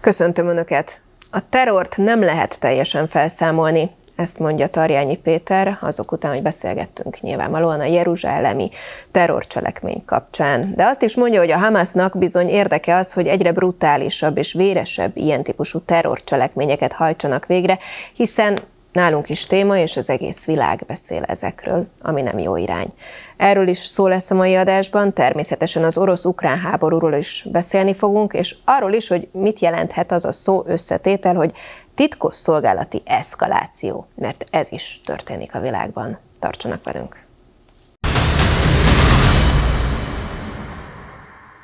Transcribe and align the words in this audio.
Köszöntöm 0.00 0.48
Önöket! 0.48 1.00
A 1.30 1.48
terrort 1.48 1.96
nem 1.96 2.20
lehet 2.20 2.60
teljesen 2.60 3.06
felszámolni, 3.06 3.90
ezt 4.16 4.38
mondja 4.38 4.66
Tarjányi 4.66 5.16
Péter, 5.16 5.78
azok 5.80 6.12
után, 6.12 6.32
hogy 6.32 6.42
beszélgettünk 6.42 7.20
nyilvánvalóan 7.20 7.80
a 7.80 7.84
jeruzsálemi 7.84 8.68
terrorcselekmény 9.10 10.04
kapcsán. 10.04 10.72
De 10.76 10.84
azt 10.84 11.02
is 11.02 11.16
mondja, 11.16 11.40
hogy 11.40 11.50
a 11.50 11.58
Hamasnak 11.58 12.18
bizony 12.18 12.48
érdeke 12.48 12.96
az, 12.96 13.12
hogy 13.12 13.26
egyre 13.26 13.52
brutálisabb 13.52 14.38
és 14.38 14.52
véresebb 14.52 15.16
ilyen 15.16 15.42
típusú 15.42 15.78
terrorcselekményeket 15.78 16.92
hajtsanak 16.92 17.46
végre, 17.46 17.78
hiszen 18.14 18.60
nálunk 18.92 19.28
is 19.28 19.46
téma, 19.46 19.78
és 19.78 19.96
az 19.96 20.10
egész 20.10 20.44
világ 20.44 20.84
beszél 20.86 21.22
ezekről, 21.22 21.86
ami 22.02 22.22
nem 22.22 22.38
jó 22.38 22.56
irány. 22.56 22.88
Erről 23.40 23.68
is 23.68 23.78
szó 23.78 24.06
lesz 24.06 24.30
a 24.30 24.34
mai 24.34 24.54
adásban, 24.54 25.12
természetesen 25.12 25.84
az 25.84 25.98
orosz-ukrán 25.98 26.58
háborúról 26.58 27.14
is 27.14 27.46
beszélni 27.52 27.94
fogunk, 27.94 28.32
és 28.32 28.56
arról 28.64 28.92
is, 28.92 29.08
hogy 29.08 29.28
mit 29.32 29.60
jelenthet 29.60 30.12
az 30.12 30.24
a 30.24 30.32
szó 30.32 30.62
összetétel, 30.66 31.34
hogy 31.34 31.52
titkos 31.94 32.34
szolgálati 32.34 33.02
eszkaláció, 33.04 34.06
mert 34.14 34.44
ez 34.50 34.72
is 34.72 35.00
történik 35.04 35.54
a 35.54 35.60
világban. 35.60 36.18
Tartsanak 36.38 36.84
velünk! 36.84 37.24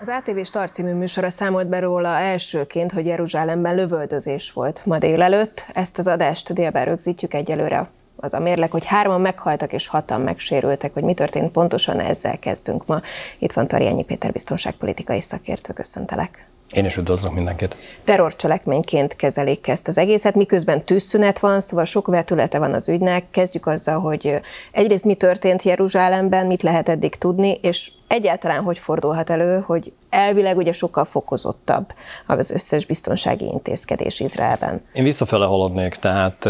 Az 0.01 0.09
ATV 0.09 0.43
Star 0.43 0.71
című 0.71 0.93
műsora 0.93 1.31
számolt 1.31 1.69
be 1.69 1.79
róla 1.79 2.19
elsőként, 2.19 2.93
hogy 2.93 3.07
Jeruzsálemben 3.07 3.75
lövöldözés 3.75 4.53
volt 4.53 4.87
ma 4.87 4.99
délelőtt. 4.99 5.67
Ezt 5.73 5.99
az 5.99 6.07
adást 6.07 6.53
délben 6.53 6.85
rögzítjük 6.85 7.35
egyelőre 7.35 7.89
az 8.27 8.35
a 8.35 8.39
mérleg, 8.39 8.71
hogy 8.71 8.85
hárman 8.85 9.21
meghaltak 9.21 9.73
és 9.73 9.89
hatan 9.89 10.21
megsérültek, 10.21 10.95
hogy 10.95 11.03
mi 11.03 11.15
történt 11.15 11.51
pontosan, 11.51 12.01
ezzel 12.01 12.39
kezdünk 12.39 12.87
ma. 12.87 13.01
Itt 13.39 13.53
van 13.53 13.69
Tarjányi 13.69 14.03
Péter 14.03 14.33
biztonságpolitikai 14.33 15.21
szakértő, 15.21 15.73
köszöntelek. 15.73 16.49
Én 16.71 16.85
is 16.85 16.97
üdvözlök 16.97 17.33
mindenkit. 17.33 17.77
Terrorcselekményként 18.05 19.17
kezelik 19.17 19.69
ezt 19.69 19.89
az 19.89 19.99
egészet, 19.99 20.35
miközben 20.35 20.85
tűzszünet 20.85 21.39
van, 21.39 21.61
szóval 21.61 21.85
sok 21.85 22.07
vetülete 22.07 22.59
van 22.59 22.73
az 22.73 22.89
ügynek. 22.89 23.31
Kezdjük 23.31 23.67
azzal, 23.67 24.01
hogy 24.01 24.41
egyrészt 24.73 25.05
mi 25.05 25.15
történt 25.15 25.63
Jeruzsálemben, 25.63 26.47
mit 26.47 26.63
lehet 26.63 26.89
eddig 26.89 27.15
tudni, 27.15 27.53
és 27.61 27.93
egyáltalán 28.09 28.63
hogy 28.63 28.79
fordulhat 28.79 29.31
elő, 29.31 29.61
hogy 29.67 29.93
elvileg 30.11 30.57
ugye 30.57 30.73
sokkal 30.73 31.05
fokozottabb 31.05 31.93
az 32.27 32.51
összes 32.51 32.87
biztonsági 32.87 33.45
intézkedés 33.45 34.21
Izraelben. 34.21 34.83
Én 34.93 35.05
visszafele 35.05 35.47
haladnék, 35.47 35.95
tehát 35.95 36.49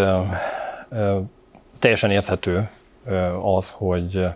teljesen 1.79 2.11
érthető 2.11 2.69
az, 3.43 3.71
hogy 3.71 4.27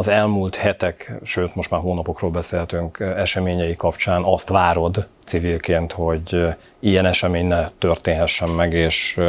az 0.00 0.08
elmúlt 0.08 0.56
hetek, 0.56 1.12
sőt 1.22 1.54
most 1.54 1.70
már 1.70 1.80
hónapokról 1.80 2.30
beszéltünk 2.30 2.98
eseményei 3.16 3.76
kapcsán 3.76 4.22
azt 4.24 4.48
várod 4.48 5.08
civilként, 5.24 5.92
hogy 5.92 6.46
ilyen 6.78 7.06
esemény 7.06 7.46
ne 7.46 7.68
történhessen 7.78 8.48
meg, 8.48 8.72
és 8.72 9.20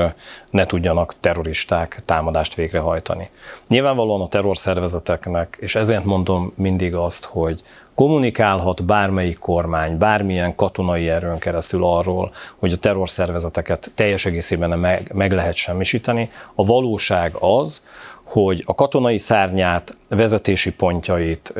ne 0.50 0.66
tudjanak 0.66 1.16
terroristák 1.20 2.02
támadást 2.06 2.56
végrehajtani. 2.56 3.30
Nyilvánvalóan 3.68 4.22
a 4.22 4.28
terrorszervezeteknek, 4.28 5.58
és 5.60 5.76
ezért 5.76 6.06
mondom 6.06 6.54
mindig 6.56 6.96
azt, 6.96 7.26
hogy 7.26 7.62
kommunikálhat 7.96 8.86
bármelyik 8.86 9.40
kormány, 9.40 9.98
bármilyen 9.98 10.56
katonai 10.56 11.10
erőn 11.10 11.40
keresztül 11.40 11.84
arról, 11.86 12.32
hogy 12.58 12.72
a 12.72 12.78
terrorszervezeteket 12.78 13.92
teljes 13.96 14.26
egészében 14.26 14.80
meg, 14.80 15.12
meg 15.14 15.32
lehet 15.32 15.56
semmisíteni. 15.56 16.30
A 16.56 16.66
valóság 16.66 17.36
az, 17.40 17.82
hogy 18.32 18.64
a 18.66 18.76
katonai 18.76 19.18
szárnyát, 19.18 19.98
vezetési 20.10 20.72
pontjait, 20.74 21.54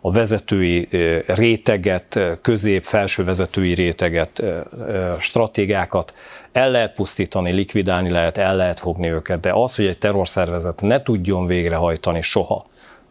a 0.00 0.12
vezetői 0.12 0.88
réteget, 1.26 2.20
közép, 2.42 2.84
felső 2.84 3.24
vezetői 3.24 3.74
réteget, 3.74 4.42
stratégákat 5.18 6.14
el 6.52 6.70
lehet 6.70 6.94
pusztítani, 6.94 7.52
likvidálni 7.52 8.10
lehet, 8.10 8.38
el 8.38 8.56
lehet 8.56 8.80
fogni 8.80 9.10
őket, 9.10 9.40
de 9.40 9.52
az, 9.52 9.76
hogy 9.76 9.86
egy 9.86 9.98
terrorszervezet 9.98 10.82
ne 10.82 11.02
tudjon 11.02 11.46
végrehajtani 11.46 12.22
soha 12.22 12.64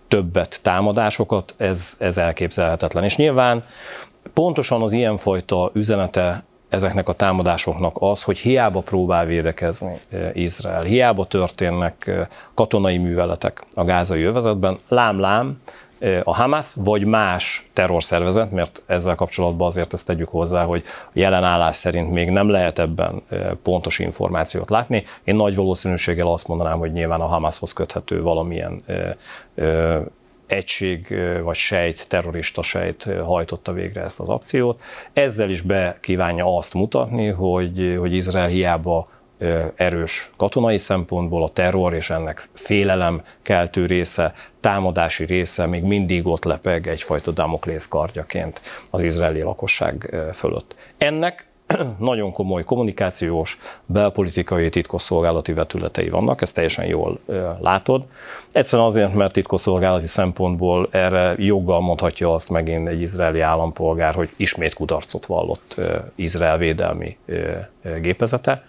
többet 0.07 0.59
támadásokat, 0.61 1.53
ez, 1.57 1.95
ez 1.99 2.17
elképzelhetetlen. 2.17 3.03
És 3.03 3.15
nyilván 3.15 3.63
pontosan 4.33 4.81
az 4.81 4.91
ilyenfajta 4.91 5.71
üzenete 5.73 6.43
ezeknek 6.69 7.09
a 7.09 7.13
támadásoknak 7.13 7.95
az, 7.99 8.23
hogy 8.23 8.37
hiába 8.37 8.81
próbál 8.81 9.25
védekezni 9.25 9.99
eh, 10.09 10.29
Izrael, 10.33 10.83
hiába 10.83 11.25
történnek 11.25 12.07
eh, 12.07 12.27
katonai 12.53 12.97
műveletek 12.97 13.63
a 13.73 13.83
gázai 13.83 14.23
övezetben, 14.23 14.77
lám-lám, 14.87 15.61
eh, 15.99 16.21
a 16.23 16.35
Hamas 16.35 16.73
vagy 16.75 17.05
más 17.05 17.69
terrorszervezet, 17.73 18.51
mert 18.51 18.81
ezzel 18.85 19.15
kapcsolatban 19.15 19.67
azért 19.67 19.93
ezt 19.93 20.05
tegyük 20.05 20.29
hozzá, 20.29 20.63
hogy 20.63 20.83
jelen 21.13 21.43
állás 21.43 21.75
szerint 21.75 22.11
még 22.11 22.29
nem 22.29 22.49
lehet 22.49 22.79
ebben 22.79 23.23
pontos 23.63 23.99
információt 23.99 24.69
látni. 24.69 25.03
Én 25.23 25.35
nagy 25.35 25.55
valószínűséggel 25.55 26.27
azt 26.27 26.47
mondanám, 26.47 26.77
hogy 26.77 26.91
nyilván 26.91 27.21
a 27.21 27.25
Hamashoz 27.25 27.73
köthető 27.73 28.21
valamilyen 28.21 28.83
egység 30.47 31.15
vagy 31.43 31.55
sejt, 31.55 32.07
terrorista 32.07 32.61
sejt 32.61 33.07
hajtotta 33.23 33.73
végre 33.73 34.01
ezt 34.01 34.19
az 34.19 34.29
akciót. 34.29 34.81
Ezzel 35.13 35.49
is 35.49 35.61
be 35.61 35.97
kívánja 36.01 36.55
azt 36.57 36.73
mutatni, 36.73 37.27
hogy, 37.27 37.95
hogy 37.99 38.13
Izrael 38.13 38.47
hiába 38.47 39.07
erős 39.75 40.31
katonai 40.37 40.77
szempontból 40.77 41.43
a 41.43 41.49
terror 41.49 41.93
és 41.93 42.09
ennek 42.09 42.49
félelem 42.53 43.21
keltő 43.41 43.85
része, 43.85 44.33
támadási 44.59 45.25
része 45.25 45.65
még 45.65 45.83
mindig 45.83 46.27
ott 46.27 46.43
lepeg 46.43 46.87
egyfajta 46.87 47.31
Damoklész 47.31 47.87
kardjaként 47.87 48.61
az 48.89 49.03
izraeli 49.03 49.41
lakosság 49.41 50.15
fölött. 50.33 50.75
Ennek 50.97 51.47
nagyon 51.99 52.31
komoly 52.31 52.63
kommunikációs, 52.63 53.57
belpolitikai 53.85 54.69
titkosszolgálati 54.69 55.53
vetületei 55.53 56.09
vannak, 56.09 56.41
ezt 56.41 56.53
teljesen 56.53 56.85
jól 56.85 57.19
látod. 57.59 58.03
Egyszerűen 58.51 58.87
azért, 58.87 59.13
mert 59.13 59.33
titkosszolgálati 59.33 60.07
szempontból 60.07 60.87
erre 60.91 61.33
joggal 61.37 61.81
mondhatja 61.81 62.33
azt 62.33 62.49
megint 62.49 62.87
egy 62.87 63.01
izraeli 63.01 63.39
állampolgár, 63.39 64.15
hogy 64.15 64.29
ismét 64.35 64.73
kudarcot 64.73 65.25
vallott 65.25 65.81
Izrael 66.15 66.57
védelmi 66.57 67.17
gépezete. 68.01 68.63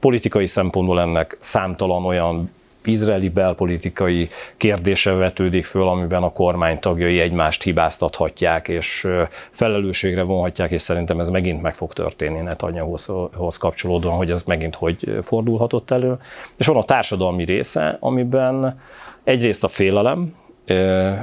Politikai 0.00 0.46
szempontból 0.46 1.00
ennek 1.00 1.36
számtalan 1.40 2.04
olyan 2.04 2.50
izraeli 2.84 3.28
belpolitikai 3.28 4.28
kérdése 4.56 5.12
vetődik 5.12 5.64
föl, 5.64 5.88
amiben 5.88 6.22
a 6.22 6.32
kormány 6.32 6.78
tagjai 6.78 7.20
egymást 7.20 7.62
hibáztathatják, 7.62 8.68
és 8.68 9.08
felelősségre 9.50 10.22
vonhatják, 10.22 10.70
és 10.70 10.82
szerintem 10.82 11.20
ez 11.20 11.28
megint 11.28 11.62
meg 11.62 11.74
fog 11.74 11.92
történni 11.92 12.40
Netanyahuhoz 12.40 13.56
kapcsolódóan, 13.58 14.16
hogy 14.16 14.30
ez 14.30 14.42
megint 14.42 14.74
hogy 14.74 15.18
fordulhatott 15.22 15.90
elő. 15.90 16.16
És 16.56 16.66
van 16.66 16.76
a 16.76 16.82
társadalmi 16.82 17.44
része, 17.44 17.96
amiben 18.00 18.80
egyrészt 19.24 19.64
a 19.64 19.68
félelem, 19.68 20.34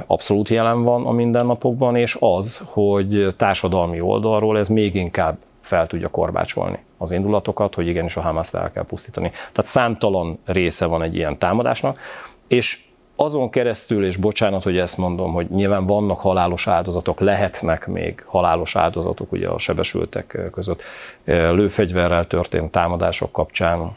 abszolút 0.06 0.48
jelen 0.48 0.82
van 0.82 1.06
a 1.06 1.12
mindennapokban, 1.12 1.96
és 1.96 2.16
az, 2.20 2.62
hogy 2.64 3.34
társadalmi 3.36 4.00
oldalról 4.00 4.58
ez 4.58 4.68
még 4.68 4.94
inkább 4.94 5.36
fel 5.68 5.86
tudja 5.86 6.08
korbácsolni 6.08 6.78
az 6.98 7.10
indulatokat, 7.10 7.74
hogy 7.74 7.86
igenis 7.86 8.16
a 8.16 8.20
Hamaszt 8.20 8.54
el 8.54 8.70
kell 8.70 8.84
pusztítani. 8.84 9.28
Tehát 9.30 9.66
számtalan 9.70 10.38
része 10.44 10.86
van 10.86 11.02
egy 11.02 11.16
ilyen 11.16 11.38
támadásnak, 11.38 11.98
és 12.48 12.86
azon 13.16 13.50
keresztül, 13.50 14.04
és 14.04 14.16
bocsánat, 14.16 14.62
hogy 14.62 14.78
ezt 14.78 14.96
mondom, 14.96 15.32
hogy 15.32 15.50
nyilván 15.50 15.86
vannak 15.86 16.20
halálos 16.20 16.66
áldozatok, 16.66 17.20
lehetnek 17.20 17.86
még 17.86 18.24
halálos 18.26 18.76
áldozatok 18.76 19.32
ugye 19.32 19.48
a 19.48 19.58
sebesültek 19.58 20.50
között 20.52 20.82
lőfegyverrel 21.24 22.24
történt 22.24 22.70
támadások 22.70 23.32
kapcsán, 23.32 23.96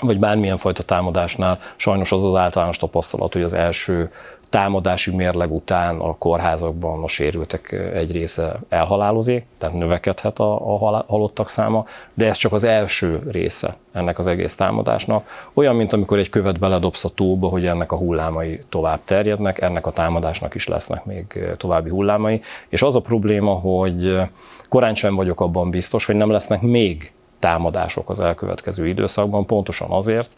vagy 0.00 0.18
bármilyen 0.18 0.56
fajta 0.56 0.82
támadásnál 0.82 1.58
sajnos 1.76 2.12
az 2.12 2.24
az 2.24 2.34
általános 2.34 2.76
tapasztalat, 2.76 3.32
hogy 3.32 3.42
az 3.42 3.52
első 3.52 4.10
támadási 4.50 5.14
mérleg 5.14 5.52
után 5.52 5.98
a 5.98 6.18
kórházakban 6.18 7.02
a 7.02 7.08
sérültek 7.08 7.90
egy 7.94 8.12
része 8.12 8.60
elhalálozik, 8.68 9.44
tehát 9.58 9.76
növekedhet 9.76 10.38
a, 10.38 10.74
a 10.74 11.04
halottak 11.06 11.48
száma, 11.48 11.84
de 12.14 12.26
ez 12.26 12.36
csak 12.36 12.52
az 12.52 12.64
első 12.64 13.22
része 13.30 13.76
ennek 13.92 14.18
az 14.18 14.26
egész 14.26 14.54
támadásnak. 14.54 15.50
Olyan, 15.54 15.76
mint 15.76 15.92
amikor 15.92 16.18
egy 16.18 16.28
követ 16.28 16.58
beledobsz 16.58 17.04
a 17.04 17.08
tóba, 17.08 17.48
hogy 17.48 17.66
ennek 17.66 17.92
a 17.92 17.96
hullámai 17.96 18.62
tovább 18.68 19.00
terjednek, 19.04 19.60
ennek 19.60 19.86
a 19.86 19.90
támadásnak 19.90 20.54
is 20.54 20.66
lesznek 20.66 21.04
még 21.04 21.38
további 21.56 21.90
hullámai. 21.90 22.40
És 22.68 22.82
az 22.82 22.96
a 22.96 23.00
probléma, 23.00 23.52
hogy 23.52 24.20
korán 24.68 24.94
sem 24.94 25.14
vagyok 25.14 25.40
abban 25.40 25.70
biztos, 25.70 26.06
hogy 26.06 26.16
nem 26.16 26.30
lesznek 26.30 26.60
még 26.60 27.12
támadások 27.40 28.10
az 28.10 28.20
elkövetkező 28.20 28.88
időszakban, 28.88 29.46
pontosan 29.46 29.90
azért, 29.90 30.30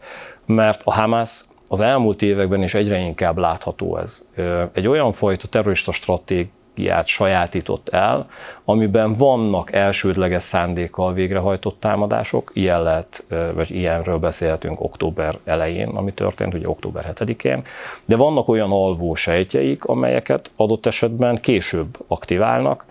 mert 0.47 0.81
a 0.85 0.93
Hamas 0.93 1.45
az 1.69 1.81
elmúlt 1.81 2.23
években 2.23 2.63
is 2.63 2.75
egyre 2.75 2.99
inkább 2.99 3.39
látható 3.39 3.97
ez. 3.97 4.27
Egy 4.73 4.89
olyan 4.89 5.13
fajta 5.13 5.49
terrorista 5.49 5.93
stratégiát 5.93 7.07
sajátított 7.07 7.89
el, 7.89 8.27
amiben 8.65 9.13
vannak 9.13 9.73
elsődleges 9.73 10.43
szándékkal 10.43 11.13
végrehajtott 11.13 11.81
támadások, 11.81 12.51
ilyen 12.55 12.83
lehet, 12.83 13.25
vagy 13.55 13.71
ilyenről 13.71 14.19
beszélhetünk 14.19 14.81
október 14.81 15.39
elején, 15.45 15.89
ami 15.89 16.13
történt, 16.13 16.55
ugye 16.55 16.69
október 16.69 17.13
7-én, 17.15 17.63
de 18.05 18.17
vannak 18.17 18.49
olyan 18.49 18.71
alvó 18.71 19.15
sejtjeik, 19.15 19.85
amelyeket 19.85 20.51
adott 20.57 20.87
esetben 20.87 21.37
később 21.37 21.97
aktiválnak, 22.07 22.85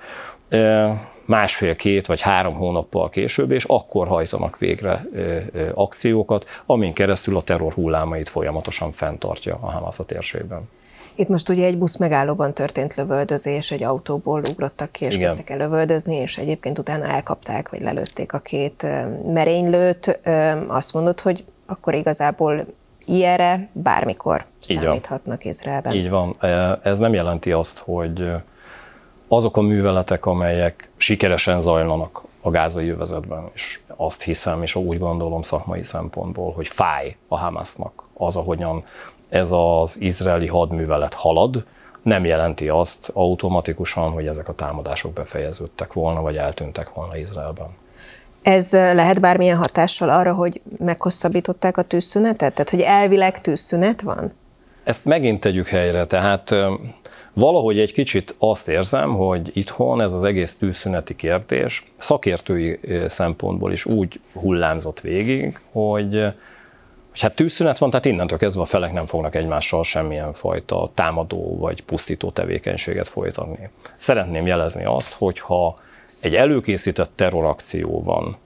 másfél-két 1.32 2.08
vagy 2.08 2.22
három 2.22 2.54
hónappal 2.54 3.10
később, 3.10 3.52
és 3.52 3.64
akkor 3.64 4.08
hajtanak 4.08 4.58
végre 4.58 5.06
akciókat, 5.74 6.46
amin 6.66 6.94
keresztül 6.94 7.38
a 7.38 7.42
terror 7.42 7.74
hullámait 7.74 8.30
folyamatosan 8.30 8.92
fenntartja 8.92 9.58
a 9.62 9.72
Hamas 9.72 10.00
a 10.00 10.04
térségben. 10.04 10.70
Itt 11.16 11.28
most 11.28 11.50
ugye 11.50 11.66
egy 11.66 11.78
busz 11.78 11.98
megállóban 11.98 12.54
történt 12.54 12.96
lövöldözés, 12.96 13.72
egy 13.72 13.84
autóból 13.84 14.44
ugrottak 14.50 14.92
ki, 14.92 15.06
és 15.06 15.16
Igen. 15.16 15.28
kezdtek 15.28 15.50
el 15.50 15.58
lövöldözni, 15.58 16.16
és 16.16 16.38
egyébként 16.38 16.80
utána 16.80 17.06
elkapták, 17.06 17.70
vagy 17.70 17.82
lelőtték 17.82 18.34
a 18.34 18.40
két 18.40 18.86
merénylőt. 19.26 20.20
Azt 20.68 20.94
mondod, 20.94 21.20
hogy 21.20 21.44
akkor 21.66 21.94
igazából 21.94 22.66
ilyenre 23.06 23.70
bármikor 23.74 24.46
számíthatnak 24.62 25.46
Izraelben. 25.46 25.94
Így 25.94 26.10
van. 26.10 26.36
Ez 26.84 26.98
nem 26.98 27.14
jelenti 27.14 27.52
azt, 27.52 27.78
hogy 27.78 28.32
azok 29.34 29.58
a 29.58 29.62
műveletek, 29.62 30.26
amelyek 30.26 30.92
sikeresen 30.98 31.60
zajlanak 31.60 32.24
a 32.42 32.50
gázai 32.50 32.90
övezetben, 32.90 33.44
és 33.54 33.80
azt 33.96 34.24
hiszem, 34.24 34.62
és 34.62 34.76
úgy 34.76 35.00
gondolom 35.00 35.42
szakmai 35.42 35.84
szempontból, 35.84 36.52
hogy 36.54 36.68
fáj 36.68 37.16
a 37.28 37.38
Hamasnak 37.38 38.04
az, 38.14 38.36
ahogyan 38.36 38.84
ez 39.30 39.50
az 39.52 40.00
izraeli 40.00 40.48
hadművelet 40.48 41.14
halad, 41.14 41.66
nem 42.04 42.26
jelenti 42.26 42.70
azt 42.70 43.12
automatikusan, 43.14 44.12
hogy 44.12 44.28
ezek 44.28 44.50
a 44.50 44.54
támadások 44.54 45.14
befejeződtek 45.14 45.94
volna, 45.94 46.22
vagy 46.22 46.38
eltűntek 46.38 46.94
volna 46.94 47.18
Izraelben. 47.18 47.70
Ez 48.42 48.72
lehet 48.72 49.22
bármilyen 49.22 49.58
hatással 49.58 50.10
arra, 50.10 50.34
hogy 50.34 50.62
meghosszabbították 50.78 51.78
a 51.78 51.82
tűzszünetet? 51.82 52.54
Tehát, 52.54 52.70
hogy 52.70 52.82
elvileg 52.82 53.42
tűzszünet 53.42 54.02
van? 54.02 54.32
Ezt 54.84 55.06
megint 55.06 55.40
tegyük 55.40 55.68
helyre, 55.68 56.06
tehát 56.06 56.56
valahogy 57.34 57.80
egy 57.80 57.94
kicsit 57.94 58.36
azt 58.40 58.68
érzem, 58.68 59.14
hogy 59.16 59.52
itthon 59.54 60.02
ez 60.02 60.14
az 60.14 60.24
egész 60.24 60.54
tűzszüneti 60.54 61.16
kérdés 61.16 61.84
szakértői 61.94 62.80
szempontból 63.08 63.72
is 63.72 63.86
úgy 63.86 64.20
hullámzott 64.34 65.00
végig, 65.00 65.60
hogy 65.72 66.34
hogy 67.12 67.20
hát 67.20 67.36
tűzszünet 67.36 67.78
van, 67.78 67.90
tehát 67.90 68.06
innentől 68.06 68.38
kezdve 68.38 68.62
a 68.62 68.66
felek 68.66 68.94
nem 68.94 69.06
fognak 69.06 69.36
egymással 69.36 69.84
semmilyen 69.84 70.34
fajta 70.34 70.92
támadó 70.94 71.58
vagy 71.58 71.82
pusztító 71.82 72.30
tevékenységet 72.30 73.08
folytatni. 73.08 73.70
Szeretném 73.96 74.46
jelezni 74.46 74.86
azt, 74.86 75.14
hogyha 75.14 75.80
egy 76.20 76.36
előkészített 76.36 77.12
terrorakció 77.16 78.04
van, 78.04 78.38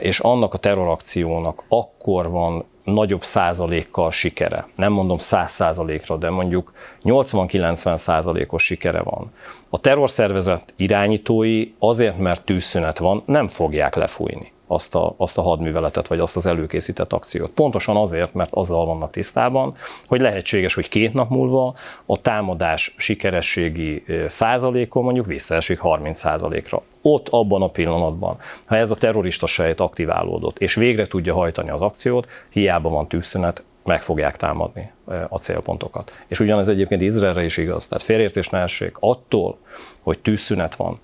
és 0.00 0.20
annak 0.20 0.54
a 0.54 0.58
terrorakciónak 0.58 1.64
akkor 1.68 2.30
van 2.30 2.64
nagyobb 2.90 3.24
százalékkal 3.24 4.10
sikere. 4.10 4.66
Nem 4.74 4.92
mondom 4.92 5.18
száz 5.18 5.52
százalékra, 5.52 6.16
de 6.16 6.30
mondjuk 6.30 6.72
80-90 7.04 7.96
százalékos 7.96 8.64
sikere 8.64 9.02
van. 9.02 9.30
A 9.70 9.78
terrorszervezet 9.78 10.74
irányítói 10.76 11.66
azért, 11.78 12.18
mert 12.18 12.44
tűzszünet 12.44 12.98
van, 12.98 13.22
nem 13.26 13.48
fogják 13.48 13.94
lefújni 13.94 14.52
azt 14.70 14.94
a, 14.94 15.14
azt 15.16 15.38
a 15.38 15.42
hadműveletet, 15.42 16.08
vagy 16.08 16.18
azt 16.18 16.36
az 16.36 16.46
előkészített 16.46 17.12
akciót. 17.12 17.50
Pontosan 17.50 17.96
azért, 17.96 18.34
mert 18.34 18.54
azzal 18.54 18.86
vannak 18.86 19.10
tisztában, 19.10 19.74
hogy 20.06 20.20
lehetséges, 20.20 20.74
hogy 20.74 20.88
két 20.88 21.14
nap 21.14 21.28
múlva 21.30 21.74
a 22.06 22.20
támadás 22.20 22.94
sikerességi 22.96 24.04
százalékon 24.26 25.04
mondjuk 25.04 25.26
visszaesik 25.26 25.78
30 25.78 26.18
százalékra. 26.18 26.82
Ott, 27.02 27.28
abban 27.28 27.62
a 27.62 27.68
pillanatban, 27.68 28.36
ha 28.66 28.76
ez 28.76 28.90
a 28.90 28.96
terrorista 28.96 29.46
sejt 29.46 29.80
aktiválódott, 29.80 30.58
és 30.58 30.74
végre 30.74 31.06
tudja 31.06 31.34
hajtani 31.34 31.70
az 31.70 31.82
akciót, 31.82 32.26
hiába 32.50 32.88
van 32.88 33.08
tűzszünet, 33.08 33.64
meg 33.84 34.02
fogják 34.02 34.36
támadni 34.36 34.90
a 35.28 35.38
célpontokat. 35.38 36.12
És 36.28 36.40
ugyanez 36.40 36.68
egyébként 36.68 37.02
Izraelre 37.02 37.44
is 37.44 37.56
igaz. 37.56 37.88
Tehát 37.88 38.04
félértés 38.04 38.48
ne 38.48 38.58
essék. 38.58 38.96
Attól, 39.00 39.58
hogy 40.02 40.18
tűzszünet 40.18 40.74
van, 40.74 41.00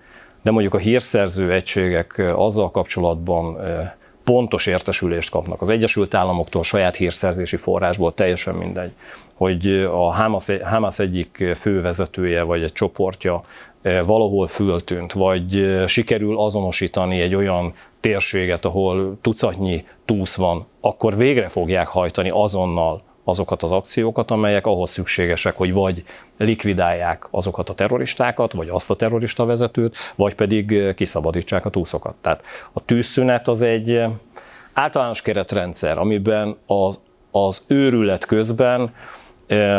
de 0.46 0.52
mondjuk 0.52 0.74
a 0.74 0.78
hírszerző 0.78 1.52
egységek 1.52 2.22
azzal 2.36 2.70
kapcsolatban 2.70 3.58
pontos 4.24 4.66
értesülést 4.66 5.30
kapnak. 5.30 5.60
Az 5.60 5.70
Egyesült 5.70 6.14
Államoktól 6.14 6.62
saját 6.62 6.96
hírszerzési 6.96 7.56
forrásból 7.56 8.14
teljesen 8.14 8.54
mindegy, 8.54 8.92
hogy 9.34 9.66
a 9.92 10.12
Hamas, 10.12 10.46
Hamas 10.64 10.98
egyik 10.98 11.44
fővezetője 11.56 12.42
vagy 12.42 12.62
egy 12.62 12.72
csoportja 12.72 13.40
valahol 13.82 14.46
föltűnt, 14.46 15.12
vagy 15.12 15.76
sikerül 15.86 16.38
azonosítani 16.38 17.20
egy 17.20 17.34
olyan 17.34 17.72
térséget, 18.00 18.64
ahol 18.64 19.18
tucatnyi 19.20 19.84
túsz 20.04 20.36
van, 20.36 20.66
akkor 20.80 21.16
végre 21.16 21.48
fogják 21.48 21.86
hajtani 21.86 22.30
azonnal 22.32 23.02
azokat 23.28 23.62
az 23.62 23.72
akciókat, 23.72 24.30
amelyek 24.30 24.66
ahhoz 24.66 24.90
szükségesek, 24.90 25.56
hogy 25.56 25.72
vagy 25.72 26.04
likvidálják 26.38 27.28
azokat 27.30 27.68
a 27.68 27.74
terroristákat, 27.74 28.52
vagy 28.52 28.68
azt 28.68 28.90
a 28.90 28.96
terrorista 28.96 29.44
vezetőt, 29.44 29.96
vagy 30.14 30.34
pedig 30.34 30.94
kiszabadítsák 30.94 31.64
a 31.64 31.70
túszokat. 31.70 32.14
Tehát 32.20 32.42
a 32.72 32.84
tűzszünet 32.84 33.48
az 33.48 33.62
egy 33.62 34.00
általános 34.72 35.22
keretrendszer, 35.22 35.98
amiben 35.98 36.56
az, 36.66 36.98
az 37.30 37.64
őrület 37.66 38.24
közben 38.24 38.94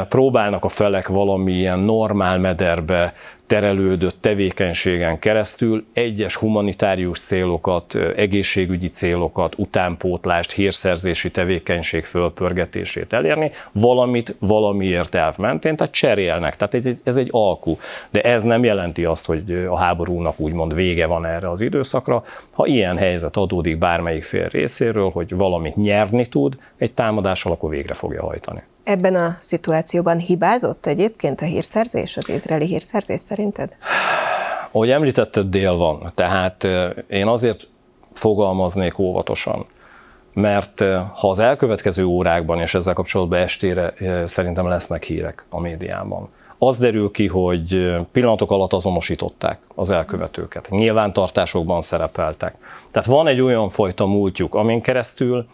próbálnak 0.10 0.64
a 0.64 0.70
felek 0.70 1.08
valamilyen 1.08 1.80
normál 1.80 2.40
mederbe 2.40 3.14
terelődött 3.48 4.18
tevékenységen 4.22 5.20
keresztül 5.20 5.86
egyes 5.94 6.36
humanitárius 6.36 7.20
célokat, 7.20 7.96
egészségügyi 8.16 8.90
célokat, 8.90 9.54
utánpótlást, 9.58 10.52
hírszerzési 10.52 11.32
tevékenység 11.32 12.04
fölpörgetését 12.04 13.14
elérni, 13.14 13.52
valamit 13.72 14.36
valamiért 14.40 15.16
elv 15.16 15.38
mentén, 15.38 15.76
tehát 15.76 15.94
cserélnek, 15.94 16.56
tehát 16.56 17.00
ez 17.04 17.18
egy, 17.18 17.28
alkú. 17.32 17.78
De 18.10 18.22
ez 18.22 18.44
nem 18.44 18.64
jelenti 18.64 19.06
azt, 19.06 19.26
hogy 19.26 19.52
a 19.70 19.78
háborúnak 19.78 20.40
úgymond 20.40 20.74
vége 20.74 21.06
van 21.06 21.26
erre 21.26 21.50
az 21.50 21.62
időszakra. 21.62 22.24
Ha 22.52 22.66
ilyen 22.66 22.98
helyzet 22.98 23.38
adódik 23.38 23.78
bármelyik 23.78 24.24
fél 24.24 24.48
részéről, 24.48 25.10
hogy 25.10 25.36
valamit 25.36 25.76
nyerni 25.76 26.26
tud, 26.26 26.58
egy 26.78 26.94
támadással 26.94 27.52
akkor 27.52 27.70
végre 27.70 27.94
fogja 27.94 28.24
hajtani. 28.24 28.60
Ebben 28.88 29.16
a 29.16 29.36
szituációban 29.40 30.18
hibázott 30.18 30.86
egyébként 30.86 31.42
a 31.42 31.46
hírszerzés, 31.46 32.18
az 32.18 32.30
izraeli 32.30 32.66
hírszerzés 32.66 33.20
szerinted? 33.22 33.78
Ahogy 34.72 34.90
említetted, 34.90 35.48
dél 35.48 35.76
van. 35.76 36.12
Tehát 36.16 36.68
én 37.10 37.28
azért 37.28 37.68
fogalmaznék 38.14 39.00
óvatosan, 39.00 39.66
mert 40.34 40.80
ha 41.14 41.30
az 41.30 41.40
elkövetkező 41.40 42.06
órákban 42.06 42.60
és 42.60 42.74
ezzel 42.74 42.94
kapcsolatban 42.94 43.40
estére 43.40 43.94
szerintem 44.26 44.68
lesznek 44.68 45.04
hírek 45.04 45.46
a 45.50 45.60
médiában, 45.60 46.30
az 46.58 46.78
derül 46.78 47.12
ki, 47.12 47.28
hogy 47.28 47.96
pillanatok 48.12 48.52
alatt 48.52 48.74
azonosították 48.74 49.60
az 49.76 49.90
elkövetőket. 49.90 50.70
Nyilvántartásokban 50.70 51.82
szerepeltek. 51.82 52.56
Tehát 52.92 53.08
van 53.08 53.28
egy 53.28 53.42
olyan 53.42 53.70
fajta 53.70 54.06
múltjuk, 54.06 54.56
amin 54.56 54.82
keresztül 54.82 55.48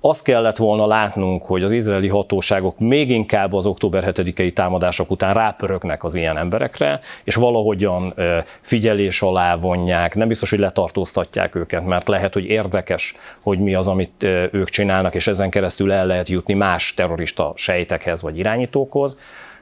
azt 0.00 0.24
kellett 0.24 0.56
volna 0.56 0.86
látnunk, 0.86 1.42
hogy 1.42 1.62
az 1.62 1.72
izraeli 1.72 2.08
hatóságok 2.08 2.78
még 2.78 3.10
inkább 3.10 3.52
az 3.52 3.66
október 3.66 4.04
7-i 4.06 4.52
támadások 4.52 5.10
után 5.10 5.34
rápörögnek 5.34 6.04
az 6.04 6.14
ilyen 6.14 6.36
emberekre, 6.36 7.00
és 7.24 7.34
valahogyan 7.34 8.14
figyelés 8.60 9.22
alá 9.22 9.56
vonják, 9.56 10.14
nem 10.14 10.28
biztos, 10.28 10.50
hogy 10.50 10.58
letartóztatják 10.58 11.54
őket, 11.54 11.86
mert 11.86 12.08
lehet, 12.08 12.34
hogy 12.34 12.44
érdekes, 12.44 13.14
hogy 13.42 13.58
mi 13.58 13.74
az, 13.74 13.88
amit 13.88 14.22
ők 14.50 14.68
csinálnak, 14.68 15.14
és 15.14 15.26
ezen 15.26 15.50
keresztül 15.50 15.92
el 15.92 16.06
lehet 16.06 16.28
jutni 16.28 16.54
más 16.54 16.94
terrorista 16.94 17.52
sejtekhez 17.54 18.22
vagy 18.22 18.38
irányítókhoz, 18.38 19.18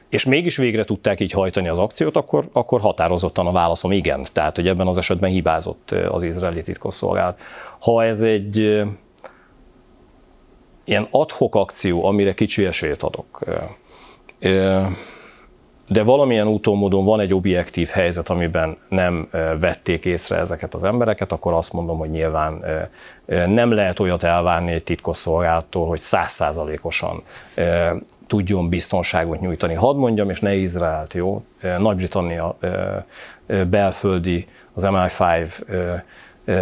és 0.09 0.25
mégis 0.25 0.57
végre 0.57 0.83
tudták 0.83 1.19
így 1.19 1.31
hajtani 1.31 1.67
az 1.67 1.77
akciót, 1.77 2.15
akkor, 2.15 2.49
akkor 2.53 2.81
határozottan 2.81 3.47
a 3.47 3.51
válaszom 3.51 3.91
igen. 3.91 4.25
Tehát, 4.31 4.55
hogy 4.55 4.67
ebben 4.67 4.87
az 4.87 4.97
esetben 4.97 5.29
hibázott 5.29 5.91
az 5.91 6.23
izraeli 6.23 6.61
titkosszolgálat. 6.61 7.39
Ha 7.79 8.03
ez 8.03 8.21
egy 8.21 8.83
ilyen 10.85 11.07
adhok 11.11 11.55
akció, 11.55 12.05
amire 12.05 12.33
kicsi 12.33 12.65
esélyt 12.65 13.03
adok. 13.03 13.43
De 15.87 16.03
valamilyen 16.03 16.47
úton 16.47 16.77
módon 16.77 17.05
van 17.05 17.19
egy 17.19 17.33
objektív 17.33 17.87
helyzet, 17.87 18.29
amiben 18.29 18.77
nem 18.89 19.29
vették 19.59 20.05
észre 20.05 20.37
ezeket 20.37 20.73
az 20.73 20.83
embereket, 20.83 21.31
akkor 21.31 21.53
azt 21.53 21.73
mondom, 21.73 21.97
hogy 21.97 22.09
nyilván 22.09 22.63
nem 23.25 23.71
lehet 23.71 23.99
olyat 23.99 24.23
elvárni 24.23 24.71
egy 24.71 24.83
titkosszolgálattól, 24.83 25.87
hogy 25.87 25.99
százszázalékosan 25.99 27.23
tudjon 28.27 28.69
biztonságot 28.69 29.39
nyújtani. 29.39 29.73
Hadd 29.73 29.95
mondjam, 29.95 30.29
és 30.29 30.39
ne 30.39 30.55
Izraelt, 30.55 31.13
jó? 31.13 31.43
Nagy-Britannia 31.77 32.57
belföldi, 33.69 34.47
az 34.73 34.83
MI5 34.87 36.01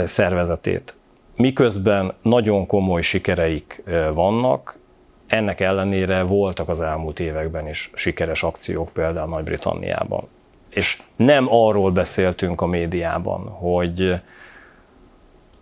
szervezetét 0.05 0.95
miközben 1.35 2.13
nagyon 2.21 2.67
komoly 2.67 3.01
sikereik 3.01 3.83
vannak, 4.13 4.79
ennek 5.27 5.59
ellenére 5.59 6.23
voltak 6.23 6.69
az 6.69 6.81
elmúlt 6.81 7.19
években 7.19 7.67
is 7.67 7.91
sikeres 7.93 8.43
akciók 8.43 8.89
például 8.89 9.29
Nagy-Britanniában. 9.29 10.27
És 10.69 11.01
nem 11.15 11.47
arról 11.49 11.91
beszéltünk 11.91 12.61
a 12.61 12.65
médiában, 12.65 13.47
hogy 13.47 14.21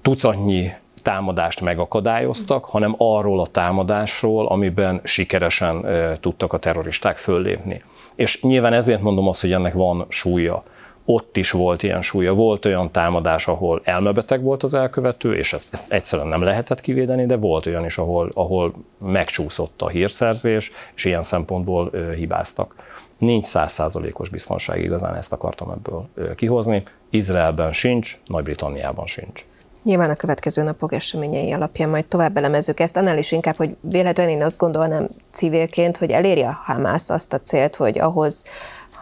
tucatnyi 0.01 0.70
támadást 1.01 1.62
megakadályoztak, 1.62 2.66
hanem 2.66 2.96
arról 2.98 3.40
a 3.40 3.46
támadásról, 3.46 4.48
amiben 4.48 5.01
sikeresen 5.04 5.86
tudtak 6.20 6.54
a 6.54 6.58
terroristák 6.58 7.18
föllépni. 7.18 7.84
És 8.16 8.42
nyilván 8.42 8.74
ezért 8.74 9.01
mondom 9.01 9.28
azt, 9.28 9.42
hogy 9.42 9.51
ennek 9.51 9.74
van 9.74 10.06
súlya 10.10 10.63
ott 11.05 11.38
is 11.38 11.51
volt 11.51 11.84
ilyen 11.84 12.01
súlya. 12.01 12.34
Volt 12.34 12.65
olyan 12.65 12.91
támadás, 12.91 13.48
ahol 13.48 13.81
elmebeteg 13.84 14.41
volt 14.41 14.63
az 14.63 14.74
elkövető, 14.74 15.36
és 15.36 15.53
ezt, 15.53 15.67
ezt 15.72 15.91
egyszerűen 15.91 16.27
nem 16.27 16.41
lehetett 16.41 16.81
kivédeni, 16.81 17.25
de 17.25 17.38
volt 17.38 17.65
olyan 17.65 17.86
is, 17.86 17.98
ahol, 17.98 18.31
ahol 18.34 18.74
megcsúszott 18.98 19.81
a 19.81 19.88
hírszerzés, 19.88 20.72
és 20.96 21.05
ilyen 21.05 21.24
szempontból 21.24 21.89
ö, 21.91 22.13
hibáztak. 22.13 22.75
Nincs 23.17 23.46
százszázalékos 23.46 24.29
biztonság, 24.29 24.84
igazán 24.84 25.15
ezt 25.15 25.34
akartam 25.34 25.70
ebből 25.72 26.10
ö, 26.15 26.36
kihozni. 26.36 26.84
Izraelben 27.10 27.74
sincs, 27.74 28.20
Nagy-Britanniában 28.25 29.05
sincs. 29.05 29.46
Nyilván 29.84 30.10
a 30.10 30.15
következő 30.15 30.63
napok 30.63 30.93
eseményei 30.93 31.51
alapján 31.51 31.89
majd 31.89 32.05
tovább 32.05 32.38
elemezzük 32.38 32.79
ezt, 32.79 32.98
annál 32.98 33.17
is 33.17 33.31
inkább, 33.31 33.55
hogy 33.55 33.75
véletlenül 33.81 34.34
én 34.34 34.43
azt 34.43 34.58
gondolnám 34.58 35.08
civilként, 35.31 35.98
hogy 35.98 36.12
eléri 36.12 36.41
a 36.41 36.60
Hamász 36.63 37.10
azt 37.10 37.34
a 37.34 37.39
célt, 37.39 37.75
hogy 37.75 38.00
ahhoz 38.00 38.43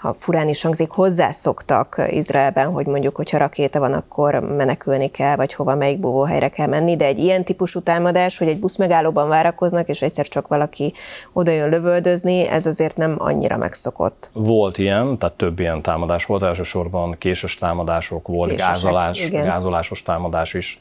ha 0.01 0.15
furán 0.19 0.49
is 0.49 0.61
hangzik, 0.61 0.89
hozzászoktak 0.89 2.01
Izraelben, 2.09 2.71
hogy 2.71 2.85
mondjuk, 2.85 3.15
hogyha 3.15 3.37
rakéta 3.37 3.79
van, 3.79 3.93
akkor 3.93 4.39
menekülni 4.39 5.07
kell, 5.07 5.35
vagy 5.35 5.53
hova, 5.53 5.75
melyik 5.75 5.99
búvóhelyre 5.99 6.49
kell 6.49 6.67
menni, 6.67 6.95
de 6.95 7.05
egy 7.05 7.19
ilyen 7.19 7.43
típusú 7.43 7.79
támadás, 7.79 8.37
hogy 8.37 8.47
egy 8.47 8.59
busz 8.59 8.77
megállóban 8.77 9.29
várakoznak, 9.29 9.87
és 9.87 10.01
egyszer 10.01 10.27
csak 10.27 10.47
valaki 10.47 10.93
oda 11.33 11.51
jön 11.51 11.69
lövöldözni, 11.69 12.47
ez 12.47 12.65
azért 12.65 12.97
nem 12.97 13.15
annyira 13.17 13.57
megszokott. 13.57 14.29
Volt 14.33 14.77
ilyen, 14.77 15.17
tehát 15.17 15.35
több 15.35 15.59
ilyen 15.59 15.81
támadás 15.81 16.25
volt, 16.25 16.43
elsősorban 16.43 17.15
késes 17.17 17.55
támadások, 17.55 18.27
volt 18.27 18.49
Késesek, 18.49 18.73
gázolás, 18.73 19.27
igen. 19.27 19.45
gázolásos 19.45 20.03
támadás 20.03 20.53
is 20.53 20.79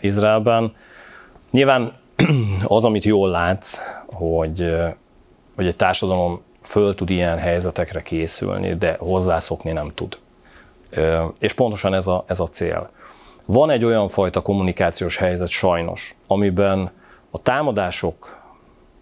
Izraelben. 0.00 0.72
Nyilván 1.50 1.92
az, 2.64 2.84
amit 2.84 3.04
jól 3.04 3.30
látsz, 3.30 3.78
hogy, 4.06 4.76
hogy 5.56 5.66
egy 5.66 5.76
társadalom 5.76 6.46
föl 6.68 6.94
tud 6.94 7.10
ilyen 7.10 7.38
helyzetekre 7.38 8.02
készülni, 8.02 8.74
de 8.74 8.96
hozzászokni 8.98 9.72
nem 9.72 9.90
tud. 9.94 10.18
És 11.38 11.52
pontosan 11.52 11.94
ez 11.94 12.06
a, 12.06 12.24
ez 12.26 12.40
a 12.40 12.46
cél. 12.46 12.90
Van 13.46 13.70
egy 13.70 13.84
olyan 13.84 14.08
fajta 14.08 14.40
kommunikációs 14.40 15.16
helyzet 15.16 15.48
sajnos, 15.48 16.14
amiben 16.26 16.90
a 17.30 17.42
támadások 17.42 18.42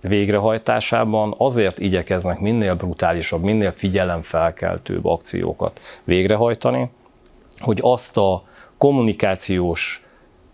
végrehajtásában 0.00 1.34
azért 1.38 1.78
igyekeznek 1.78 2.38
minél 2.40 2.74
brutálisabb, 2.74 3.42
minél 3.42 3.72
figyelemfelkeltőbb 3.72 5.04
akciókat 5.04 5.80
végrehajtani, 6.04 6.90
hogy 7.58 7.78
azt 7.82 8.16
a 8.16 8.42
kommunikációs 8.78 10.06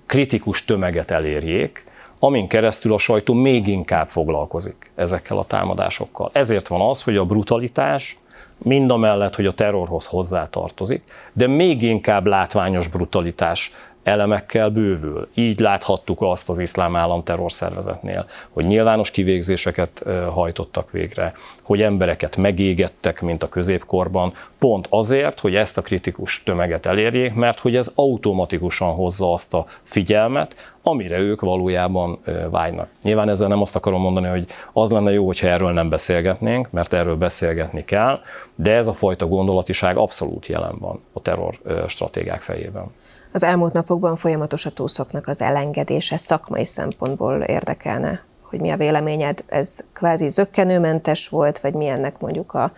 kritikus 0.06 0.64
tömeget 0.64 1.10
elérjék, 1.10 1.84
amin 2.22 2.48
keresztül 2.48 2.92
a 2.92 2.98
sajtó 2.98 3.34
még 3.34 3.66
inkább 3.66 4.08
foglalkozik 4.08 4.90
ezekkel 4.94 5.38
a 5.38 5.44
támadásokkal. 5.44 6.30
Ezért 6.32 6.68
van 6.68 6.80
az, 6.80 7.02
hogy 7.02 7.16
a 7.16 7.24
brutalitás 7.24 8.18
mind 8.58 8.90
a 8.90 8.96
mellett, 8.96 9.36
hogy 9.36 9.46
a 9.46 9.52
terrorhoz 9.52 10.06
hozzátartozik, 10.06 11.02
de 11.32 11.46
még 11.46 11.82
inkább 11.82 12.26
látványos 12.26 12.88
brutalitás 12.88 13.72
elemekkel 14.02 14.68
bővül. 14.68 15.28
Így 15.34 15.58
láthattuk 15.58 16.22
azt 16.22 16.48
az 16.48 16.58
iszlám 16.58 16.96
állam 16.96 17.22
terrorszervezetnél, 17.22 18.26
hogy 18.50 18.64
nyilvános 18.64 19.10
kivégzéseket 19.10 20.04
hajtottak 20.32 20.90
végre, 20.90 21.32
hogy 21.62 21.82
embereket 21.82 22.36
megégettek, 22.36 23.20
mint 23.20 23.42
a 23.42 23.48
középkorban, 23.48 24.32
pont 24.58 24.86
azért, 24.90 25.40
hogy 25.40 25.54
ezt 25.54 25.78
a 25.78 25.82
kritikus 25.82 26.42
tömeget 26.42 26.86
elérjék, 26.86 27.34
mert 27.34 27.58
hogy 27.58 27.76
ez 27.76 27.90
automatikusan 27.94 28.92
hozza 28.92 29.32
azt 29.32 29.54
a 29.54 29.64
figyelmet, 29.82 30.74
amire 30.82 31.18
ők 31.18 31.40
valójában 31.40 32.18
vágynak. 32.50 32.88
Nyilván 33.02 33.28
ezzel 33.28 33.48
nem 33.48 33.60
azt 33.60 33.76
akarom 33.76 34.00
mondani, 34.00 34.28
hogy 34.28 34.44
az 34.72 34.90
lenne 34.90 35.12
jó, 35.12 35.26
hogyha 35.26 35.46
erről 35.46 35.72
nem 35.72 35.88
beszélgetnénk, 35.88 36.70
mert 36.70 36.92
erről 36.92 37.16
beszélgetni 37.16 37.84
kell, 37.84 38.20
de 38.54 38.74
ez 38.74 38.86
a 38.86 38.92
fajta 38.92 39.26
gondolatiság 39.26 39.96
abszolút 39.96 40.46
jelen 40.46 40.78
van 40.78 41.00
a 41.12 41.20
terror 41.20 41.54
stratégák 41.86 42.40
fejében. 42.40 42.84
Az 43.32 43.42
elmúlt 43.42 43.72
napokban 43.72 44.16
folyamatos 44.16 44.66
a 44.66 44.70
túlszoknak 44.70 45.26
az 45.26 45.40
elengedése. 45.40 46.16
Szakmai 46.16 46.64
szempontból 46.64 47.40
érdekelne, 47.40 48.22
hogy 48.42 48.60
mi 48.60 48.70
a 48.70 48.76
véleményed, 48.76 49.44
ez 49.46 49.78
kvázi 49.92 50.28
zöggenőmentes 50.28 51.28
volt, 51.28 51.58
vagy 51.58 51.74
mi 51.74 51.92
mondjuk 52.18 52.54
a, 52.54 52.72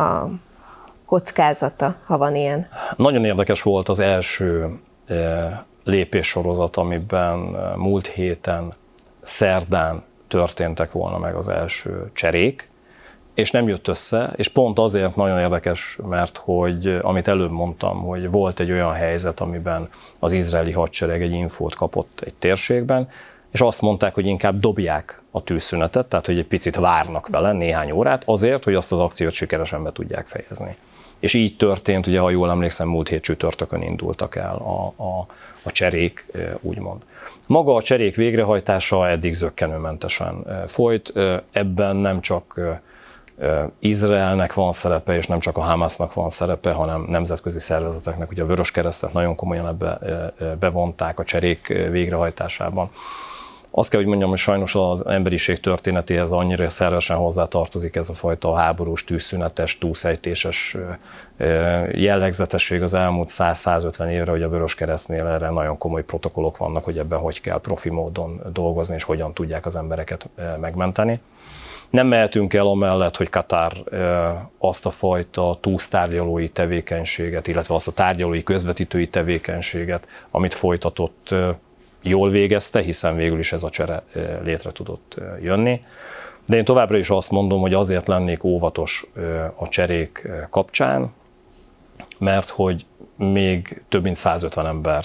a 0.00 0.28
kockázata, 1.06 1.96
ha 2.04 2.18
van 2.18 2.34
ilyen? 2.34 2.66
Nagyon 2.96 3.24
érdekes 3.24 3.62
volt 3.62 3.88
az 3.88 3.98
első 4.00 4.78
e, 5.06 5.64
lépéssorozat, 5.84 6.76
amiben 6.76 7.54
e, 7.54 7.76
múlt 7.76 8.06
héten, 8.06 8.72
szerdán 9.22 10.02
történtek 10.28 10.92
volna 10.92 11.18
meg 11.18 11.34
az 11.34 11.48
első 11.48 12.10
cserék, 12.12 12.69
és 13.34 13.50
nem 13.50 13.68
jött 13.68 13.88
össze, 13.88 14.32
és 14.36 14.48
pont 14.48 14.78
azért 14.78 15.16
nagyon 15.16 15.38
érdekes, 15.38 15.98
mert 16.08 16.36
hogy 16.36 16.98
amit 17.02 17.28
előbb 17.28 17.50
mondtam, 17.50 18.00
hogy 18.00 18.30
volt 18.30 18.60
egy 18.60 18.70
olyan 18.70 18.92
helyzet, 18.92 19.40
amiben 19.40 19.88
az 20.18 20.32
izraeli 20.32 20.72
hadsereg 20.72 21.22
egy 21.22 21.32
infót 21.32 21.74
kapott 21.74 22.20
egy 22.24 22.34
térségben, 22.34 23.08
és 23.50 23.60
azt 23.60 23.80
mondták, 23.80 24.14
hogy 24.14 24.26
inkább 24.26 24.60
dobják 24.60 25.22
a 25.30 25.42
tűzszünetet, 25.42 26.06
tehát 26.06 26.26
hogy 26.26 26.38
egy 26.38 26.46
picit 26.46 26.76
várnak 26.76 27.28
vele 27.28 27.52
néhány 27.52 27.90
órát, 27.90 28.22
azért, 28.26 28.64
hogy 28.64 28.74
azt 28.74 28.92
az 28.92 28.98
akciót 28.98 29.32
sikeresen 29.32 29.82
be 29.82 29.92
tudják 29.92 30.26
fejezni. 30.26 30.76
És 31.18 31.34
így 31.34 31.56
történt, 31.56 32.06
ugye 32.06 32.20
ha 32.20 32.30
jól 32.30 32.50
emlékszem, 32.50 32.88
múlt 32.88 33.08
hét 33.08 33.22
csütörtökön 33.22 33.82
indultak 33.82 34.36
el 34.36 34.56
a, 34.56 35.02
a, 35.02 35.26
a 35.62 35.70
cserék, 35.72 36.26
úgymond. 36.60 37.02
Maga 37.46 37.74
a 37.74 37.82
cserék 37.82 38.14
végrehajtása 38.14 39.08
eddig 39.08 39.34
zöggenőmentesen 39.34 40.64
folyt, 40.66 41.12
ebben 41.52 41.96
nem 41.96 42.20
csak 42.20 42.60
Izraelnek 43.78 44.54
van 44.54 44.72
szerepe, 44.72 45.16
és 45.16 45.26
nem 45.26 45.38
csak 45.38 45.56
a 45.56 45.60
Hamasnak 45.60 46.14
van 46.14 46.30
szerepe, 46.30 46.72
hanem 46.72 47.04
nemzetközi 47.08 47.58
szervezeteknek, 47.58 48.30
ugye 48.30 48.42
a 48.42 48.46
Vörös 48.46 48.70
Keresztet 48.70 49.12
nagyon 49.12 49.34
komolyan 49.34 49.66
ebbe 49.66 49.98
bevonták 50.58 51.18
a 51.18 51.24
cserék 51.24 51.66
végrehajtásában. 51.90 52.90
Azt 53.72 53.90
kell, 53.90 53.98
hogy 53.98 54.08
mondjam, 54.08 54.30
hogy 54.30 54.38
sajnos 54.38 54.74
az 54.74 55.06
emberiség 55.06 55.60
történetéhez 55.60 56.32
annyira 56.32 56.70
szervesen 56.70 57.16
hozzátartozik 57.16 57.96
ez 57.96 58.08
a 58.08 58.12
fajta 58.12 58.54
háborús, 58.54 59.04
tűzszünetes, 59.04 59.78
túlszejtéses 59.78 60.76
jellegzetesség 61.92 62.82
az 62.82 62.94
elmúlt 62.94 63.28
100-150 63.32 64.08
évre, 64.08 64.30
hogy 64.30 64.42
a 64.42 64.48
Vörös 64.48 64.74
Keresztnél 64.74 65.26
erre 65.26 65.50
nagyon 65.50 65.78
komoly 65.78 66.04
protokollok 66.04 66.56
vannak, 66.56 66.84
hogy 66.84 66.98
ebben 66.98 67.18
hogy 67.18 67.40
kell 67.40 67.60
profi 67.60 67.90
módon 67.90 68.40
dolgozni, 68.52 68.94
és 68.94 69.02
hogyan 69.02 69.34
tudják 69.34 69.66
az 69.66 69.76
embereket 69.76 70.28
megmenteni. 70.60 71.20
Nem 71.90 72.06
mehetünk 72.06 72.54
el 72.54 72.66
amellett, 72.66 73.16
hogy 73.16 73.28
Katár 73.28 73.72
azt 74.58 74.86
a 74.86 74.90
fajta 74.90 75.58
túlsztárgyalói 75.60 76.48
tevékenységet, 76.48 77.46
illetve 77.46 77.74
azt 77.74 77.88
a 77.88 77.92
tárgyalói 77.92 78.42
közvetítői 78.42 79.08
tevékenységet, 79.08 80.08
amit 80.30 80.54
folytatott, 80.54 81.34
jól 82.02 82.30
végezte, 82.30 82.80
hiszen 82.80 83.16
végül 83.16 83.38
is 83.38 83.52
ez 83.52 83.62
a 83.62 83.70
csere 83.70 84.02
létre 84.44 84.70
tudott 84.70 85.16
jönni. 85.42 85.80
De 86.46 86.56
én 86.56 86.64
továbbra 86.64 86.96
is 86.96 87.10
azt 87.10 87.30
mondom, 87.30 87.60
hogy 87.60 87.74
azért 87.74 88.08
lennék 88.08 88.44
óvatos 88.44 89.06
a 89.56 89.68
cserék 89.68 90.28
kapcsán, 90.50 91.12
mert 92.18 92.50
hogy 92.50 92.86
még 93.16 93.82
több 93.88 94.02
mint 94.02 94.16
150 94.16 94.66
ember 94.66 95.04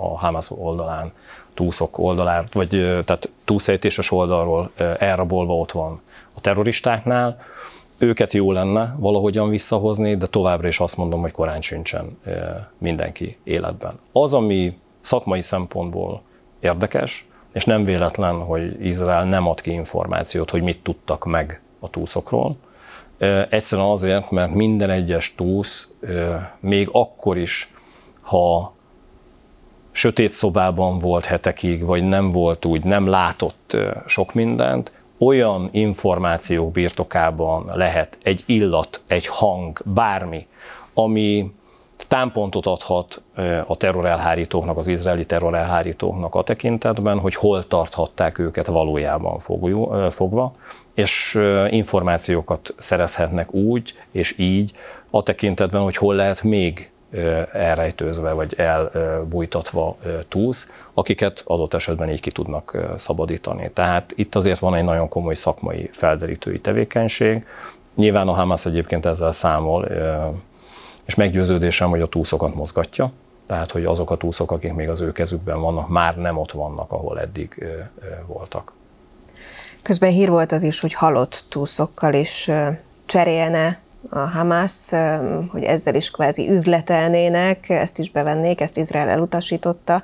a 0.00 0.18
Hamas 0.18 0.50
oldalán 0.50 1.12
túszok 1.54 1.98
oldaláról, 1.98 2.48
vagy 2.52 2.68
tehát 3.04 3.30
túlszejtéses 3.46 4.10
oldalról 4.10 4.70
elrabolva 4.98 5.56
ott 5.56 5.72
van 5.72 6.00
a 6.34 6.40
terroristáknál. 6.40 7.38
Őket 7.98 8.32
jó 8.32 8.52
lenne 8.52 8.96
valahogyan 8.98 9.48
visszahozni, 9.48 10.16
de 10.16 10.26
továbbra 10.26 10.68
is 10.68 10.80
azt 10.80 10.96
mondom, 10.96 11.20
hogy 11.20 11.30
korán 11.30 11.60
sincsen 11.60 12.18
mindenki 12.78 13.38
életben. 13.44 13.98
Az, 14.12 14.34
ami 14.34 14.78
szakmai 15.00 15.40
szempontból 15.40 16.22
érdekes, 16.60 17.26
és 17.52 17.64
nem 17.64 17.84
véletlen, 17.84 18.34
hogy 18.34 18.86
Izrael 18.86 19.24
nem 19.24 19.48
ad 19.48 19.60
ki 19.60 19.72
információt, 19.72 20.50
hogy 20.50 20.62
mit 20.62 20.82
tudtak 20.82 21.24
meg 21.24 21.60
a 21.80 21.90
túszokról. 21.90 22.56
Egyszerűen 23.50 23.88
azért, 23.88 24.30
mert 24.30 24.54
minden 24.54 24.90
egyes 24.90 25.34
túsz, 25.34 25.94
még 26.60 26.88
akkor 26.92 27.36
is, 27.36 27.74
ha 28.20 28.74
sötét 29.96 30.32
szobában 30.32 30.98
volt 30.98 31.24
hetekig, 31.24 31.84
vagy 31.84 32.04
nem 32.04 32.30
volt 32.30 32.64
úgy, 32.64 32.84
nem 32.84 33.06
látott 33.06 33.76
sok 34.06 34.34
mindent, 34.34 34.92
olyan 35.18 35.68
információk 35.72 36.72
birtokában 36.72 37.70
lehet 37.74 38.18
egy 38.22 38.42
illat, 38.46 39.00
egy 39.06 39.26
hang, 39.26 39.80
bármi, 39.84 40.46
ami 40.94 41.52
támpontot 42.08 42.66
adhat 42.66 43.22
a 43.66 43.76
terrorelhárítóknak, 43.76 44.76
az 44.76 44.86
izraeli 44.86 45.26
terrorelhárítóknak 45.26 46.34
a 46.34 46.42
tekintetben, 46.42 47.18
hogy 47.18 47.34
hol 47.34 47.66
tarthatták 47.66 48.38
őket 48.38 48.66
valójában 48.66 49.38
fogva, 50.10 50.54
és 50.94 51.38
információkat 51.68 52.74
szerezhetnek 52.78 53.54
úgy 53.54 53.94
és 54.10 54.38
így 54.38 54.72
a 55.10 55.22
tekintetben, 55.22 55.82
hogy 55.82 55.96
hol 55.96 56.14
lehet 56.14 56.42
még 56.42 56.90
elrejtőzve 57.52 58.32
vagy 58.32 58.54
elbújtatva 58.56 59.96
túsz, 60.28 60.70
akiket 60.94 61.42
adott 61.46 61.74
esetben 61.74 62.10
így 62.10 62.20
ki 62.20 62.30
tudnak 62.30 62.76
szabadítani. 62.96 63.70
Tehát 63.70 64.12
itt 64.16 64.34
azért 64.34 64.58
van 64.58 64.74
egy 64.74 64.84
nagyon 64.84 65.08
komoly 65.08 65.34
szakmai 65.34 65.88
felderítői 65.92 66.60
tevékenység. 66.60 67.46
Nyilván 67.94 68.28
a 68.28 68.32
Hamas 68.32 68.66
egyébként 68.66 69.06
ezzel 69.06 69.32
számol, 69.32 69.88
és 71.04 71.14
meggyőződésem, 71.14 71.90
hogy 71.90 72.00
a 72.00 72.06
túszokat 72.06 72.54
mozgatja, 72.54 73.12
tehát 73.46 73.72
hogy 73.72 73.84
azok 73.84 74.10
a 74.10 74.16
túszok, 74.16 74.50
akik 74.50 74.72
még 74.72 74.88
az 74.88 75.00
ő 75.00 75.12
kezükben 75.12 75.60
vannak, 75.60 75.88
már 75.88 76.16
nem 76.16 76.38
ott 76.38 76.52
vannak, 76.52 76.92
ahol 76.92 77.20
eddig 77.20 77.64
voltak. 78.26 78.72
Közben 79.82 80.10
hír 80.10 80.28
volt 80.28 80.52
az 80.52 80.62
is, 80.62 80.80
hogy 80.80 80.92
halott 80.92 81.44
túszokkal 81.48 82.14
is 82.14 82.50
cserélne 83.04 83.78
a 84.10 84.18
Hamas, 84.18 84.90
hogy 85.50 85.62
ezzel 85.62 85.94
is 85.94 86.10
kvázi 86.10 86.50
üzletelnének, 86.50 87.68
ezt 87.68 87.98
is 87.98 88.10
bevennék, 88.10 88.60
ezt 88.60 88.76
Izrael 88.76 89.08
elutasította, 89.08 90.02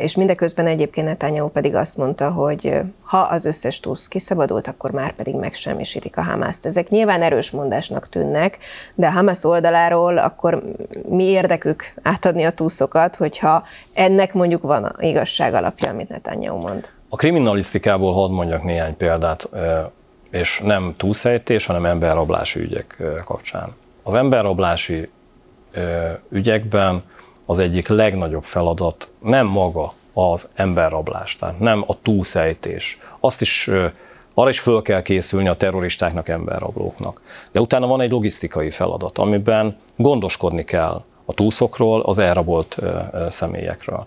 és 0.00 0.16
mindeközben 0.16 0.66
egyébként 0.66 1.06
Netanyahu 1.06 1.48
pedig 1.48 1.74
azt 1.74 1.96
mondta, 1.96 2.30
hogy 2.30 2.80
ha 3.02 3.18
az 3.18 3.44
összes 3.44 3.80
túsz 3.80 4.08
kiszabadult, 4.08 4.68
akkor 4.68 4.90
már 4.90 5.12
pedig 5.12 5.34
megsemmisítik 5.34 6.16
a 6.16 6.22
Hamaszt. 6.22 6.66
Ezek 6.66 6.88
nyilván 6.88 7.22
erős 7.22 7.50
mondásnak 7.50 8.08
tűnnek, 8.08 8.58
de 8.94 9.06
a 9.06 9.10
Hamas 9.10 9.44
oldaláról 9.44 10.18
akkor 10.18 10.62
mi 11.08 11.24
érdekük 11.24 11.92
átadni 12.02 12.44
a 12.44 12.50
túszokat, 12.50 13.16
hogyha 13.16 13.64
ennek 13.94 14.34
mondjuk 14.34 14.62
van 14.62 14.92
igazság 14.98 15.54
alapja, 15.54 15.90
amit 15.90 16.08
Netanyahu 16.08 16.58
mond? 16.58 16.88
A 17.08 17.16
kriminalisztikából 17.16 18.12
hadd 18.12 18.30
mondjak 18.30 18.64
néhány 18.64 18.96
példát 18.96 19.48
és 20.30 20.60
nem 20.64 20.94
túlszejtés, 20.96 21.66
hanem 21.66 21.84
emberrablási 21.84 22.60
ügyek 22.60 23.02
kapcsán. 23.24 23.74
Az 24.02 24.14
emberrablási 24.14 25.10
ügyekben 26.28 27.02
az 27.46 27.58
egyik 27.58 27.88
legnagyobb 27.88 28.44
feladat 28.44 29.10
nem 29.22 29.46
maga 29.46 29.92
az 30.12 30.50
emberrablás, 30.54 31.36
tehát 31.36 31.58
nem 31.58 31.84
a 31.86 32.00
túlszejtés. 32.02 32.98
Azt 33.20 33.40
is 33.40 33.70
arra 34.34 34.48
is 34.48 34.60
föl 34.60 34.82
kell 34.82 35.02
készülni 35.02 35.48
a 35.48 35.54
terroristáknak, 35.54 36.28
emberrablóknak. 36.28 37.20
De 37.52 37.60
utána 37.60 37.86
van 37.86 38.00
egy 38.00 38.10
logisztikai 38.10 38.70
feladat, 38.70 39.18
amiben 39.18 39.76
gondoskodni 39.96 40.64
kell 40.64 41.02
a 41.24 41.32
túszokról, 41.32 42.00
az 42.00 42.18
elrabolt 42.18 42.78
személyekről. 43.28 44.06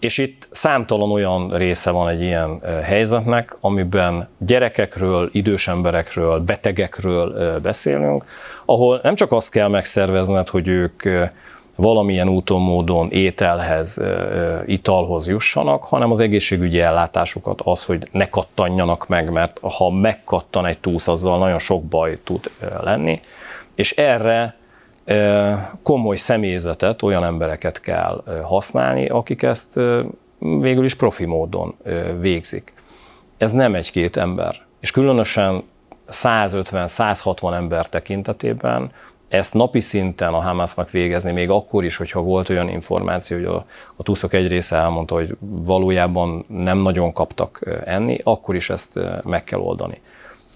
És 0.00 0.18
itt 0.18 0.48
számtalan 0.50 1.10
olyan 1.10 1.56
része 1.56 1.90
van 1.90 2.08
egy 2.08 2.22
ilyen 2.22 2.60
helyzetnek, 2.82 3.56
amiben 3.60 4.28
gyerekekről, 4.38 5.28
idős 5.32 5.68
emberekről, 5.68 6.40
betegekről 6.40 7.58
beszélünk, 7.60 8.24
ahol 8.64 9.00
nem 9.02 9.14
csak 9.14 9.32
azt 9.32 9.50
kell 9.50 9.68
megszervezned, 9.68 10.48
hogy 10.48 10.68
ők 10.68 11.02
valamilyen 11.74 12.28
úton, 12.28 12.60
módon 12.60 13.10
ételhez, 13.10 14.02
italhoz 14.66 15.28
jussanak, 15.28 15.84
hanem 15.84 16.10
az 16.10 16.20
egészségügyi 16.20 16.80
ellátásukat 16.80 17.60
az, 17.64 17.84
hogy 17.84 18.08
ne 18.12 18.28
kattanjanak 18.28 19.08
meg, 19.08 19.30
mert 19.30 19.58
ha 19.76 19.90
megkattan 19.90 20.66
egy 20.66 20.78
túsz, 20.78 21.08
azzal 21.08 21.38
nagyon 21.38 21.58
sok 21.58 21.84
baj 21.84 22.18
tud 22.24 22.50
lenni, 22.80 23.20
és 23.74 23.92
erre 23.92 24.56
komoly 25.82 26.16
személyzetet, 26.16 27.02
olyan 27.02 27.24
embereket 27.24 27.80
kell 27.80 28.24
használni, 28.42 29.08
akik 29.08 29.42
ezt 29.42 29.80
végül 30.38 30.84
is 30.84 30.94
profi 30.94 31.24
módon 31.24 31.74
végzik. 32.20 32.72
Ez 33.38 33.52
nem 33.52 33.74
egy-két 33.74 34.16
ember. 34.16 34.66
És 34.80 34.90
különösen 34.90 35.62
150-160 36.10 37.54
ember 37.54 37.86
tekintetében 37.86 38.90
ezt 39.28 39.54
napi 39.54 39.80
szinten 39.80 40.34
a 40.34 40.42
Hamasnak 40.42 40.90
végezni, 40.90 41.32
még 41.32 41.50
akkor 41.50 41.84
is, 41.84 41.96
hogyha 41.96 42.20
volt 42.20 42.48
olyan 42.48 42.68
információ, 42.68 43.36
hogy 43.36 43.46
a, 43.46 43.66
a 43.96 44.02
túszok 44.02 44.32
egy 44.32 44.48
része 44.48 44.76
elmondta, 44.76 45.14
hogy 45.14 45.36
valójában 45.40 46.44
nem 46.48 46.78
nagyon 46.78 47.12
kaptak 47.12 47.80
enni, 47.84 48.18
akkor 48.22 48.54
is 48.54 48.70
ezt 48.70 49.00
meg 49.24 49.44
kell 49.44 49.58
oldani. 49.58 50.00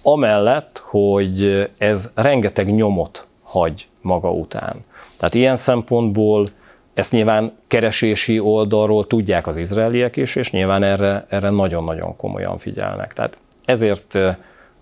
Amellett, 0.03 0.83
hogy 0.85 1.69
ez 1.79 2.11
rengeteg 2.15 2.75
nyomot 2.75 3.27
hagy 3.43 3.89
maga 4.03 4.31
után. 4.31 4.77
Tehát 5.17 5.35
ilyen 5.35 5.57
szempontból 5.57 6.47
ezt 6.95 7.13
nyilván 7.13 7.53
keresési 7.67 8.39
oldalról 8.39 9.07
tudják 9.07 9.47
az 9.47 9.57
izraeliek 9.57 10.17
is, 10.17 10.37
és 10.37 10.51
nyilván 10.51 10.83
erre, 10.83 11.27
erre 11.29 11.51
nagyon-nagyon 11.51 12.17
komolyan 12.17 12.59
figyelnek. 12.59 13.13
Tehát 13.13 13.39
ezért 13.65 14.19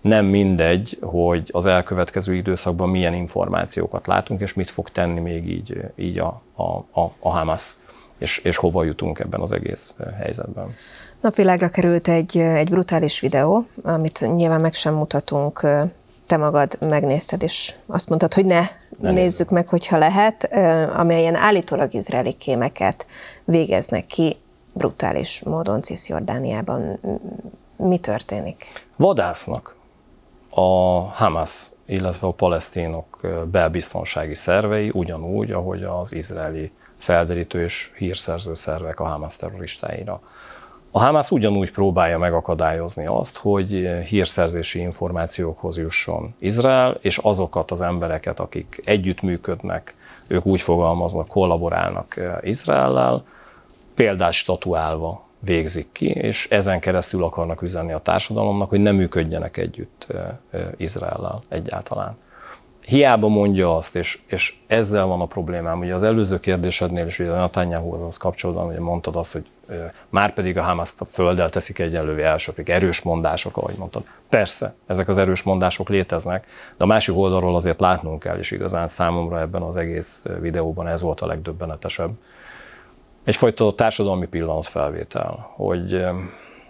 nem 0.01 0.25
mindegy, 0.25 0.97
hogy 1.01 1.49
az 1.51 1.65
elkövetkező 1.65 2.35
időszakban 2.35 2.89
milyen 2.89 3.13
információkat 3.13 4.07
látunk, 4.07 4.41
és 4.41 4.53
mit 4.53 4.69
fog 4.69 4.89
tenni 4.89 5.19
még 5.19 5.49
így, 5.49 5.77
így 5.95 6.19
a, 6.19 6.41
a, 6.55 6.99
a, 7.01 7.13
a 7.19 7.29
Hamas, 7.29 7.75
és, 8.17 8.37
és 8.37 8.57
hova 8.57 8.83
jutunk 8.83 9.19
ebben 9.19 9.41
az 9.41 9.51
egész 9.51 9.95
helyzetben. 10.17 10.65
Napvilágra 11.21 11.69
került 11.69 12.07
egy, 12.07 12.37
egy 12.37 12.69
brutális 12.69 13.19
videó, 13.19 13.65
amit 13.83 14.33
nyilván 14.35 14.61
meg 14.61 14.73
sem 14.73 14.93
mutatunk 14.93 15.67
te 16.27 16.37
magad 16.37 16.77
megnézted, 16.79 17.43
és 17.43 17.75
azt 17.87 18.09
mondtad, 18.09 18.33
hogy 18.33 18.45
ne, 18.45 18.61
nézzük 19.01 19.21
nézzük. 19.21 19.49
meg, 19.49 19.67
hogyha 19.67 19.97
lehet, 19.97 20.43
amelyen 20.93 21.35
állítólag 21.35 21.93
izraeli 21.93 22.33
kémeket 22.33 23.07
végeznek 23.45 24.05
ki 24.05 24.37
brutális 24.73 25.43
módon 25.43 25.81
Cisjordániában. 25.81 26.99
Mi 27.77 27.97
történik? 27.97 28.65
Vadásznak 28.95 29.75
a 30.49 30.61
Hamas, 30.99 31.71
illetve 31.85 32.27
a 32.27 32.31
palesztinok 32.31 33.27
belbiztonsági 33.51 34.35
szervei 34.35 34.89
ugyanúgy, 34.93 35.51
ahogy 35.51 35.83
az 35.83 36.13
izraeli 36.13 36.71
felderítő 36.97 37.63
és 37.63 37.91
hírszerző 37.97 38.55
szervek 38.55 38.99
a 38.99 39.05
Hamas 39.05 39.35
terroristáira. 39.35 40.21
A 40.93 40.99
Hamas 40.99 41.31
ugyanúgy 41.31 41.71
próbálja 41.71 42.17
megakadályozni 42.17 43.05
azt, 43.05 43.37
hogy 43.37 43.89
hírszerzési 44.05 44.79
információkhoz 44.79 45.77
jusson 45.77 46.33
Izrael, 46.39 46.97
és 47.01 47.17
azokat 47.17 47.71
az 47.71 47.81
embereket, 47.81 48.39
akik 48.39 48.81
együttműködnek, 48.85 49.95
ők 50.27 50.45
úgy 50.45 50.61
fogalmaznak, 50.61 51.27
kollaborálnak 51.27 52.17
eh, 52.17 52.35
Izraellel, 52.41 53.23
példát 53.95 54.33
statuálva 54.33 55.23
végzik 55.39 55.87
ki, 55.91 56.07
és 56.07 56.47
ezen 56.49 56.79
keresztül 56.79 57.23
akarnak 57.23 57.61
üzenni 57.61 57.91
a 57.91 57.97
társadalomnak, 57.97 58.69
hogy 58.69 58.81
nem 58.81 58.95
működjenek 58.95 59.57
együtt 59.57 60.07
eh, 60.09 60.25
eh, 60.49 60.67
Izraellel 60.77 61.41
egyáltalán 61.49 62.17
hiába 62.85 63.27
mondja 63.27 63.75
azt, 63.75 63.95
és, 63.95 64.19
és 64.27 64.55
ezzel 64.67 65.05
van 65.05 65.21
a 65.21 65.25
problémám. 65.25 65.79
Ugye 65.79 65.93
az 65.93 66.03
előző 66.03 66.39
kérdésednél 66.39 67.05
is, 67.05 67.19
ugye 67.19 67.31
a 67.31 67.39
Netanyahu-hoz 67.39 68.17
kapcsolatban 68.17 68.67
ugye 68.67 68.79
mondtad 68.79 69.15
azt, 69.15 69.31
hogy 69.31 69.45
már 70.09 70.33
pedig 70.33 70.57
a 70.57 70.63
hamas 70.63 70.93
a 70.97 71.05
földdel 71.05 71.49
teszik 71.49 71.79
egyenlővé 71.79 72.23
elsőpig. 72.23 72.69
Erős 72.69 73.01
mondások, 73.01 73.57
ahogy 73.57 73.75
mondtad. 73.77 74.03
Persze, 74.29 74.73
ezek 74.87 75.07
az 75.07 75.17
erős 75.17 75.43
mondások 75.43 75.89
léteznek, 75.89 76.45
de 76.77 76.83
a 76.83 76.87
másik 76.87 77.17
oldalról 77.17 77.55
azért 77.55 77.79
látnunk 77.79 78.19
kell, 78.19 78.37
és 78.37 78.51
igazán 78.51 78.87
számomra 78.87 79.39
ebben 79.39 79.61
az 79.61 79.75
egész 79.75 80.25
videóban 80.39 80.87
ez 80.87 81.01
volt 81.01 81.21
a 81.21 81.25
legdöbbenetesebb. 81.25 82.11
Egyfajta 83.23 83.71
társadalmi 83.71 84.27
pillanatfelvétel, 84.27 85.51
hogy 85.55 86.05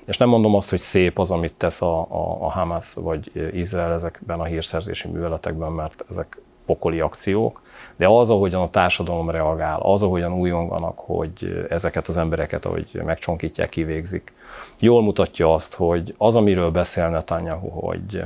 és 0.05 0.17
nem 0.17 0.29
mondom 0.29 0.55
azt, 0.55 0.69
hogy 0.69 0.79
szép 0.79 1.19
az, 1.19 1.31
amit 1.31 1.53
tesz 1.53 1.81
a, 1.81 1.99
a, 1.99 2.37
a 2.39 2.49
Hamas 2.49 2.93
vagy 2.93 3.31
Izrael 3.53 3.91
ezekben 3.91 4.39
a 4.39 4.43
hírszerzési 4.43 5.07
műveletekben, 5.07 5.71
mert 5.71 6.05
ezek 6.09 6.41
pokoli 6.65 6.99
akciók, 6.99 7.61
de 7.97 8.07
az, 8.07 8.29
ahogyan 8.29 8.61
a 8.61 8.69
társadalom 8.69 9.29
reagál, 9.29 9.79
az, 9.81 10.03
ahogyan 10.03 10.33
újonganak, 10.33 10.99
hogy 10.99 11.65
ezeket 11.69 12.07
az 12.07 12.17
embereket, 12.17 12.65
ahogy 12.65 13.01
megcsonkítják, 13.05 13.69
kivégzik, 13.69 14.33
jól 14.79 15.03
mutatja 15.03 15.53
azt, 15.53 15.73
hogy 15.73 16.15
az, 16.17 16.35
amiről 16.35 16.69
beszél 16.69 17.09
Netanyahu, 17.09 17.69
hogy 17.69 18.23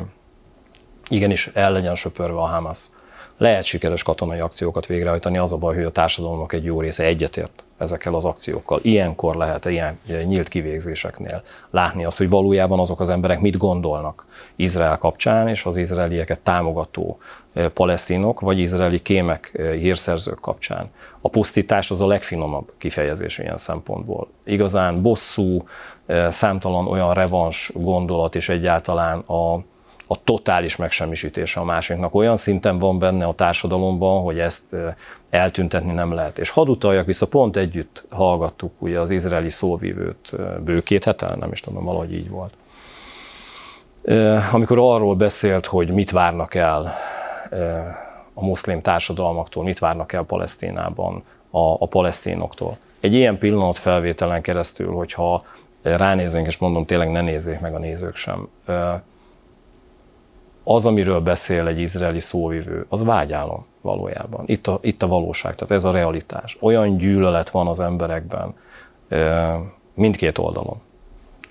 igenis 1.09 1.47
el 1.47 1.71
legyen 1.71 1.95
söpörve 1.95 2.39
a 2.39 2.45
Hamas, 2.45 2.89
lehet 3.37 3.63
sikeres 3.63 4.03
katonai 4.03 4.39
akciókat 4.39 4.85
végrehajtani, 4.85 5.37
az 5.37 5.53
a 5.53 5.57
baj, 5.57 5.75
hogy 5.75 5.83
a 5.83 5.91
társadalomnak 5.91 6.53
egy 6.53 6.63
jó 6.63 6.81
része 6.81 7.03
egyetért 7.03 7.64
ezekkel 7.77 8.13
az 8.13 8.25
akciókkal. 8.25 8.79
Ilyenkor 8.81 9.35
lehet 9.35 9.65
ilyen 9.65 9.99
nyílt 10.25 10.47
kivégzéseknél 10.47 11.41
látni 11.69 12.05
azt, 12.05 12.17
hogy 12.17 12.29
valójában 12.29 12.79
azok 12.79 12.99
az 12.99 13.09
emberek 13.09 13.39
mit 13.39 13.57
gondolnak 13.57 14.25
Izrael 14.55 14.97
kapcsán, 14.97 15.47
és 15.47 15.65
az 15.65 15.77
izraelieket 15.77 16.39
támogató 16.39 17.17
palesztinok, 17.73 18.39
vagy 18.39 18.59
izraeli 18.59 18.99
kémek, 18.99 19.61
hírszerzők 19.79 20.39
kapcsán. 20.39 20.89
A 21.21 21.29
pusztítás 21.29 21.91
az 21.91 22.01
a 22.01 22.07
legfinomabb 22.07 22.71
kifejezés 22.77 23.37
ilyen 23.37 23.57
szempontból. 23.57 24.27
Igazán 24.45 25.01
bosszú, 25.01 25.63
számtalan 26.29 26.87
olyan 26.87 27.13
revans 27.13 27.71
gondolat, 27.73 28.35
és 28.35 28.49
egyáltalán 28.49 29.19
a, 29.19 29.59
a 30.07 30.23
totális 30.23 30.75
megsemmisítése 30.75 31.59
a 31.59 31.63
másiknak 31.63 32.15
olyan 32.15 32.37
szinten 32.37 32.79
van 32.79 32.99
benne 32.99 33.25
a 33.25 33.33
társadalomban, 33.33 34.23
hogy 34.23 34.39
ezt 34.39 34.75
eltüntetni 35.29 35.93
nem 35.93 36.13
lehet. 36.13 36.39
És 36.39 36.49
hadd 36.49 36.67
utaljak 36.67 37.05
vissza, 37.05 37.27
pont 37.27 37.57
együtt 37.57 38.05
hallgattuk 38.09 38.71
ugye 38.77 38.99
az 38.99 39.09
izraeli 39.09 39.49
szóvívőt 39.49 40.31
bő 40.63 40.83
két 40.83 41.03
hete, 41.03 41.35
nem 41.39 41.51
is 41.51 41.61
tudom, 41.61 41.83
valahogy 41.83 42.13
így 42.13 42.29
volt. 42.29 42.53
Amikor 44.51 44.77
arról 44.79 45.15
beszélt, 45.15 45.65
hogy 45.65 45.91
mit 45.91 46.11
várnak 46.11 46.55
el 46.55 46.93
a 48.33 48.45
muszlim 48.45 48.81
társadalmaktól, 48.81 49.63
mit 49.63 49.79
várnak 49.79 50.13
el 50.13 50.23
Palesztinában 50.23 51.23
a, 51.49 51.59
a 51.59 51.87
palesztinoktól. 51.87 52.77
Egy 52.99 53.13
ilyen 53.13 53.37
pillanat 53.37 53.77
felvételen 53.77 54.41
keresztül, 54.41 54.93
hogyha 54.93 55.43
ránéznénk, 55.81 56.47
és 56.47 56.57
mondom, 56.57 56.85
tényleg 56.85 57.11
ne 57.11 57.21
nézzék 57.21 57.59
meg 57.59 57.75
a 57.75 57.79
nézők 57.79 58.15
sem, 58.15 58.49
az, 60.67 60.85
amiről 60.85 61.19
beszél 61.19 61.67
egy 61.67 61.79
izraeli 61.79 62.19
szóvivő, 62.19 62.85
az 62.89 63.03
vágyálom 63.03 63.65
valójában. 63.81 64.43
Itt 64.45 64.67
a, 64.67 64.79
itt 64.81 65.03
a 65.03 65.07
valóság, 65.07 65.55
tehát 65.55 65.73
ez 65.73 65.83
a 65.83 65.91
realitás. 65.91 66.57
Olyan 66.59 66.97
gyűlölet 66.97 67.49
van 67.49 67.67
az 67.67 67.79
emberekben 67.79 68.53
mindkét 69.93 70.37
oldalon, 70.37 70.81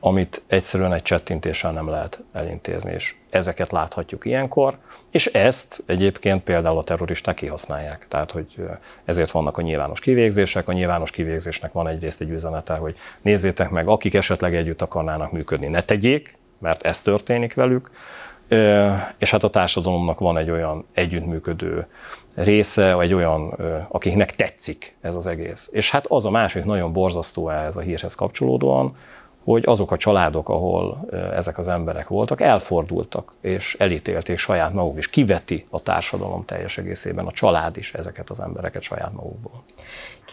amit 0.00 0.42
egyszerűen 0.46 0.92
egy 0.92 1.02
csettintéssel 1.02 1.72
nem 1.72 1.88
lehet 1.88 2.22
elintézni, 2.32 2.92
és 2.92 3.14
ezeket 3.30 3.72
láthatjuk 3.72 4.24
ilyenkor, 4.24 4.78
és 5.10 5.26
ezt 5.26 5.82
egyébként 5.86 6.42
például 6.42 6.78
a 6.78 6.84
terroristák 6.84 7.34
kihasználják. 7.34 8.06
Tehát, 8.08 8.30
hogy 8.30 8.66
ezért 9.04 9.30
vannak 9.30 9.58
a 9.58 9.62
nyilvános 9.62 10.00
kivégzések. 10.00 10.68
A 10.68 10.72
nyilvános 10.72 11.10
kivégzésnek 11.10 11.72
van 11.72 11.88
egyrészt 11.88 12.20
egy 12.20 12.30
üzenete, 12.30 12.74
hogy 12.74 12.96
nézzétek 13.22 13.70
meg, 13.70 13.88
akik 13.88 14.14
esetleg 14.14 14.54
együtt 14.54 14.82
akarnának 14.82 15.32
működni, 15.32 15.66
ne 15.66 15.80
tegyék, 15.80 16.36
mert 16.58 16.82
ez 16.82 17.00
történik 17.00 17.54
velük. 17.54 17.90
És 19.18 19.30
hát 19.30 19.44
a 19.44 19.50
társadalomnak 19.50 20.18
van 20.18 20.38
egy 20.38 20.50
olyan 20.50 20.84
együttműködő 20.92 21.86
része, 22.34 22.94
vagy 22.94 23.06
egy 23.06 23.14
olyan, 23.14 23.54
akiknek 23.88 24.30
tetszik 24.34 24.96
ez 25.00 25.14
az 25.14 25.26
egész. 25.26 25.68
És 25.72 25.90
hát 25.90 26.06
az 26.06 26.24
a 26.24 26.30
másik 26.30 26.64
nagyon 26.64 26.92
borzasztó 26.92 27.48
ez 27.48 27.76
a 27.76 27.80
hírhez 27.80 28.14
kapcsolódóan, 28.14 28.96
hogy 29.44 29.62
azok 29.66 29.92
a 29.92 29.96
családok, 29.96 30.48
ahol 30.48 31.08
ezek 31.34 31.58
az 31.58 31.68
emberek 31.68 32.08
voltak, 32.08 32.40
elfordultak 32.40 33.32
és 33.40 33.76
elítélték 33.78 34.38
saját 34.38 34.72
maguk 34.72 34.98
is. 34.98 35.10
Kiveti 35.10 35.66
a 35.70 35.80
társadalom 35.80 36.44
teljes 36.44 36.78
egészében, 36.78 37.26
a 37.26 37.32
család 37.32 37.76
is 37.76 37.92
ezeket 37.92 38.30
az 38.30 38.40
embereket 38.40 38.82
saját 38.82 39.12
magukból. 39.12 39.62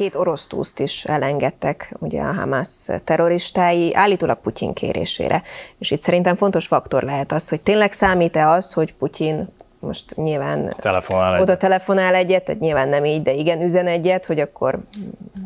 Két 0.02 0.16
orosz 0.16 0.48
túszt 0.48 0.80
is 0.80 1.04
elengedtek 1.06 1.94
ugye 2.00 2.22
a 2.22 2.34
Hamas 2.34 2.68
terroristái, 3.04 3.96
állítólag 3.96 4.38
Putyin 4.38 4.74
kérésére. 4.74 5.44
És 5.80 5.92
itt 5.92 6.02
szerintem 6.02 6.36
fontos 6.36 6.68
faktor 6.68 7.04
lehet 7.04 7.32
az, 7.32 7.50
hogy 7.50 7.62
tényleg 7.62 7.92
számít-e 7.92 8.48
az, 8.48 8.74
hogy 8.74 8.94
Putyin 8.94 9.48
most 9.80 10.16
nyilván 10.16 10.74
telefonál 10.80 11.34
oda 11.34 11.42
egyet. 11.42 11.60
telefonál 11.60 12.16
egyet, 12.16 12.44
tehát 12.44 12.62
nyilván 12.62 12.90
nem 12.90 13.06
így, 13.06 13.22
de 13.22 13.34
igen, 13.34 13.62
üzen 13.62 13.88
egyet, 13.88 14.26
hogy 14.26 14.40
akkor 14.40 14.80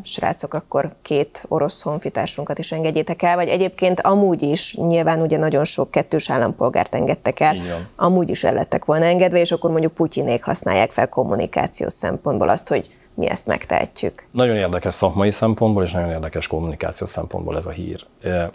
srácok, 0.02 0.54
akkor 0.54 0.94
két 1.02 1.44
orosz 1.48 1.82
honfitársunkat 1.82 2.58
is 2.58 2.72
engedjétek 2.72 3.22
el, 3.22 3.34
vagy 3.34 3.48
egyébként 3.48 4.00
amúgy 4.00 4.42
is, 4.42 4.76
nyilván 4.76 5.20
ugye 5.20 5.38
nagyon 5.38 5.64
sok 5.64 5.90
kettős 5.90 6.30
állampolgárt 6.30 6.94
engedtek 6.94 7.40
el, 7.40 7.56
amúgy 7.96 8.30
is 8.30 8.44
el 8.44 8.54
lettek 8.54 8.84
volna 8.84 9.04
engedve, 9.04 9.38
és 9.38 9.52
akkor 9.52 9.70
mondjuk 9.70 9.94
Putyinék 9.94 10.44
használják 10.44 10.90
fel 10.90 11.08
kommunikációs 11.08 11.92
szempontból 11.92 12.48
azt, 12.48 12.68
hogy 12.68 12.95
mi 13.16 13.28
ezt 13.30 13.46
megtehetjük. 13.46 14.26
Nagyon 14.30 14.56
érdekes 14.56 14.94
szakmai 14.94 15.30
szempontból, 15.30 15.82
és 15.82 15.92
nagyon 15.92 16.10
érdekes 16.10 16.46
kommunikációs 16.46 17.10
szempontból 17.10 17.56
ez 17.56 17.66
a 17.66 17.70
hír. 17.70 18.06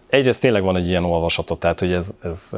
Egyrészt 0.10 0.40
tényleg 0.40 0.64
van 0.64 0.76
egy 0.76 0.88
ilyen 0.88 1.04
olvasata, 1.04 1.56
tehát 1.56 1.80
hogy 1.80 1.94
ez, 1.94 2.14
ez 2.24 2.50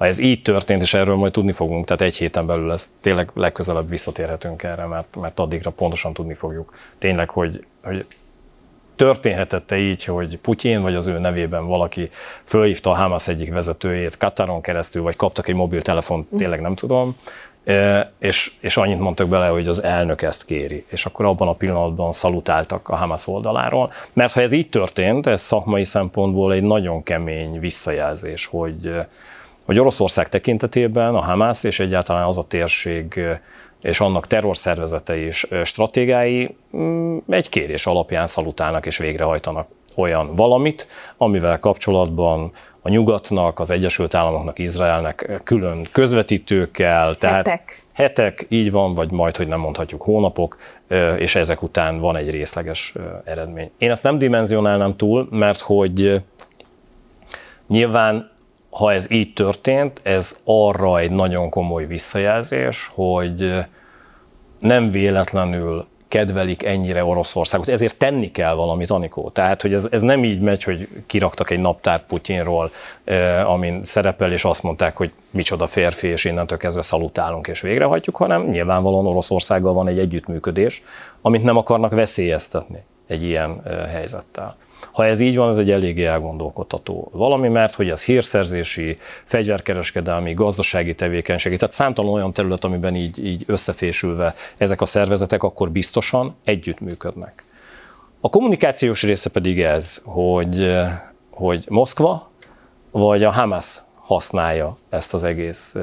ha 0.00 0.06
ez 0.06 0.18
így 0.18 0.42
történt, 0.42 0.82
és 0.82 0.94
erről 0.94 1.16
majd 1.16 1.32
tudni 1.32 1.52
fogunk, 1.52 1.84
tehát 1.84 2.02
egy 2.02 2.16
héten 2.16 2.46
belül 2.46 2.72
ezt 2.72 2.88
tényleg 3.00 3.30
legközelebb 3.34 3.88
visszatérhetünk 3.88 4.62
erre, 4.62 4.86
mert, 4.86 5.16
mert 5.20 5.40
addigra 5.40 5.70
pontosan 5.70 6.12
tudni 6.12 6.34
fogjuk 6.34 6.74
tényleg, 6.98 7.30
hogy, 7.30 7.64
hogy 7.82 8.06
történhetette 8.96 9.78
így, 9.78 10.04
hogy 10.04 10.38
Putyin 10.38 10.82
vagy 10.82 10.94
az 10.94 11.06
ő 11.06 11.18
nevében 11.18 11.66
valaki 11.66 12.10
fölhívta 12.44 12.90
a 12.90 12.94
Hamas 12.94 13.28
egyik 13.28 13.52
vezetőjét 13.52 14.16
Kataron 14.16 14.60
keresztül, 14.60 15.02
vagy 15.02 15.16
kaptak 15.16 15.48
egy 15.48 15.54
mobiltelefont, 15.54 16.28
tényleg 16.36 16.60
nem 16.60 16.74
tudom, 16.74 17.16
és, 18.18 18.52
és 18.60 18.76
annyit 18.76 18.98
mondtak 18.98 19.28
bele, 19.28 19.46
hogy 19.46 19.68
az 19.68 19.82
elnök 19.82 20.22
ezt 20.22 20.44
kéri. 20.44 20.84
És 20.88 21.06
akkor 21.06 21.24
abban 21.24 21.48
a 21.48 21.52
pillanatban 21.52 22.12
szalutáltak 22.12 22.88
a 22.88 22.96
Hamas 22.96 23.26
oldaláról. 23.26 23.92
Mert 24.12 24.32
ha 24.32 24.40
ez 24.40 24.52
így 24.52 24.68
történt, 24.68 25.26
ez 25.26 25.40
szakmai 25.40 25.84
szempontból 25.84 26.52
egy 26.52 26.62
nagyon 26.62 27.02
kemény 27.02 27.60
visszajelzés, 27.60 28.46
hogy, 28.46 28.94
hogy 29.64 29.78
Oroszország 29.78 30.28
tekintetében 30.28 31.14
a 31.14 31.22
Hamas 31.22 31.64
és 31.64 31.80
egyáltalán 31.80 32.24
az 32.24 32.38
a 32.38 32.46
térség 32.46 33.20
és 33.80 34.00
annak 34.00 34.26
terrorszervezetei 34.26 35.22
és 35.22 35.46
stratégái 35.64 36.56
mm, 36.76 37.16
egy 37.28 37.48
kérés 37.48 37.86
alapján 37.86 38.26
szalutálnak 38.26 38.86
és 38.86 38.98
végrehajtanak 38.98 39.68
olyan 39.96 40.34
valamit, 40.34 40.86
amivel 41.16 41.58
kapcsolatban 41.58 42.52
a 42.82 42.88
nyugatnak, 42.88 43.58
az 43.58 43.70
Egyesült 43.70 44.14
Államoknak, 44.14 44.58
Izraelnek 44.58 45.40
külön 45.44 45.88
közvetítőkkel, 45.92 47.14
tehát 47.14 47.48
hetek. 47.48 47.82
hetek, 47.92 48.46
így 48.48 48.70
van, 48.70 48.94
vagy 48.94 49.10
majd, 49.10 49.36
hogy 49.36 49.48
nem 49.48 49.60
mondhatjuk 49.60 50.02
hónapok, 50.02 50.58
és 51.18 51.34
ezek 51.34 51.62
után 51.62 51.98
van 52.00 52.16
egy 52.16 52.30
részleges 52.30 52.94
eredmény. 53.24 53.70
Én 53.78 53.90
ezt 53.90 54.02
nem 54.02 54.18
dimenzionálnám 54.18 54.96
túl, 54.96 55.28
mert 55.30 55.60
hogy 55.60 56.22
nyilván 57.66 58.30
ha 58.70 58.92
ez 58.92 59.10
így 59.10 59.32
történt, 59.32 60.00
ez 60.02 60.40
arra 60.44 60.98
egy 60.98 61.12
nagyon 61.12 61.50
komoly 61.50 61.86
visszajelzés, 61.86 62.90
hogy 62.94 63.54
nem 64.58 64.90
véletlenül 64.90 65.86
kedvelik 66.10 66.64
ennyire 66.64 67.04
Oroszországot, 67.04 67.68
ezért 67.68 67.96
tenni 67.96 68.30
kell 68.30 68.54
valamit, 68.54 68.90
Anikó. 68.90 69.28
Tehát, 69.28 69.62
hogy 69.62 69.74
ez, 69.74 69.86
ez 69.90 70.00
nem 70.00 70.24
így 70.24 70.40
megy, 70.40 70.62
hogy 70.62 70.88
kiraktak 71.06 71.50
egy 71.50 71.60
naptár 71.60 72.06
Putyinról, 72.06 72.70
eh, 73.04 73.50
amin 73.50 73.82
szerepel, 73.82 74.32
és 74.32 74.44
azt 74.44 74.62
mondták, 74.62 74.96
hogy 74.96 75.12
micsoda 75.30 75.66
férfi, 75.66 76.06
és 76.06 76.24
innentől 76.24 76.58
kezdve 76.58 76.82
szalutálunk 76.82 77.46
és 77.46 77.60
végrehajtjuk, 77.60 78.16
hanem 78.16 78.46
nyilvánvalóan 78.46 79.06
Oroszországgal 79.06 79.72
van 79.72 79.88
egy 79.88 79.98
együttműködés, 79.98 80.82
amit 81.22 81.42
nem 81.42 81.56
akarnak 81.56 81.92
veszélyeztetni 81.92 82.82
egy 83.06 83.22
ilyen 83.22 83.60
eh, 83.64 83.86
helyzettel. 83.92 84.56
Ha 84.92 85.06
ez 85.06 85.20
így 85.20 85.36
van, 85.36 85.48
ez 85.48 85.58
egy 85.58 85.70
eléggé 85.70 86.04
elgondolkodható 86.04 87.10
valami, 87.12 87.48
mert 87.48 87.74
hogy 87.74 87.90
ez 87.90 88.04
hírszerzési, 88.04 88.98
fegyverkereskedelmi, 89.24 90.34
gazdasági 90.34 90.94
tevékenység, 90.94 91.56
tehát 91.56 91.74
számtalan 91.74 92.12
olyan 92.12 92.32
terület, 92.32 92.64
amiben 92.64 92.96
így, 92.96 93.26
így 93.26 93.44
összefésülve 93.46 94.34
ezek 94.56 94.80
a 94.80 94.86
szervezetek 94.86 95.42
akkor 95.42 95.70
biztosan 95.70 96.36
együttműködnek. 96.44 97.44
A 98.20 98.28
kommunikációs 98.28 99.02
része 99.02 99.30
pedig 99.30 99.62
ez, 99.62 100.00
hogy, 100.04 100.76
hogy 101.30 101.64
Moszkva 101.68 102.30
vagy 102.90 103.24
a 103.24 103.30
Hamas 103.30 103.78
használja 103.94 104.76
ezt 104.88 105.14
az 105.14 105.24
egész 105.24 105.76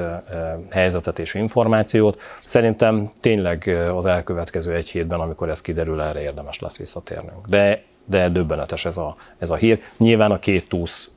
helyzetet 0.70 1.18
és 1.18 1.34
információt. 1.34 2.20
Szerintem 2.44 3.08
tényleg 3.20 3.68
az 3.94 4.06
elkövetkező 4.06 4.74
egy 4.74 4.88
hétben, 4.88 5.20
amikor 5.20 5.48
ez 5.48 5.60
kiderül, 5.60 6.00
erre 6.00 6.20
érdemes 6.20 6.58
lesz 6.58 6.78
visszatérnünk. 6.78 7.46
De 7.46 7.82
de 8.08 8.28
döbbenetes 8.28 8.84
ez 8.84 8.96
a, 8.96 9.16
ez 9.38 9.50
a 9.50 9.56
hír. 9.56 9.82
Nyilván 9.96 10.30
a 10.30 10.38
két 10.38 10.68
túsz 10.68 11.10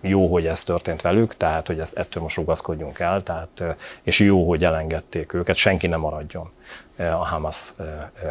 jó, 0.00 0.32
hogy 0.32 0.46
ez 0.46 0.62
történt 0.62 1.02
velük, 1.02 1.36
tehát 1.36 1.66
hogy 1.66 1.80
ezt, 1.80 1.96
ettől 1.96 2.22
most 2.22 2.36
rugaszkodjunk 2.36 2.98
el, 2.98 3.22
tehát, 3.22 3.76
és 4.02 4.18
jó, 4.18 4.48
hogy 4.48 4.64
elengedték 4.64 5.32
őket, 5.32 5.56
senki 5.56 5.86
nem 5.86 6.00
maradjon 6.00 6.50
a 6.96 7.26
Hamas 7.26 7.74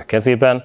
kezében. 0.05 0.63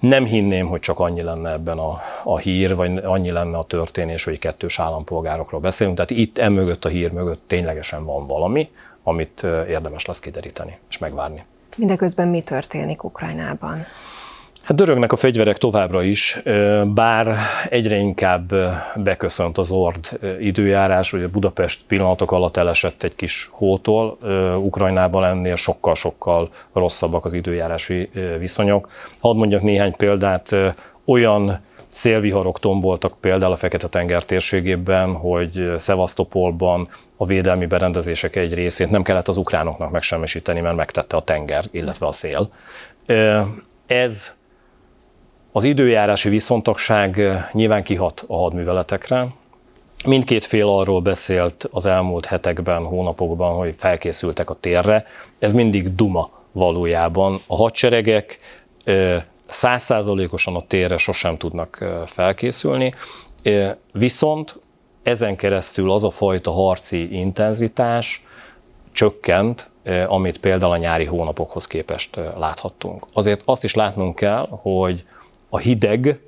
Nem 0.00 0.24
hinném, 0.24 0.66
hogy 0.66 0.80
csak 0.80 0.98
annyi 0.98 1.22
lenne 1.22 1.50
ebben 1.50 1.78
a, 1.78 2.00
a 2.24 2.38
hír, 2.38 2.74
vagy 2.74 2.96
annyi 2.96 3.30
lenne 3.30 3.56
a 3.56 3.64
történés, 3.64 4.24
hogy 4.24 4.38
kettős 4.38 4.78
állampolgárokról 4.78 5.60
beszélünk. 5.60 5.96
Tehát 5.96 6.10
itt 6.10 6.38
emögött 6.38 6.84
a 6.84 6.88
hír 6.88 7.12
mögött 7.12 7.42
ténylegesen 7.46 8.04
van 8.04 8.26
valami, 8.26 8.70
amit 9.02 9.42
érdemes 9.68 10.04
lesz 10.04 10.18
kideríteni 10.18 10.78
és 10.88 10.98
megvárni. 10.98 11.44
Mindeközben 11.76 12.28
mi 12.28 12.40
történik 12.40 13.04
Ukrajnában? 13.04 13.78
Hát 14.68 14.76
dörögnek 14.76 15.12
a 15.12 15.16
fegyverek 15.16 15.58
továbbra 15.58 16.02
is, 16.02 16.42
bár 16.94 17.36
egyre 17.68 17.96
inkább 17.96 18.54
beköszönt 18.96 19.58
az 19.58 19.70
ord 19.70 20.18
időjárás, 20.40 21.12
ugye 21.12 21.26
Budapest 21.26 21.80
pillanatok 21.86 22.32
alatt 22.32 22.56
elesett 22.56 23.02
egy 23.02 23.14
kis 23.14 23.48
hótól, 23.52 24.18
Ukrajnában 24.56 25.24
ennél 25.24 25.56
sokkal-sokkal 25.56 26.50
rosszabbak 26.72 27.24
az 27.24 27.32
időjárási 27.32 28.10
viszonyok. 28.38 28.88
Hadd 29.20 29.36
mondjak 29.36 29.62
néhány 29.62 29.96
példát, 29.96 30.54
olyan 31.04 31.60
szélviharok 31.88 32.58
tomboltak 32.58 33.20
például 33.20 33.52
a 33.52 33.56
Fekete-tenger 33.56 34.24
térségében, 34.24 35.12
hogy 35.12 35.72
Szevasztopolban 35.76 36.88
a 37.16 37.26
védelmi 37.26 37.66
berendezések 37.66 38.36
egy 38.36 38.54
részét 38.54 38.90
nem 38.90 39.02
kellett 39.02 39.28
az 39.28 39.36
ukránoknak 39.36 39.90
megsemmisíteni, 39.90 40.60
mert 40.60 40.76
megtette 40.76 41.16
a 41.16 41.20
tenger, 41.20 41.64
illetve 41.70 42.06
a 42.06 42.12
szél. 42.12 42.48
Ez 43.86 44.36
az 45.58 45.64
időjárási 45.64 46.28
viszontagság 46.28 47.20
nyilván 47.52 47.82
kihat 47.82 48.24
a 48.26 48.36
hadműveletekre. 48.36 49.26
Mindkét 50.04 50.44
fél 50.44 50.68
arról 50.68 51.00
beszélt 51.00 51.68
az 51.70 51.86
elmúlt 51.86 52.26
hetekben, 52.26 52.84
hónapokban, 52.84 53.56
hogy 53.56 53.74
felkészültek 53.76 54.50
a 54.50 54.54
térre. 54.54 55.04
Ez 55.38 55.52
mindig 55.52 55.94
duma 55.94 56.30
valójában. 56.52 57.40
A 57.46 57.56
hadseregek 57.56 58.38
százszázalékosan 59.48 60.56
a 60.56 60.66
térre 60.66 60.96
sosem 60.96 61.36
tudnak 61.36 61.84
felkészülni, 62.06 62.92
viszont 63.92 64.58
ezen 65.02 65.36
keresztül 65.36 65.90
az 65.90 66.04
a 66.04 66.10
fajta 66.10 66.50
harci 66.50 67.18
intenzitás 67.18 68.24
csökkent, 68.92 69.70
amit 70.06 70.38
például 70.38 70.72
a 70.72 70.76
nyári 70.76 71.04
hónapokhoz 71.04 71.66
képest 71.66 72.16
láthattunk. 72.36 73.06
Azért 73.12 73.42
azt 73.44 73.64
is 73.64 73.74
látnunk 73.74 74.14
kell, 74.14 74.48
hogy 74.50 75.04
a 75.48 75.58
hideg 75.58 76.20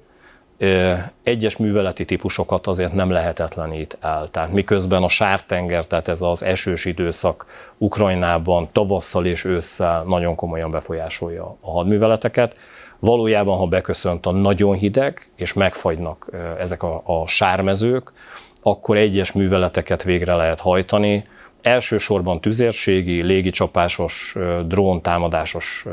egyes 1.23 1.57
műveleti 1.57 2.05
típusokat 2.05 2.67
azért 2.67 2.93
nem 2.93 3.11
lehetetlenít 3.11 3.99
el. 4.01 4.29
Tehát 4.29 4.53
miközben 4.53 5.03
a 5.03 5.09
sártenger, 5.09 5.87
tehát 5.87 6.09
ez 6.09 6.23
az 6.23 6.43
esős 6.43 6.85
időszak 6.85 7.47
Ukrajnában 7.79 8.69
tavasszal 8.73 9.27
és 9.27 9.45
ősszel 9.45 10.03
nagyon 10.03 10.35
komolyan 10.35 10.71
befolyásolja 10.71 11.57
a 11.61 11.71
hadműveleteket, 11.71 12.59
valójában, 12.99 13.59
ha 13.59 13.67
beköszönt 13.67 14.27
a 14.27 14.31
nagyon 14.31 14.77
hideg, 14.77 15.31
és 15.37 15.53
megfagynak 15.53 16.31
ezek 16.59 16.83
a, 16.83 17.03
a 17.05 17.27
sármezők, 17.27 18.13
akkor 18.63 18.97
egyes 18.97 19.33
műveleteket 19.33 20.03
végre 20.03 20.35
lehet 20.35 20.61
hajtani, 20.61 21.27
elsősorban 21.63 22.41
tüzérségi, 22.41 23.23
légicsapásos, 23.23 24.37
drón 24.67 25.03
támadásos 25.03 25.87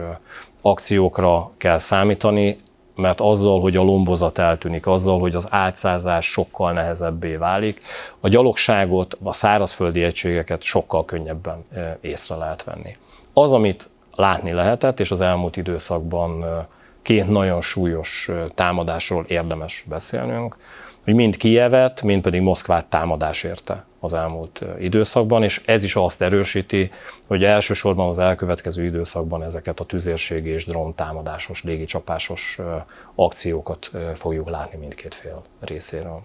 akciókra 0.61 1.51
kell 1.57 1.79
számítani, 1.79 2.57
mert 2.97 3.21
azzal, 3.21 3.61
hogy 3.61 3.77
a 3.77 3.83
lombozat 3.83 4.37
eltűnik, 4.37 4.87
azzal, 4.87 5.19
hogy 5.19 5.35
az 5.35 5.47
átszázás 5.49 6.25
sokkal 6.25 6.73
nehezebbé 6.73 7.35
válik, 7.35 7.81
a 8.19 8.27
gyalogságot, 8.27 9.17
a 9.23 9.33
szárazföldi 9.33 10.03
egységeket 10.03 10.61
sokkal 10.61 11.05
könnyebben 11.05 11.65
észre 12.01 12.35
lehet 12.35 12.63
venni. 12.63 12.97
Az, 13.33 13.53
amit 13.53 13.89
látni 14.15 14.51
lehetett, 14.51 14.99
és 14.99 15.11
az 15.11 15.21
elmúlt 15.21 15.57
időszakban 15.57 16.45
két 17.01 17.29
nagyon 17.29 17.61
súlyos 17.61 18.29
támadásról 18.55 19.25
érdemes 19.27 19.85
beszélnünk, 19.87 20.55
hogy 21.07 21.15
mind 21.15 21.37
Kijevet, 21.37 22.01
mind 22.01 22.21
pedig 22.21 22.41
Moszkvát 22.41 22.85
támadás 22.85 23.43
érte 23.43 23.85
az 23.99 24.13
elmúlt 24.13 24.61
időszakban, 24.79 25.43
és 25.43 25.61
ez 25.65 25.83
is 25.83 25.95
azt 25.95 26.21
erősíti, 26.21 26.91
hogy 27.27 27.43
elsősorban 27.43 28.07
az 28.07 28.19
elkövetkező 28.19 28.85
időszakban 28.85 29.43
ezeket 29.43 29.79
a 29.79 29.85
tüzérségi 29.85 30.49
és 30.49 30.65
drón 30.65 30.95
támadásos, 30.95 31.63
légicsapásos 31.63 32.59
akciókat 33.15 33.91
fogjuk 34.15 34.49
látni 34.49 34.77
mindkét 34.77 35.15
fél 35.15 35.43
részéről. 35.59 36.21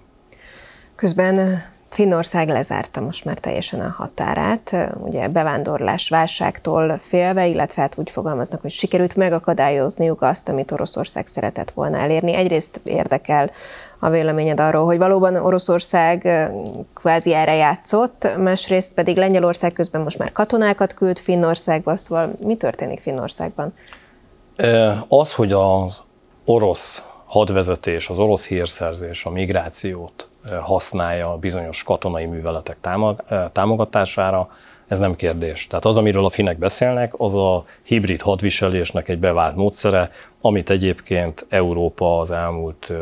Közben 0.97 1.63
Finnország 1.91 2.49
lezárta 2.49 3.01
most 3.01 3.25
már 3.25 3.39
teljesen 3.39 3.81
a 3.81 3.95
határát, 3.97 4.77
ugye 4.97 5.29
bevándorlás 5.29 6.09
válságtól 6.09 6.99
félve, 7.03 7.47
illetve 7.47 7.83
hát 7.83 7.99
úgy 7.99 8.11
fogalmaznak, 8.11 8.61
hogy 8.61 8.71
sikerült 8.71 9.17
megakadályozniuk 9.17 10.23
azt, 10.23 10.49
amit 10.49 10.73
Oroszország 10.73 11.27
szeretett 11.27 11.71
volna 11.71 11.99
elérni. 11.99 12.35
Egyrészt 12.35 12.81
érdekel 12.85 13.51
a 14.05 14.11
véleményed 14.11 14.61
arról, 14.61 14.85
hogy 14.85 14.99
valóban 14.99 15.37
Oroszország 15.37 16.29
kvázi 16.95 17.35
erre 17.35 17.55
játszott, 17.55 18.29
másrészt 18.39 18.95
pedig 18.95 19.17
Lengyelország 19.17 19.73
közben 19.73 20.01
most 20.01 20.19
már 20.19 20.33
katonákat 20.33 20.95
küld 20.95 21.19
Finnországba, 21.19 21.97
szóval 21.97 22.33
mi 22.41 22.57
történik 22.57 23.01
Finnországban? 23.01 23.75
Az, 25.09 25.33
hogy 25.33 25.53
az 25.53 26.03
orosz 26.45 27.03
hadvezetés, 27.27 28.09
az 28.09 28.19
orosz 28.19 28.47
hírszerzés 28.47 29.25
a 29.25 29.31
migrációt 29.31 30.29
használja 30.61 31.37
bizonyos 31.37 31.83
katonai 31.83 32.27
műveletek 32.27 32.77
támogatására, 33.53 34.49
ez 34.89 34.99
nem 34.99 35.15
kérdés. 35.15 35.67
Tehát 35.67 35.85
az, 35.85 35.97
amiről 35.97 36.25
a 36.25 36.31
finek 36.31 36.59
beszélnek, 36.59 37.13
az 37.17 37.35
a 37.35 37.65
hibrid 37.83 38.23
hadviselésnek 38.23 39.09
egy 39.09 39.19
bevált 39.19 39.57
módszere, 39.57 40.11
amit 40.41 40.71
egyébként 40.71 41.47
Európa 41.49 42.19
az 42.19 42.31
elmúlt 42.31 42.93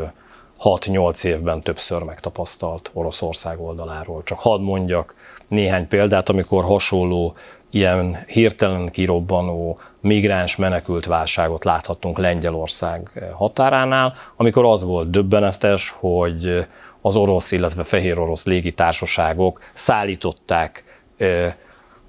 6-8 0.63 1.25
évben 1.25 1.61
többször 1.61 2.03
megtapasztalt 2.03 2.91
Oroszország 2.93 3.61
oldaláról. 3.61 4.23
Csak 4.25 4.41
hadd 4.41 4.61
mondjak 4.61 5.15
néhány 5.49 5.89
példát, 5.89 6.29
amikor 6.29 6.65
hasonló 6.65 7.35
ilyen 7.71 8.25
hirtelen 8.27 8.89
kirobbanó 8.91 9.79
migráns 10.01 10.57
menekült 10.57 11.07
válságot 11.07 11.65
láthattunk 11.65 12.19
Lengyelország 12.19 13.25
határánál, 13.33 14.15
amikor 14.37 14.65
az 14.65 14.83
volt 14.83 15.11
döbbenetes, 15.11 15.95
hogy 15.99 16.67
az 17.01 17.17
orosz, 17.17 17.53
illetve 17.53 17.85
fehér 17.85 18.19
orosz 18.19 18.45
légitársaságok 18.45 19.61
szállították 19.73 20.85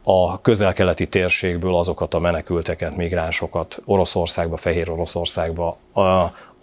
a 0.04 0.42
közel-keleti 0.42 1.08
térségből 1.08 1.76
azokat 1.76 2.14
a 2.14 2.20
menekülteket, 2.20 2.96
migránsokat 2.96 3.82
Oroszországba, 3.86 4.58
Fehér 4.58 4.90
Oroszországba, 4.92 5.78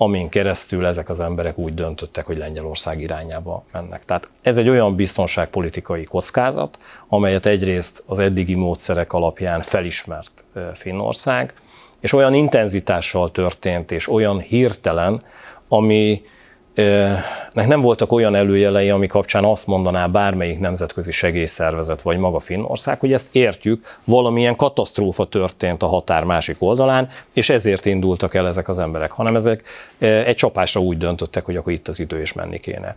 amin 0.01 0.29
keresztül 0.29 0.87
ezek 0.87 1.09
az 1.09 1.21
emberek 1.21 1.59
úgy 1.59 1.75
döntöttek, 1.75 2.27
hogy 2.27 2.37
Lengyelország 2.37 3.01
irányába 3.01 3.65
mennek. 3.73 4.05
Tehát 4.05 4.31
ez 4.43 4.59
egy 4.59 4.69
olyan 4.69 4.97
biztonságpolitikai 4.97 6.05
kockázat, 6.05 6.79
amelyet 7.09 7.47
egyrészt 7.47 8.03
az 8.07 8.19
eddigi 8.19 8.55
módszerek 8.55 9.13
alapján 9.13 9.63
felismert 9.63 10.45
Finnország, 10.75 11.53
és 12.01 12.13
olyan 12.13 12.35
intenzitással 12.35 13.31
történt, 13.31 13.93
és 13.93 14.09
olyan 14.09 14.41
hirtelen, 14.41 15.23
ami 15.69 16.23
nek 17.53 17.67
nem 17.67 17.81
voltak 17.81 18.13
olyan 18.13 18.35
előjelei, 18.35 18.91
ami 18.91 19.07
kapcsán 19.07 19.45
azt 19.45 19.67
mondaná 19.67 20.07
bármelyik 20.07 20.59
nemzetközi 20.59 21.11
segélyszervezet, 21.11 22.03
vagy 22.03 22.19
maga 22.19 22.39
Finnország, 22.39 23.01
hogy 23.01 23.13
ezt 23.13 23.29
értjük, 23.33 23.99
valamilyen 24.05 24.57
katasztrófa 24.57 25.25
történt 25.25 25.83
a 25.83 25.87
határ 25.87 26.25
másik 26.25 26.57
oldalán, 26.59 27.09
és 27.35 27.51
ezért 27.51 27.87
indultak 27.87 28.35
el 28.35 28.47
ezek 28.49 28.69
az 28.69 28.79
emberek, 28.79 29.13
hanem 29.13 29.37
ezek 29.37 29.63
egy 29.99 30.35
csapásra 30.35 30.81
úgy 30.81 30.99
döntöttek, 30.99 31.45
hogy 31.45 31.57
akkor 31.57 31.73
itt 31.73 31.89
az 31.89 32.01
idő 32.01 32.21
és 32.21 32.33
menni 32.33 32.59
kéne. 32.59 32.97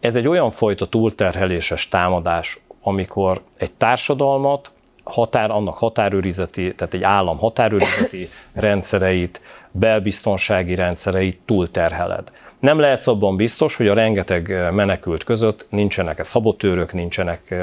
Ez 0.00 0.16
egy 0.16 0.28
olyan 0.28 0.50
fajta 0.50 0.86
túlterheléses 0.86 1.88
támadás, 1.88 2.60
amikor 2.82 3.42
egy 3.58 3.72
társadalmat, 3.72 4.72
határ, 5.04 5.50
annak 5.50 5.74
határőrizeti, 5.74 6.74
tehát 6.74 6.94
egy 6.94 7.02
állam 7.02 7.38
határőrizeti 7.38 8.28
rendszereit, 8.52 9.40
belbiztonsági 9.70 10.74
rendszereit 10.74 11.38
túlterheled. 11.44 12.30
Nem 12.60 12.78
lehetsz 12.78 13.06
abban 13.06 13.36
biztos, 13.36 13.76
hogy 13.76 13.88
a 13.88 13.94
rengeteg 13.94 14.68
menekült 14.72 15.24
között 15.24 15.66
nincsenek-e 15.70 16.22
szabotőrök, 16.22 16.92
nincsenek 16.92 17.54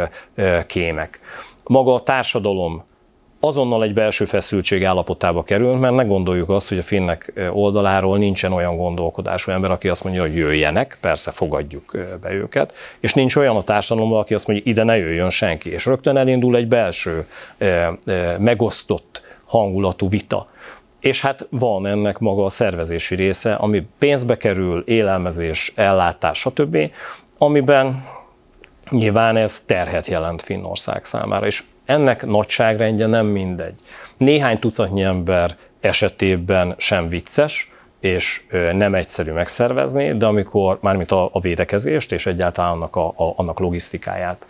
kémek. 0.67 1.19
Maga 1.63 1.93
a 1.93 2.03
társadalom 2.03 2.83
azonnal 3.39 3.83
egy 3.83 3.93
belső 3.93 4.25
feszültség 4.25 4.83
állapotába 4.83 5.43
kerül, 5.43 5.75
mert 5.75 5.95
ne 5.95 6.03
gondoljuk 6.03 6.49
azt, 6.49 6.69
hogy 6.69 6.77
a 6.77 6.83
finnek 6.83 7.33
oldaláról 7.51 8.17
nincsen 8.17 8.53
olyan 8.53 8.77
gondolkodású 8.77 9.51
ember, 9.51 9.71
aki 9.71 9.87
azt 9.87 10.03
mondja, 10.03 10.21
hogy 10.21 10.35
jöjjenek, 10.35 10.97
persze 11.01 11.31
fogadjuk 11.31 11.97
be 12.21 12.33
őket, 12.33 12.73
és 12.99 13.13
nincs 13.13 13.35
olyan 13.35 13.55
a 13.55 13.61
társadalomban, 13.61 14.19
aki 14.19 14.33
azt 14.33 14.47
mondja, 14.47 14.65
hogy 14.65 14.73
ide 14.73 14.83
ne 14.83 14.97
jöjjön 14.97 15.29
senki, 15.29 15.71
és 15.71 15.85
rögtön 15.85 16.17
elindul 16.17 16.55
egy 16.55 16.67
belső 16.67 17.27
megosztott 18.39 19.21
hangulatú 19.45 20.09
vita. 20.09 20.47
És 21.07 21.21
hát 21.21 21.47
van 21.49 21.85
ennek 21.85 22.17
maga 22.17 22.45
a 22.45 22.49
szervezési 22.49 23.15
része, 23.15 23.53
ami 23.53 23.87
pénzbe 23.99 24.37
kerül, 24.37 24.83
élelmezés, 24.85 25.71
ellátás, 25.75 26.39
stb., 26.39 26.77
amiben 27.37 28.05
nyilván 28.89 29.37
ez 29.37 29.63
terhet 29.65 30.07
jelent 30.07 30.41
Finnország 30.41 31.03
számára, 31.03 31.45
és 31.45 31.63
ennek 31.85 32.25
nagyságrendje 32.25 33.05
nem 33.05 33.25
mindegy. 33.25 33.73
Néhány 34.17 34.59
tucatnyi 34.59 35.03
ember 35.03 35.57
esetében 35.79 36.75
sem 36.77 37.09
vicces, 37.09 37.71
és 37.99 38.41
nem 38.73 38.95
egyszerű 38.95 39.31
megszervezni, 39.31 40.17
de 40.17 40.25
amikor 40.25 40.77
mármint 40.81 41.11
a, 41.11 41.29
a 41.31 41.39
védekezést 41.39 42.11
és 42.11 42.25
egyáltalán 42.25 42.71
annak, 42.71 42.95
a, 42.95 43.07
a, 43.07 43.33
annak 43.35 43.59
logisztikáját 43.59 44.45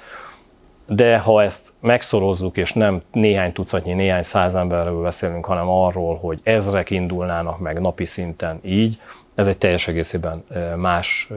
de 0.87 1.17
ha 1.17 1.43
ezt 1.43 1.73
megszorozzuk, 1.79 2.57
és 2.57 2.73
nem 2.73 3.01
néhány 3.11 3.53
tucatnyi, 3.53 3.93
néhány 3.93 4.23
száz 4.23 4.55
emberről 4.55 5.01
beszélünk, 5.01 5.45
hanem 5.45 5.69
arról, 5.69 6.17
hogy 6.17 6.39
ezrek 6.43 6.89
indulnának 6.89 7.59
meg 7.59 7.79
napi 7.79 8.05
szinten 8.05 8.59
így, 8.63 8.99
ez 9.35 9.47
egy 9.47 9.57
teljes 9.57 9.87
egészében 9.87 10.43
más 10.77 11.29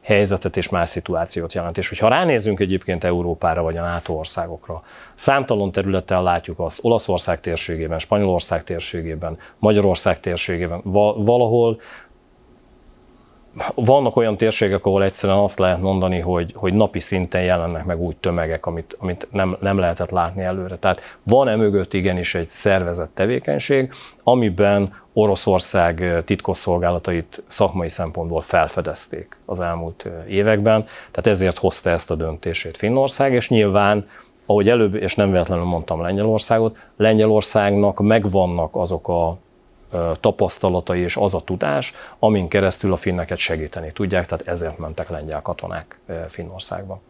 helyzetet 0.00 0.56
és 0.56 0.68
más 0.68 0.88
szituációt 0.88 1.52
jelent. 1.52 1.78
És 1.78 1.88
hogyha 1.88 2.08
ránézünk 2.08 2.60
egyébként 2.60 3.04
Európára 3.04 3.62
vagy 3.62 3.76
a 3.76 3.82
NATO 3.82 4.12
országokra, 4.12 4.82
számtalan 5.14 5.72
területen 5.72 6.22
látjuk 6.22 6.58
azt, 6.58 6.78
Olaszország 6.82 7.40
térségében, 7.40 7.98
Spanyolország 7.98 8.64
térségében, 8.64 9.38
Magyarország 9.58 10.20
térségében, 10.20 10.80
valahol 11.16 11.80
vannak 13.74 14.16
olyan 14.16 14.36
térségek, 14.36 14.86
ahol 14.86 15.04
egyszerűen 15.04 15.38
azt 15.38 15.58
lehet 15.58 15.80
mondani, 15.80 16.20
hogy, 16.20 16.52
hogy 16.54 16.74
napi 16.74 17.00
szinten 17.00 17.42
jelennek 17.42 17.84
meg 17.84 18.00
úgy 18.00 18.16
tömegek, 18.16 18.66
amit, 18.66 18.96
amit 18.98 19.28
nem, 19.30 19.56
nem 19.60 19.78
lehetett 19.78 20.10
látni 20.10 20.42
előre. 20.42 20.76
Tehát 20.76 21.18
van-e 21.22 21.56
mögött 21.56 21.94
igenis 21.94 22.34
egy 22.34 22.48
szervezett 22.48 23.14
tevékenység, 23.14 23.92
amiben 24.22 25.02
Oroszország 25.12 26.22
titkosszolgálatait 26.24 27.42
szakmai 27.46 27.88
szempontból 27.88 28.40
felfedezték 28.40 29.36
az 29.46 29.60
elmúlt 29.60 30.08
években, 30.28 30.84
tehát 31.10 31.26
ezért 31.26 31.58
hozta 31.58 31.90
ezt 31.90 32.10
a 32.10 32.14
döntését 32.14 32.76
Finnország, 32.76 33.32
és 33.32 33.48
nyilván 33.48 34.06
ahogy 34.46 34.68
előbb, 34.68 34.94
és 34.94 35.14
nem 35.14 35.30
véletlenül 35.30 35.64
mondtam 35.64 36.00
Lengyelországot, 36.00 36.76
Lengyelországnak 36.96 38.00
megvannak 38.00 38.76
azok 38.76 39.08
a 39.08 39.36
tapasztalatai 40.20 41.00
és 41.00 41.16
az 41.16 41.34
a 41.34 41.40
tudás, 41.40 41.94
amin 42.18 42.48
keresztül 42.48 42.92
a 42.92 42.96
finneket 42.96 43.38
segíteni 43.38 43.92
tudják, 43.92 44.26
tehát 44.26 44.48
ezért 44.48 44.78
mentek 44.78 45.08
lengyel 45.08 45.42
katonák 45.42 45.98
Finnországba. 46.28 47.00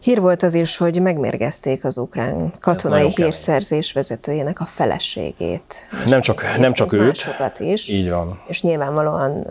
Hír 0.00 0.20
volt 0.20 0.42
az 0.42 0.54
is, 0.54 0.76
hogy 0.76 1.00
megmérgezték 1.00 1.84
az 1.84 1.98
ukrán 1.98 2.52
katonai 2.60 3.08
hírszerzés 3.14 3.92
vezetőjének 3.92 4.60
a 4.60 4.64
feleségét. 4.64 5.74
Nem 6.06 6.20
csak, 6.20 6.58
nem 6.58 6.72
csak 6.72 6.92
őt. 6.92 7.06
Másokat 7.06 7.58
is. 7.60 7.88
Így 7.88 8.10
van. 8.10 8.42
És 8.46 8.62
nyilvánvalóan 8.62 9.46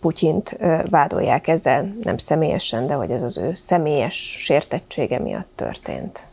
Putyint 0.00 0.58
vádolják 0.90 1.48
ezzel, 1.48 1.94
nem 2.02 2.16
személyesen, 2.16 2.86
de 2.86 2.94
hogy 2.94 3.10
ez 3.10 3.22
az 3.22 3.38
ő 3.38 3.52
személyes 3.54 4.34
sértettsége 4.38 5.18
miatt 5.18 5.50
történt. 5.54 6.28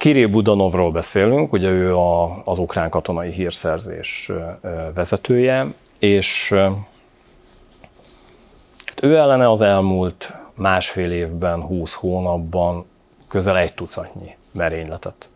Kirill 0.00 0.26
Budanovról 0.26 0.90
beszélünk, 0.90 1.52
ugye 1.52 1.68
ő 1.68 1.96
a, 1.96 2.42
az 2.44 2.58
ukrán 2.58 2.90
katonai 2.90 3.30
hírszerzés 3.30 4.30
vezetője, 4.94 5.66
és 5.98 6.54
hát 8.84 9.02
ő 9.02 9.16
ellene 9.16 9.50
az 9.50 9.60
elmúlt 9.60 10.32
másfél 10.54 11.12
évben, 11.12 11.62
20 11.62 11.94
hónapban 11.94 12.84
közel 13.28 13.58
egy 13.58 13.74
tucatnyi 13.74 14.36
merényletet 14.52 15.30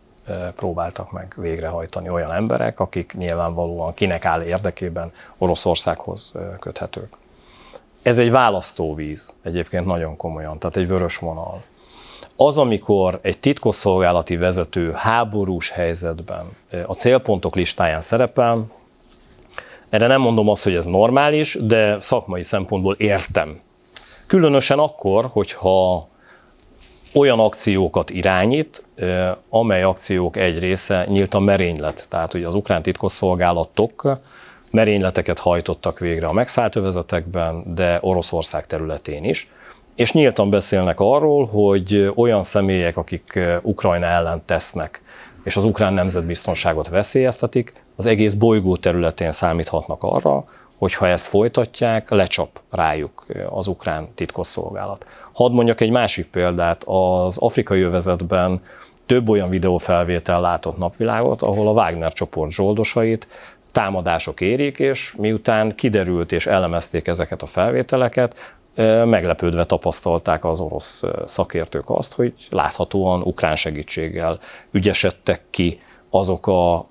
próbáltak 0.55 1.11
meg 1.11 1.33
végrehajtani 1.37 2.09
olyan 2.09 2.33
emberek, 2.33 2.79
akik 2.79 3.13
nyilvánvalóan 3.17 3.93
kinek 3.93 4.25
áll 4.25 4.41
érdekében 4.41 5.11
Oroszországhoz 5.37 6.33
köthetők. 6.59 7.13
Ez 8.01 8.19
egy 8.19 8.31
választóvíz, 8.31 9.35
egyébként 9.43 9.85
nagyon 9.85 10.15
komolyan, 10.15 10.59
tehát 10.59 10.77
egy 10.77 10.87
vörös 10.87 11.17
vonal. 11.17 11.63
Az, 12.37 12.57
amikor 12.57 13.19
egy 13.21 13.39
titkosszolgálati 13.39 14.37
vezető 14.37 14.91
háborús 14.91 15.69
helyzetben 15.69 16.45
a 16.85 16.93
célpontok 16.93 17.55
listáján 17.55 18.01
szerepel, 18.01 18.65
erre 19.89 20.07
nem 20.07 20.21
mondom 20.21 20.49
azt, 20.49 20.63
hogy 20.63 20.75
ez 20.75 20.85
normális, 20.85 21.57
de 21.61 21.99
szakmai 21.99 22.41
szempontból 22.41 22.93
értem. 22.93 23.59
Különösen 24.27 24.79
akkor, 24.79 25.29
hogyha 25.31 26.07
olyan 27.13 27.39
akciókat 27.39 28.09
irányít, 28.09 28.83
amely 29.49 29.83
akciók 29.83 30.37
egy 30.37 30.59
része 30.59 31.05
nyílt 31.07 31.33
a 31.33 31.39
merénylet. 31.39 32.05
Tehát, 32.09 32.31
hogy 32.31 32.43
az 32.43 32.55
ukrán 32.55 32.81
titkosszolgálatok 32.81 34.19
merényleteket 34.71 35.39
hajtottak 35.39 35.99
végre 35.99 36.27
a 36.27 36.33
megszállt 36.33 36.75
övezetekben, 36.75 37.75
de 37.75 37.97
Oroszország 38.01 38.67
területén 38.67 39.23
is. 39.23 39.49
És 39.95 40.13
nyíltan 40.13 40.49
beszélnek 40.49 40.99
arról, 40.99 41.45
hogy 41.45 42.11
olyan 42.15 42.43
személyek, 42.43 42.97
akik 42.97 43.39
Ukrajna 43.61 44.05
ellen 44.05 44.41
tesznek, 44.45 45.01
és 45.43 45.55
az 45.55 45.63
ukrán 45.63 45.93
nemzetbiztonságot 45.93 46.87
veszélyeztetik, 46.87 47.73
az 47.95 48.05
egész 48.05 48.33
bolygó 48.33 48.75
területén 48.75 49.31
számíthatnak 49.31 50.03
arra, 50.03 50.43
hogy 50.77 50.93
ha 50.93 51.07
ezt 51.07 51.25
folytatják, 51.25 52.09
lecsap 52.09 52.61
rájuk 52.71 53.25
az 53.49 53.67
ukrán 53.67 54.07
titkosszolgálat. 54.15 55.05
Hadd 55.33 55.51
mondjak 55.51 55.81
egy 55.81 55.91
másik 55.91 56.25
példát, 56.25 56.83
az 56.85 57.37
afrikai 57.37 57.81
övezetben 57.81 58.61
több 59.05 59.29
olyan 59.29 59.49
videófelvétel 59.49 60.41
látott 60.41 60.77
napvilágot, 60.77 61.41
ahol 61.41 61.67
a 61.67 61.71
Wagner 61.71 62.13
csoport 62.13 62.51
zsoldosait 62.51 63.27
támadások 63.71 64.41
érik, 64.41 64.79
és 64.79 65.13
miután 65.17 65.75
kiderült 65.75 66.31
és 66.31 66.47
elemezték 66.47 67.07
ezeket 67.07 67.41
a 67.41 67.45
felvételeket, 67.45 68.55
meglepődve 69.05 69.63
tapasztalták 69.63 70.45
az 70.45 70.59
orosz 70.59 71.03
szakértők 71.25 71.89
azt, 71.89 72.13
hogy 72.13 72.33
láthatóan 72.49 73.21
ukrán 73.21 73.55
segítséggel 73.55 74.39
ügyesedtek 74.71 75.41
ki 75.49 75.79
azok 76.09 76.47
a 76.47 76.87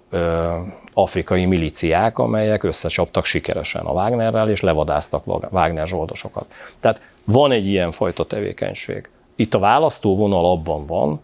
afrikai 0.94 1.44
miliciák, 1.44 2.18
amelyek 2.18 2.62
összecsaptak 2.62 3.24
sikeresen 3.24 3.84
a 3.84 3.92
Wagnerrel, 3.92 4.50
és 4.50 4.60
levadáztak 4.60 5.26
Wagner 5.52 5.86
zsoldosokat. 5.86 6.46
Tehát 6.80 7.00
van 7.24 7.52
egy 7.52 7.66
ilyen 7.66 7.90
fajta 7.90 8.24
tevékenység. 8.24 9.08
Itt 9.36 9.54
a 9.54 9.58
választóvonal 9.58 10.50
abban 10.50 10.86
van, 10.86 11.20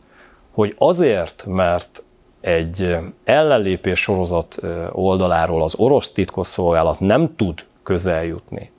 hogy 0.53 0.75
azért, 0.79 1.45
mert 1.47 2.03
egy 2.41 2.97
ellenlépés 3.25 4.01
sorozat 4.01 4.59
oldaláról 4.93 5.63
az 5.63 5.75
orosz 5.75 6.13
titkosszolgálat 6.13 7.01
nem 7.01 7.37
tud 7.37 7.65
közeljutni 7.83 8.71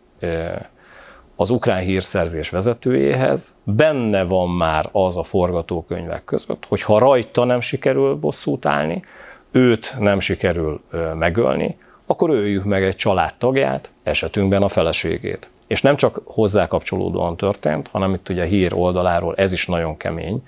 az 1.41 1.49
ukrán 1.49 1.81
hírszerzés 1.81 2.49
vezetőjéhez, 2.49 3.55
benne 3.63 4.23
van 4.23 4.49
már 4.49 4.89
az 4.91 5.17
a 5.17 5.23
forgatókönyvek 5.23 6.23
között, 6.23 6.65
hogy 6.67 6.81
ha 6.81 6.99
rajta 6.99 7.43
nem 7.43 7.59
sikerül 7.59 8.15
bosszút 8.15 8.65
állni, 8.65 9.03
őt 9.51 9.95
nem 9.99 10.19
sikerül 10.19 10.81
megölni, 11.15 11.77
akkor 12.05 12.29
öljük 12.29 12.63
meg 12.63 12.83
egy 12.83 12.95
családtagját, 12.95 13.91
esetünkben 14.03 14.61
a 14.61 14.67
feleségét. 14.67 15.49
És 15.67 15.81
nem 15.81 15.95
csak 15.95 16.21
hozzá 16.25 16.67
kapcsolódóan 16.67 17.37
történt, 17.37 17.87
hanem 17.87 18.13
itt 18.13 18.29
ugye 18.29 18.41
a 18.41 18.45
hír 18.45 18.73
oldaláról 18.73 19.35
ez 19.35 19.51
is 19.51 19.67
nagyon 19.67 19.97
kemény, 19.97 20.43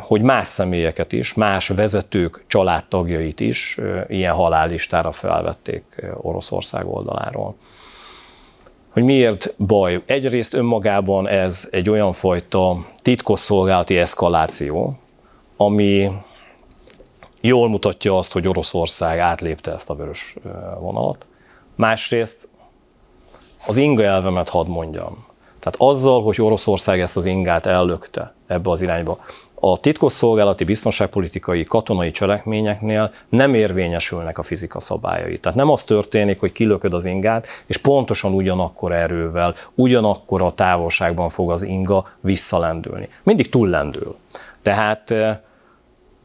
hogy 0.00 0.22
más 0.22 0.48
személyeket 0.48 1.12
is, 1.12 1.34
más 1.34 1.68
vezetők 1.68 2.44
családtagjait 2.46 3.40
is 3.40 3.78
ilyen 4.08 4.34
halállistára 4.34 5.12
felvették 5.12 5.84
Oroszország 6.16 6.86
oldaláról. 6.86 7.54
Hogy 8.92 9.02
miért 9.02 9.54
baj? 9.58 10.02
Egyrészt 10.06 10.54
önmagában 10.54 11.28
ez 11.28 11.68
egy 11.70 11.90
olyan 11.90 12.12
fajta 12.12 12.86
titkosszolgálati 13.02 13.98
eszkaláció, 13.98 14.98
ami 15.56 16.10
jól 17.40 17.68
mutatja 17.68 18.18
azt, 18.18 18.32
hogy 18.32 18.48
Oroszország 18.48 19.18
átlépte 19.18 19.72
ezt 19.72 19.90
a 19.90 19.94
vörös 19.94 20.36
vonalat. 20.80 21.24
Másrészt 21.74 22.48
az 23.66 23.76
inga 23.76 24.02
elvemet 24.02 24.48
hadd 24.48 24.68
mondjam. 24.68 25.24
Tehát 25.60 25.76
azzal, 25.78 26.22
hogy 26.22 26.40
Oroszország 26.40 27.00
ezt 27.00 27.16
az 27.16 27.24
ingát 27.24 27.66
ellökte 27.66 28.34
ebbe 28.46 28.70
az 28.70 28.82
irányba, 28.82 29.18
a 29.64 29.78
titkosszolgálati 29.80 30.64
biztonságpolitikai 30.64 31.64
katonai 31.64 32.10
cselekményeknél 32.10 33.10
nem 33.28 33.54
érvényesülnek 33.54 34.38
a 34.38 34.42
fizika 34.42 34.80
szabályai. 34.80 35.38
Tehát 35.38 35.58
nem 35.58 35.70
az 35.70 35.82
történik, 35.82 36.40
hogy 36.40 36.52
kilököd 36.52 36.94
az 36.94 37.04
ingát, 37.04 37.46
és 37.66 37.76
pontosan 37.76 38.32
ugyanakkor 38.32 38.92
erővel, 38.92 39.54
ugyanakkor 39.74 40.42
a 40.42 40.50
távolságban 40.50 41.28
fog 41.28 41.50
az 41.50 41.62
inga 41.62 42.08
visszalendülni. 42.20 43.08
Mindig 43.22 43.48
túllendül. 43.48 44.16
Tehát 44.62 45.14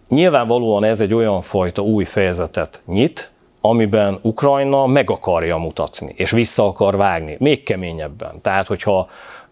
Nyilvánvalóan 0.09 0.83
ez 0.83 1.01
egy 1.01 1.13
olyan 1.13 1.41
fajta 1.41 1.81
új 1.81 2.03
fejezetet 2.03 2.81
nyit, 2.85 3.31
amiben 3.61 4.19
Ukrajna 4.21 4.85
meg 4.85 5.09
akarja 5.09 5.57
mutatni, 5.57 6.13
és 6.15 6.31
vissza 6.31 6.65
akar 6.65 6.97
vágni, 6.97 7.35
még 7.39 7.63
keményebben. 7.63 8.41
Tehát, 8.41 8.67
hogyha 8.67 9.07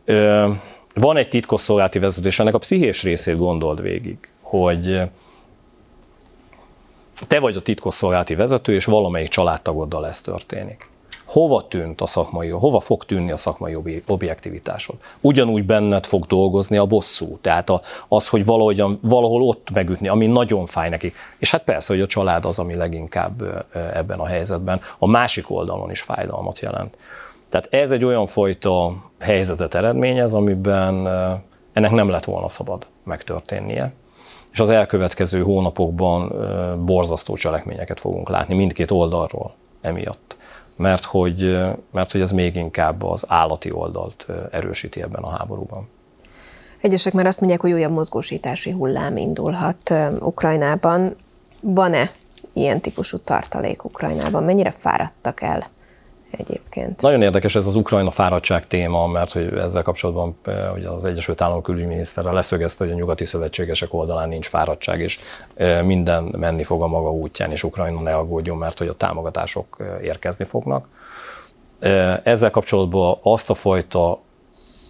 ö, 0.06 0.50
van 0.96 1.18
egy 1.18 1.30
titkosszolgálati 1.30 2.00
vezető, 2.00 2.28
és 2.28 2.40
ennek 2.40 2.54
a 2.54 2.58
pszichés 2.58 3.04
részét 3.04 3.38
gondold 3.38 3.82
végig, 3.82 4.18
hogy 4.42 5.02
te 7.28 7.40
vagy 7.40 7.56
a 7.56 7.62
titkosszolgálati 7.62 8.36
vezető, 8.36 8.74
és 8.74 8.86
valamelyik 8.86 9.30
családtagoddal 9.30 10.08
ez 10.08 10.22
történik 10.22 10.90
hova 11.26 11.68
tűnt 11.68 12.02
a 12.02 12.08
szakmai, 12.08 12.50
hova 12.50 12.80
fog 12.80 13.04
tűnni 13.04 13.32
a 13.32 13.38
szakmai 13.38 13.78
objektivitásod. 14.08 14.96
Ugyanúgy 15.22 15.66
benned 15.66 16.06
fog 16.06 16.26
dolgozni 16.26 16.78
a 16.78 16.86
bosszú, 16.86 17.38
tehát 17.42 17.72
az, 18.08 18.28
hogy 18.28 18.46
valahol 18.46 19.42
ott 19.42 19.72
megütni, 19.74 20.08
ami 20.08 20.26
nagyon 20.26 20.66
fáj 20.66 20.90
nekik. 20.90 21.16
És 21.38 21.52
hát 21.52 21.64
persze, 21.64 21.94
hogy 21.94 22.02
a 22.02 22.06
család 22.06 22.46
az, 22.46 22.60
ami 22.60 22.76
leginkább 22.76 23.66
ebben 23.94 24.20
a 24.20 24.26
helyzetben 24.26 24.82
a 24.98 25.08
másik 25.08 25.50
oldalon 25.50 25.92
is 25.92 26.02
fájdalmat 26.02 26.60
jelent. 26.60 26.96
Tehát 27.56 27.84
ez 27.84 27.92
egy 27.92 28.04
olyan 28.04 28.26
fajta 28.26 28.94
helyzetet 29.20 29.76
eredményez, 29.76 30.34
amiben 30.34 31.08
ennek 31.74 31.92
nem 31.92 32.10
lett 32.10 32.26
volna 32.26 32.50
szabad 32.50 32.88
megtörténnie. 33.04 33.94
És 34.52 34.60
az 34.60 34.70
elkövetkező 34.70 35.42
hónapokban 35.42 36.32
borzasztó 36.86 37.36
cselekményeket 37.36 38.00
fogunk 38.00 38.30
látni 38.30 38.56
mindkét 38.56 38.92
oldalról 38.92 39.54
emiatt 39.82 40.38
mert 40.78 41.06
hogy, 41.06 41.58
mert 41.92 42.12
hogy 42.12 42.22
ez 42.22 42.32
még 42.32 42.56
inkább 42.56 43.04
az 43.04 43.26
állati 43.28 43.72
oldalt 43.72 44.26
erősíti 44.52 45.02
ebben 45.02 45.24
a 45.24 45.30
háborúban. 45.30 45.90
Egyesek 46.82 47.14
már 47.14 47.26
azt 47.26 47.40
mondják, 47.40 47.62
hogy 47.62 47.72
újabb 47.72 47.92
mozgósítási 47.92 48.72
hullám 48.72 49.18
indulhat 49.18 49.94
Ukrajnában. 50.20 51.16
Van-e 51.62 52.10
ilyen 52.54 52.82
típusú 52.82 53.18
tartalék 53.18 53.84
Ukrajnában? 53.84 54.44
Mennyire 54.44 54.72
fáradtak 54.72 55.42
el 55.42 55.66
egyébként. 56.38 57.02
Nagyon 57.02 57.22
érdekes 57.22 57.56
ez 57.56 57.68
az 57.68 57.76
Ukrajna 57.76 58.12
fáradtság 58.12 58.68
téma, 58.68 59.08
mert 59.08 59.32
hogy 59.32 59.54
ezzel 59.58 59.82
kapcsolatban 59.82 60.38
ugye 60.76 60.90
az 60.90 61.06
Egyesült 61.06 61.42
Államok 61.42 61.64
külügyminiszterre 61.64 62.32
leszögezte, 62.32 62.84
hogy 62.84 62.94
a 62.94 62.96
nyugati 62.98 63.26
szövetségesek 63.26 63.94
oldalán 63.94 64.30
nincs 64.30 64.48
fáradtság, 64.48 65.00
és 65.00 65.20
minden 65.84 66.36
menni 66.38 66.64
fog 66.64 66.82
a 66.82 66.88
maga 66.88 67.12
útján, 67.12 67.52
és 67.52 67.64
Ukrajna 67.64 68.02
ne 68.02 68.16
aggódjon, 68.16 68.58
mert 68.58 68.78
hogy 68.78 68.88
a 68.88 68.94
támogatások 68.94 69.84
érkezni 70.02 70.46
fognak. 70.46 70.88
Ezzel 72.24 72.50
kapcsolatban 72.50 73.18
azt 73.22 73.50
a 73.50 73.54
fajta 73.54 74.20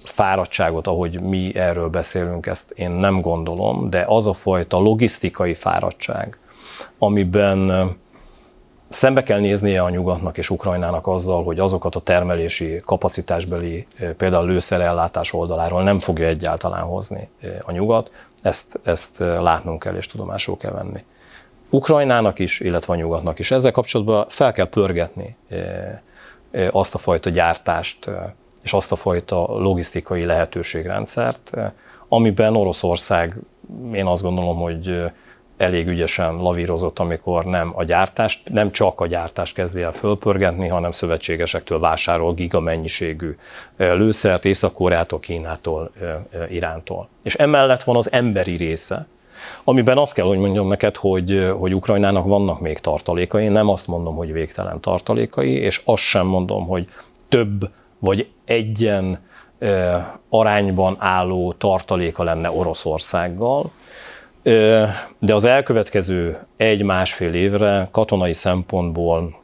fáradtságot, 0.04 0.88
ahogy 0.88 1.22
mi 1.22 1.56
erről 1.56 1.90
beszélünk, 1.90 2.46
ezt 2.46 2.72
én 2.72 2.92
nem 2.92 3.22
gondolom, 3.22 3.90
de 3.90 4.06
az 4.08 4.28
a 4.28 4.34
fajta 4.34 4.78
logisztikai 4.78 5.54
fáradtság, 5.54 6.38
amiben 6.98 7.90
Szembe 8.90 9.24
kell 9.24 9.40
néznie 9.40 9.82
a 9.82 9.90
nyugatnak 9.90 10.38
és 10.38 10.50
Ukrajnának 10.50 11.08
azzal, 11.08 11.44
hogy 11.44 11.60
azokat 11.60 11.96
a 11.96 12.00
termelési 12.00 12.82
kapacitásbeli, 12.86 13.88
például 14.18 14.46
lőszerellátás 14.46 15.34
oldaláról 15.34 15.84
nem 15.84 16.00
fogja 16.00 16.28
egyáltalán 16.28 16.84
hozni 16.84 17.30
a 17.62 17.72
nyugat, 17.72 18.12
ezt, 18.42 18.80
ezt 18.84 19.20
látnunk 19.20 19.80
kell 19.80 19.96
és 19.96 20.08
tudomásul 20.08 20.58
kell 20.58 20.72
venni. 20.72 21.04
Ukrajnának 21.70 22.40
is, 22.40 22.60
illetve 22.60 22.94
a 22.94 22.96
nyugatnak 22.96 23.40
is. 23.40 23.52
Ezzel 23.52 23.72
kapcsolatban 23.72 24.26
fel 24.30 24.52
kell 24.52 24.70
pörgetni 24.70 25.38
azt 26.72 26.96
a 26.96 26.98
fajta 26.98 27.30
gyártást 27.30 28.10
és 28.64 28.74
azt 28.74 28.92
a 28.92 28.96
fajta 28.96 29.58
logisztikai 29.58 30.26
lehetőségrendszert, 30.26 31.52
amiben 32.08 32.56
Oroszország, 32.56 33.36
én 33.94 34.06
azt 34.06 34.22
gondolom, 34.22 34.58
hogy 34.58 35.04
elég 35.58 35.88
ügyesen 35.88 36.36
lavírozott, 36.36 37.00
amikor 37.00 37.46
nem 37.46 37.72
a 37.76 37.84
gyártást, 37.84 38.50
nem 38.50 38.72
csak 38.72 39.02
a 39.02 39.08
gyártást 39.08 39.56
kezdi 39.56 39.82
el 39.82 39.92
fölpörgetni, 39.92 40.68
hanem 40.68 40.92
szövetségesektől 40.92 41.80
vásárol 41.80 42.34
gigamennyiségű 42.34 43.36
lőszert, 43.78 44.46
Észak-Koreától, 44.46 45.20
Kínától, 45.20 45.92
Irántól. 46.50 47.08
És 47.24 47.36
emellett 47.36 47.84
van 47.84 47.96
az 47.96 48.12
emberi 48.12 48.56
része, 48.56 49.08
amiben 49.64 49.98
azt 49.98 50.14
kell, 50.14 50.26
hogy 50.26 50.38
mondjam 50.38 50.68
neked, 50.68 50.96
hogy, 50.96 51.50
hogy 51.60 51.76
Ukrajnának 51.76 52.26
vannak 52.26 52.60
még 52.60 52.80
tartalékai, 52.80 53.48
nem 53.48 53.70
azt 53.70 53.88
mondom, 53.88 54.16
hogy 54.16 54.34
végtelen 54.34 54.82
tartalékai, 54.82 55.52
és 55.52 55.82
azt 55.86 56.04
sem 56.04 56.26
mondom, 56.26 56.68
hogy 56.68 56.88
több 57.30 57.70
vagy 58.00 58.30
egyen 58.46 59.20
arányban 60.30 60.96
álló 61.00 61.54
tartaléka 61.54 62.24
lenne 62.24 62.52
Oroszországgal, 62.52 63.72
de 65.20 65.34
az 65.34 65.46
elkövetkező 65.46 66.40
egy-másfél 66.58 67.34
évre 67.34 67.88
katonai 67.92 68.34
szempontból 68.34 69.42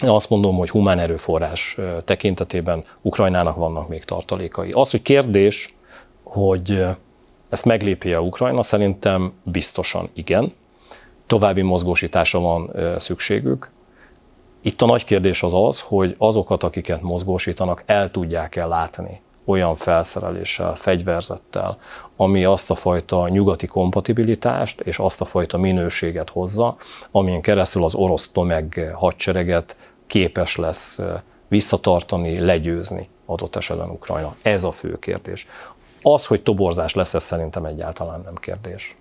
azt 0.00 0.30
mondom, 0.30 0.56
hogy 0.56 0.70
humán 0.70 0.98
erőforrás 0.98 1.76
tekintetében 2.04 2.84
Ukrajnának 3.02 3.56
vannak 3.56 3.88
még 3.88 4.04
tartalékai. 4.04 4.70
Az, 4.70 4.90
hogy 4.90 5.02
kérdés, 5.02 5.74
hogy 6.22 6.84
ezt 7.48 7.64
meglépje 7.64 8.16
a 8.16 8.20
Ukrajna, 8.20 8.62
szerintem 8.62 9.32
biztosan 9.42 10.08
igen. 10.12 10.52
További 11.26 11.62
mozgósításra 11.62 12.40
van 12.40 12.70
szükségük. 12.98 13.70
Itt 14.62 14.82
a 14.82 14.86
nagy 14.86 15.04
kérdés 15.04 15.42
az 15.42 15.54
az, 15.54 15.80
hogy 15.80 16.14
azokat, 16.18 16.62
akiket 16.62 17.02
mozgósítanak, 17.02 17.82
el 17.86 18.10
tudják-e 18.10 18.66
látni 18.66 19.20
olyan 19.48 19.74
felszereléssel, 19.74 20.74
fegyverzettel, 20.74 21.78
ami 22.16 22.44
azt 22.44 22.70
a 22.70 22.74
fajta 22.74 23.28
nyugati 23.28 23.66
kompatibilitást 23.66 24.80
és 24.80 24.98
azt 24.98 25.20
a 25.20 25.24
fajta 25.24 25.58
minőséget 25.58 26.30
hozza, 26.30 26.76
amin 27.10 27.40
keresztül 27.40 27.84
az 27.84 27.94
orosz 27.94 28.28
tömeg 28.32 28.90
hadsereget 28.94 29.76
képes 30.06 30.56
lesz 30.56 31.00
visszatartani, 31.48 32.40
legyőzni 32.40 33.08
adott 33.26 33.56
esetben 33.56 33.90
Ukrajna. 33.90 34.36
Ez 34.42 34.64
a 34.64 34.72
fő 34.72 34.98
kérdés. 34.98 35.46
Az, 36.02 36.26
hogy 36.26 36.42
toborzás 36.42 36.94
lesz, 36.94 37.14
ez 37.14 37.24
szerintem 37.24 37.64
egyáltalán 37.64 38.20
nem 38.24 38.34
kérdés. 38.34 38.96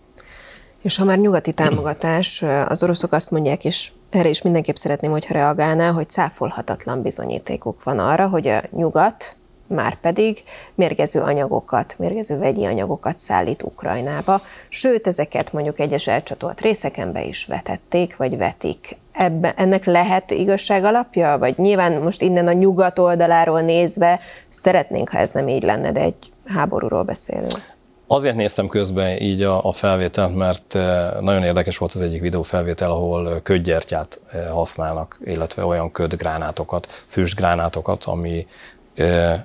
És 0.82 0.98
ha 0.98 1.04
már 1.04 1.18
nyugati 1.18 1.52
támogatás, 1.52 2.43
az 2.68 2.84
oroszok 2.84 3.12
azt 3.12 3.32
mondják, 3.32 3.66
és 3.66 3.91
erre 4.10 4.30
is 4.30 4.41
mindenképp 4.41 4.76
szeretném, 4.76 5.12
hogyha 5.12 5.34
reagálná, 5.34 5.91
hogy 5.91 6.10
cáfolhatatlan 6.10 7.02
bizonyítékuk 7.02 7.84
van 7.84 8.00
arra, 8.00 8.28
hogy 8.28 8.48
a 8.48 8.64
nyugat 8.72 9.36
már 9.68 9.99
pedig 9.99 10.43
mérgező 10.76 11.22
anyagokat, 11.22 11.95
mérgező 11.97 12.38
vegyi 12.38 12.65
anyagokat 12.65 13.20
szállít 13.20 13.63
Ukrajnába, 13.63 14.41
sőt, 14.70 15.07
ezeket 15.07 15.53
mondjuk 15.53 15.80
egyes 15.80 16.07
elcsatolt 16.07 16.61
részeken 16.61 17.11
be 17.11 17.24
is 17.24 17.45
vetették, 17.45 18.18
vagy 18.18 18.38
vetik. 18.38 18.97
Ebben, 19.11 19.53
ennek 19.55 19.86
lehet 19.86 20.32
igazság 20.32 20.84
alapja? 20.84 21.38
Vagy 21.38 21.57
nyilván 21.57 22.01
most 22.01 22.22
innen 22.22 22.47
a 22.47 22.51
nyugat 22.51 22.99
oldaláról 22.99 23.61
nézve 23.61 24.20
szeretnénk, 24.49 25.09
ha 25.09 25.18
ez 25.18 25.34
nem 25.34 25.47
így 25.47 25.63
lenne, 25.63 25.91
de 25.91 25.99
egy 25.99 26.30
háborúról 26.45 27.03
beszélünk. 27.03 27.76
Azért 28.07 28.36
néztem 28.36 28.68
közben 28.68 29.18
így 29.22 29.41
a, 29.41 29.65
a 29.65 29.72
felvételt, 29.72 30.36
mert 30.36 30.76
eh, 30.76 31.09
nagyon 31.20 31.43
érdekes 31.43 31.78
volt 31.78 31.91
az 31.93 32.01
egyik 32.01 32.22
videófelvétel, 32.22 32.91
ahol 32.91 33.41
ködgyertyát 33.43 34.20
eh, 34.32 34.47
használnak, 34.51 35.20
illetve 35.24 35.65
olyan 35.65 35.91
ködgránátokat, 35.91 37.03
füstgránátokat, 37.07 38.03
ami 38.03 38.47
eh, 38.95 39.41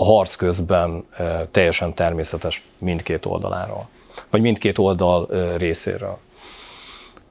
a 0.00 0.04
harc 0.04 0.34
közben 0.34 1.04
teljesen 1.50 1.94
természetes 1.94 2.62
mindkét 2.78 3.26
oldaláról, 3.26 3.88
vagy 4.30 4.40
mindkét 4.40 4.78
oldal 4.78 5.28
részéről. 5.56 6.18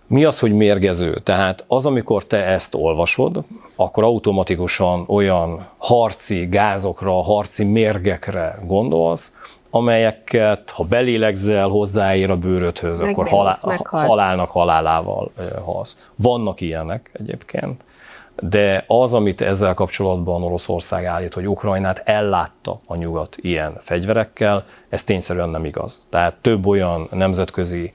Mi 0.08 0.24
az, 0.24 0.40
hogy 0.40 0.54
mérgező? 0.54 1.14
Tehát 1.14 1.66
az, 1.68 1.86
amikor 1.86 2.26
te 2.26 2.46
ezt 2.46 2.76
olvasod, 2.76 3.44
akkor 3.76 4.04
automatikusan 4.04 5.04
olyan 5.08 5.68
harci 5.78 6.48
gázokra, 6.48 7.24
harci 7.24 7.64
mérgekre 7.64 8.60
gondolsz, 8.66 9.34
amelyeket, 9.70 10.70
ha 10.70 10.84
belélegzel, 10.84 11.68
hozzáér 11.68 12.30
a 12.30 12.38
bőrödhöz, 12.38 13.02
akkor 13.02 13.28
halál, 13.28 13.56
halálnak 13.84 14.50
halálával 14.50 15.32
halsz. 15.66 16.10
Vannak 16.16 16.62
ilyenek 16.62 17.12
egyébként, 17.14 17.84
de 18.40 18.84
az, 18.88 19.14
amit 19.14 19.42
ezzel 19.42 19.74
kapcsolatban 19.74 20.44
Oroszország 20.44 21.06
állít, 21.06 21.34
hogy 21.34 21.48
Ukrajnát 21.48 22.02
ellátta 22.06 22.80
a 22.88 22.96
nyugat 22.96 23.38
ilyen 23.42 23.76
fegyverekkel, 23.80 24.66
ez 24.90 25.04
tényszerűen 25.04 25.50
nem 25.50 25.66
igaz. 25.66 26.08
Tehát 26.10 26.36
több 26.42 26.68
olyan 26.68 27.08
nemzetközi 27.12 27.94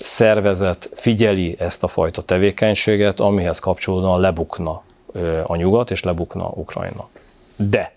szervezet 0.00 0.90
figyeli 0.92 1.56
ezt 1.58 1.82
a 1.82 1.86
fajta 1.86 2.22
tevékenységet, 2.22 3.20
amihez 3.20 3.58
kapcsolódóan 3.58 4.20
lebukna 4.20 4.82
a 5.46 5.56
nyugat 5.56 5.90
és 5.90 6.02
lebukna 6.02 6.44
Ukrajna. 6.54 7.08
De 7.56 7.92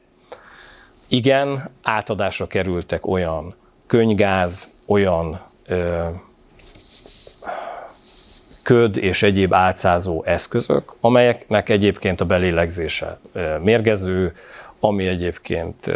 igen, 1.07 1.71
átadásra 1.83 2.47
kerültek 2.47 3.07
olyan 3.07 3.55
könygáz, 3.87 4.69
olyan 4.85 5.41
ö, 5.65 6.07
köd 8.69 8.97
és 8.97 9.23
egyéb 9.23 9.53
átszázó 9.53 10.23
eszközök, 10.25 10.95
amelyeknek 11.01 11.69
egyébként 11.69 12.21
a 12.21 12.25
belélegzése 12.25 13.19
mérgező, 13.63 14.33
ami 14.79 15.07
egyébként 15.07 15.91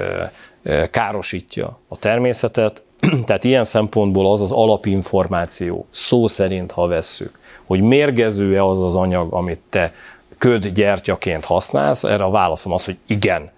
károsítja 0.91 1.79
a 1.87 1.97
természetet. 1.97 2.83
Tehát 3.25 3.43
ilyen 3.43 3.63
szempontból 3.63 4.31
az 4.31 4.41
az 4.41 4.51
alapinformáció, 4.51 5.87
szó 5.89 6.27
szerint, 6.27 6.71
ha 6.71 6.87
vesszük, 6.87 7.39
hogy 7.65 7.81
mérgező-e 7.81 8.63
az 8.63 8.81
az 8.81 8.95
anyag, 8.95 9.33
amit 9.33 9.59
te 9.69 9.93
köd 10.37 10.67
gyertyaként 10.67 11.45
használsz, 11.45 12.03
erre 12.03 12.23
a 12.23 12.31
válaszom 12.31 12.71
az, 12.71 12.85
hogy 12.85 12.97
igen. 13.07 13.49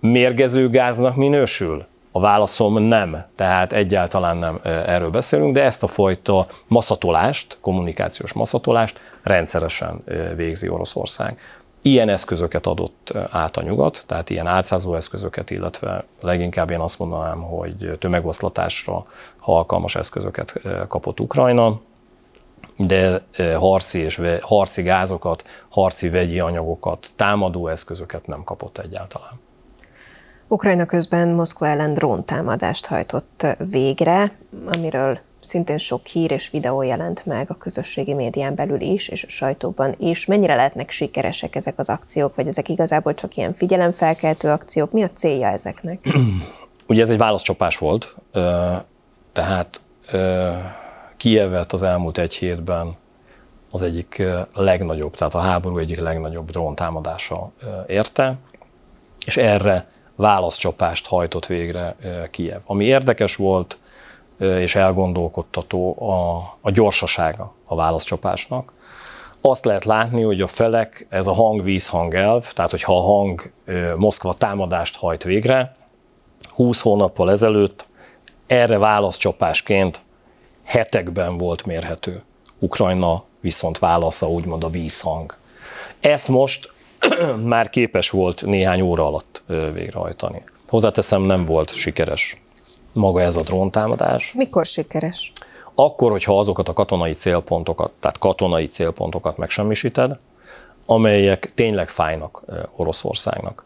Mérgező 0.00 0.68
gáznak 0.68 1.16
minősül? 1.16 1.86
A 2.12 2.20
válaszom 2.20 2.82
nem, 2.82 3.24
tehát 3.36 3.72
egyáltalán 3.72 4.36
nem 4.36 4.60
erről 4.62 5.10
beszélünk, 5.10 5.54
de 5.54 5.62
ezt 5.62 5.82
a 5.82 5.86
fajta 5.86 6.46
maszatolást, 6.66 7.58
kommunikációs 7.60 8.32
maszatolást 8.32 9.00
rendszeresen 9.22 10.04
végzi 10.36 10.68
Oroszország. 10.68 11.38
Ilyen 11.82 12.08
eszközöket 12.08 12.66
adott 12.66 13.12
át 13.30 13.56
a 13.56 13.62
nyugat, 13.62 14.04
tehát 14.06 14.30
ilyen 14.30 14.46
átszázó 14.46 14.94
eszközöket, 14.94 15.50
illetve 15.50 16.04
leginkább 16.20 16.70
én 16.70 16.80
azt 16.80 16.98
mondanám, 16.98 17.42
hogy 17.42 17.96
tömegoszlatásra 17.98 19.04
alkalmas 19.40 19.96
eszközöket 19.96 20.60
kapott 20.88 21.20
Ukrajna, 21.20 21.80
de 22.76 23.24
harci 23.54 23.98
és 23.98 24.20
harci 24.40 24.82
gázokat, 24.82 25.44
harci 25.68 26.08
vegyi 26.08 26.40
anyagokat, 26.40 27.10
támadó 27.16 27.68
eszközöket 27.68 28.26
nem 28.26 28.44
kapott 28.44 28.78
egyáltalán. 28.78 29.40
Ukrajna 30.52 30.86
közben 30.86 31.28
Moszkva 31.28 31.66
ellen 31.66 31.94
dróntámadást 31.94 32.86
hajtott 32.86 33.46
végre, 33.70 34.32
amiről 34.66 35.18
szintén 35.40 35.78
sok 35.78 36.06
hír 36.06 36.30
és 36.30 36.50
videó 36.50 36.82
jelent 36.82 37.26
meg 37.26 37.50
a 37.50 37.54
közösségi 37.54 38.14
médián 38.14 38.54
belül 38.54 38.80
is, 38.80 39.08
és 39.08 39.24
a 39.24 39.28
sajtóban 39.28 39.94
is. 39.98 40.26
Mennyire 40.26 40.54
lehetnek 40.54 40.90
sikeresek 40.90 41.56
ezek 41.56 41.78
az 41.78 41.88
akciók, 41.88 42.34
vagy 42.34 42.46
ezek 42.46 42.68
igazából 42.68 43.14
csak 43.14 43.36
ilyen 43.36 43.54
figyelemfelkeltő 43.54 44.48
akciók? 44.48 44.92
Mi 44.92 45.02
a 45.02 45.10
célja 45.14 45.48
ezeknek? 45.48 46.08
Ugye 46.88 47.02
ez 47.02 47.10
egy 47.10 47.18
válaszcsapás 47.18 47.78
volt, 47.78 48.14
tehát 49.32 49.80
Kijevet 51.16 51.72
az 51.72 51.82
elmúlt 51.82 52.18
egy 52.18 52.34
hétben 52.34 52.96
az 53.70 53.82
egyik 53.82 54.22
legnagyobb, 54.54 55.14
tehát 55.14 55.34
a 55.34 55.40
háború 55.40 55.78
egyik 55.78 56.00
legnagyobb 56.00 56.50
dróntámadása 56.50 57.50
érte, 57.86 58.38
és 59.26 59.36
erre 59.36 59.86
válaszcsapást 60.20 61.06
hajtott 61.06 61.46
végre 61.46 61.96
Kijev. 62.30 62.60
Ami 62.66 62.84
érdekes 62.84 63.36
volt 63.36 63.78
és 64.38 64.74
elgondolkodtató 64.74 66.02
a, 66.10 66.36
a 66.60 66.70
gyorsasága 66.70 67.54
a 67.64 67.74
válaszcsapásnak. 67.74 68.72
Azt 69.40 69.64
lehet 69.64 69.84
látni, 69.84 70.22
hogy 70.22 70.40
a 70.40 70.46
felek, 70.46 71.06
ez 71.08 71.26
a 71.26 71.32
hang-vízhang 71.32 72.14
elv, 72.14 72.52
tehát 72.52 72.70
hogyha 72.70 72.96
a 72.96 73.00
hang 73.00 73.52
Moszkva 73.96 74.34
támadást 74.34 74.96
hajt 74.96 75.22
végre, 75.22 75.72
20 76.48 76.80
hónappal 76.80 77.30
ezelőtt 77.30 77.88
erre 78.46 78.78
válaszcsapásként 78.78 80.02
hetekben 80.64 81.38
volt 81.38 81.66
mérhető 81.66 82.22
Ukrajna 82.58 83.24
viszont 83.40 83.78
válasza 83.78 84.28
úgymond 84.28 84.64
a 84.64 84.68
vízhang. 84.68 85.36
Ezt 86.00 86.28
most 86.28 86.72
már 87.44 87.70
képes 87.70 88.10
volt 88.10 88.46
néhány 88.46 88.80
óra 88.80 89.06
alatt 89.06 89.42
végrehajtani. 89.46 90.42
Hozzáteszem, 90.68 91.22
nem 91.22 91.44
volt 91.44 91.74
sikeres 91.74 92.36
maga 92.92 93.20
ez 93.20 93.36
a 93.36 93.42
dróntámadás. 93.42 94.32
Mikor 94.32 94.66
sikeres? 94.66 95.32
Akkor, 95.74 96.10
hogyha 96.10 96.38
azokat 96.38 96.68
a 96.68 96.72
katonai 96.72 97.12
célpontokat, 97.12 97.92
tehát 98.00 98.18
katonai 98.18 98.66
célpontokat 98.66 99.36
megsemmisíted, 99.36 100.20
amelyek 100.86 101.52
tényleg 101.54 101.88
fájnak 101.88 102.42
Oroszországnak. 102.76 103.64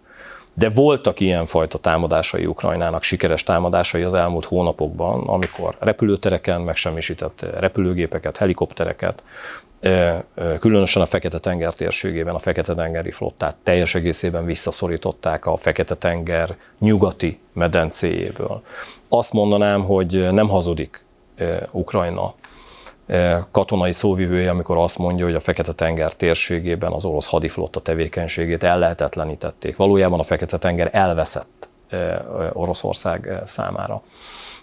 De 0.55 0.71
voltak 0.71 1.21
ilyenfajta 1.21 1.79
támadásai 1.79 2.47
Ukrajnának, 2.47 3.03
sikeres 3.03 3.43
támadásai 3.43 4.03
az 4.03 4.15
elmúlt 4.15 4.45
hónapokban, 4.45 5.27
amikor 5.27 5.77
repülőtereken 5.79 6.61
megsemmisített 6.61 7.47
repülőgépeket, 7.59 8.37
helikoptereket, 8.37 9.23
különösen 10.61 11.03
a 11.03 11.07
Fekete-tenger 11.07 11.75
térségében 11.75 12.35
a 12.35 12.39
Fekete-tengeri 12.39 13.11
flottát 13.11 13.57
teljes 13.63 13.95
egészében 13.95 14.45
visszaszorították 14.45 15.47
a 15.47 15.57
Fekete-tenger 15.57 16.57
nyugati 16.79 17.41
medencéjéből. 17.53 18.63
Azt 19.09 19.33
mondanám, 19.33 19.85
hogy 19.85 20.33
nem 20.33 20.49
hazudik 20.49 21.05
Ukrajna 21.71 22.35
katonai 23.51 23.93
szóvivője, 23.93 24.51
amikor 24.51 24.77
azt 24.77 24.99
mondja, 24.99 25.25
hogy 25.25 25.35
a 25.35 25.41
Fekete-tenger 25.41 26.13
térségében 26.13 26.93
az 26.93 27.05
orosz 27.05 27.27
hadiflotta 27.27 27.81
tevékenységét 27.81 28.63
ellehetetlenítették. 28.63 29.77
Valójában 29.77 30.19
a 30.19 30.23
Fekete-tenger 30.23 30.89
elveszett 30.93 31.69
Oroszország 32.53 33.41
számára. 33.45 34.03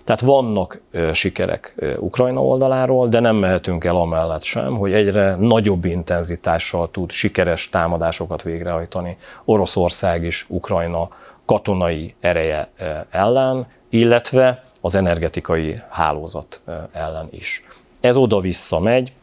Tehát 0.04 0.22
vannak 0.22 0.82
sikerek 1.14 1.76
Ukrajna 1.98 2.44
oldaláról, 2.44 3.08
de 3.08 3.20
nem 3.20 3.36
mehetünk 3.36 3.84
el 3.84 3.96
amellett 3.96 4.44
sem, 4.44 4.78
hogy 4.78 4.94
egyre 4.94 5.36
nagyobb 5.36 5.86
intenzitással 5.86 6.92
tud 6.92 7.12
sikeres 7.12 7.70
támadásokat 7.70 8.44
végrehajtani 8.44 9.18
Oroszország 9.46 10.24
is 10.24 10.46
Ukrajna 10.50 11.08
katonai 11.46 12.16
ereje 12.20 12.70
ellen, 13.10 13.68
illetve 13.90 14.64
az 14.82 14.96
energetikai 14.96 15.82
hálózat 15.90 16.62
ellen 16.92 17.28
is. 17.32 17.64
Ez 18.02 18.16
oda-vissza 18.16 18.80
megy. 18.80 19.14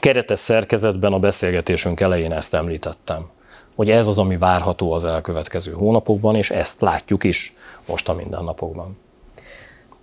Keretes 0.00 0.40
szerkezetben 0.40 1.12
a 1.12 1.18
beszélgetésünk 1.18 2.00
elején 2.00 2.32
ezt 2.32 2.54
említettem, 2.54 3.26
hogy 3.74 3.90
ez 3.90 4.06
az, 4.06 4.18
ami 4.18 4.36
várható 4.36 4.92
az 4.92 5.04
elkövetkező 5.04 5.72
hónapokban, 5.72 6.34
és 6.34 6.50
ezt 6.50 6.80
látjuk 6.80 7.24
is 7.24 7.52
most 7.86 8.08
a 8.08 8.14
mindennapokban. 8.14 8.98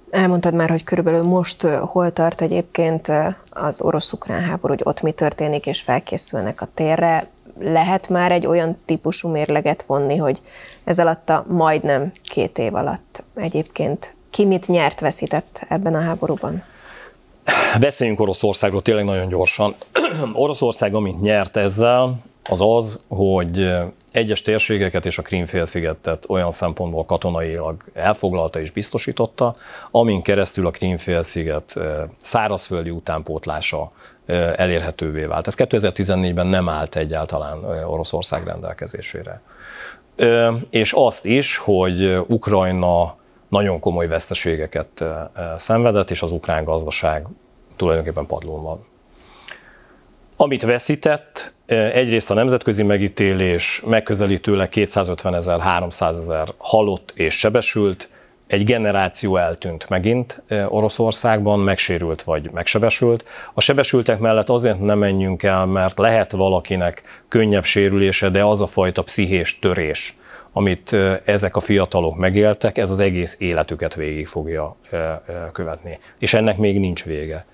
Elmondtad 0.10 0.54
már, 0.54 0.70
hogy 0.70 0.84
körülbelül 0.84 1.24
most 1.24 1.62
hol 1.68 2.12
tart 2.12 2.42
egyébként 2.42 3.12
az 3.50 3.82
orosz-ukrán 3.82 4.44
háború, 4.44 4.74
hogy 4.74 4.84
ott 4.86 5.02
mi 5.02 5.12
történik, 5.12 5.66
és 5.66 5.82
felkészülnek 5.82 6.62
a 6.62 6.68
térre. 6.74 7.30
Lehet 7.60 8.10
már 8.10 8.32
egy 8.32 8.48
olyan 8.48 8.78
típusú 8.86 9.30
mérleget 9.30 9.84
vonni, 9.88 10.18
hogy 10.18 10.42
ez 10.84 11.00
alatt 11.00 11.30
a 11.30 11.46
majdnem 11.48 12.12
két 12.24 12.58
év 12.58 12.76
alatt 12.76 13.24
egyébként 13.36 14.16
ki 14.30 14.46
mit 14.46 14.68
nyert, 14.68 15.00
veszített 15.00 15.66
ebben 15.70 15.94
a 15.94 16.02
háborúban? 16.02 16.64
Beszéljünk 17.80 18.20
Oroszországról 18.20 18.82
tényleg 18.82 19.06
nagyon 19.06 19.28
gyorsan. 19.28 19.76
Oroszország, 20.34 20.94
amit 20.96 21.22
nyert 21.22 21.58
ezzel, 21.58 22.20
az 22.50 22.62
az, 22.62 23.00
hogy 23.08 23.70
egyes 24.12 24.42
térségeket 24.42 25.06
és 25.06 25.18
a 25.18 25.22
Krímfélszigetet 25.22 26.26
olyan 26.28 26.52
szempontból 26.52 27.06
katonailag 27.06 27.84
elfoglalta 27.94 28.60
és 28.60 28.72
biztosította, 28.72 29.56
amin 29.92 30.22
keresztül 30.22 30.68
a 30.68 30.72
Krímfélsziget 30.72 31.76
szárazföldi 32.18 32.90
utánpótlása 32.90 33.92
elérhetővé 34.56 35.24
vált. 35.24 35.48
Ez 35.48 35.56
2014-ben 35.58 36.48
nem 36.48 36.70
állt 36.70 36.96
egyáltalán 36.96 37.64
Oroszország 37.86 38.46
rendelkezésére. 38.46 39.42
És 40.70 40.94
azt 40.94 41.26
is, 41.26 41.58
hogy 41.58 42.18
Ukrajna 42.28 43.14
nagyon 43.52 43.80
komoly 43.80 44.08
veszteségeket 44.08 45.04
szenvedett, 45.56 46.12
és 46.12 46.22
az 46.22 46.32
ukrán 46.32 46.64
gazdaság 46.64 47.26
tulajdonképpen 47.76 48.26
padlón 48.26 48.64
van. 48.64 48.86
Amit 50.36 50.62
veszített, 50.62 51.54
egyrészt 51.66 52.32
a 52.32 52.34
nemzetközi 52.34 52.84
megítélés 52.84 53.82
megközelítőleg 53.86 54.70
250 54.70 55.36
ezer, 55.36 55.60
300 55.60 56.18
ezer 56.18 56.48
halott 56.58 57.12
és 57.16 57.38
sebesült, 57.40 58.10
egy 58.48 58.64
generáció 58.64 59.38
eltűnt 59.38 59.90
megint 59.90 60.44
Oroszországban, 60.68 61.60
megsérült 61.60 62.24
vagy 62.24 62.52
megsebesült. 62.52 63.26
A 63.54 63.62
sebesültek 63.62 64.20
mellett 64.20 64.50
azért 64.50 64.80
nem 64.80 64.98
menjünk 64.98 65.44
el, 65.44 65.66
mert 65.66 65.98
lehet 65.98 66.32
valakinek 66.32 67.24
könnyebb 67.28 67.64
sérülése, 67.64 68.30
de 68.30 68.44
az 68.44 68.62
a 68.62 68.68
fajta 68.68 69.02
pszichés 69.02 69.60
törés, 69.60 70.16
amit 70.54 70.94
ezek 71.26 71.56
a 71.56 71.60
fiatalok 71.60 72.16
megéltek, 72.18 72.78
ez 72.78 72.90
az 72.90 73.00
egész 73.00 73.36
életüket 73.40 73.96
végig 73.96 74.28
fogja 74.28 74.76
követni. 75.52 76.00
És 76.20 76.34
ennek 76.34 76.58
még 76.58 76.80
nincs 76.80 77.06
vége. 77.06 77.46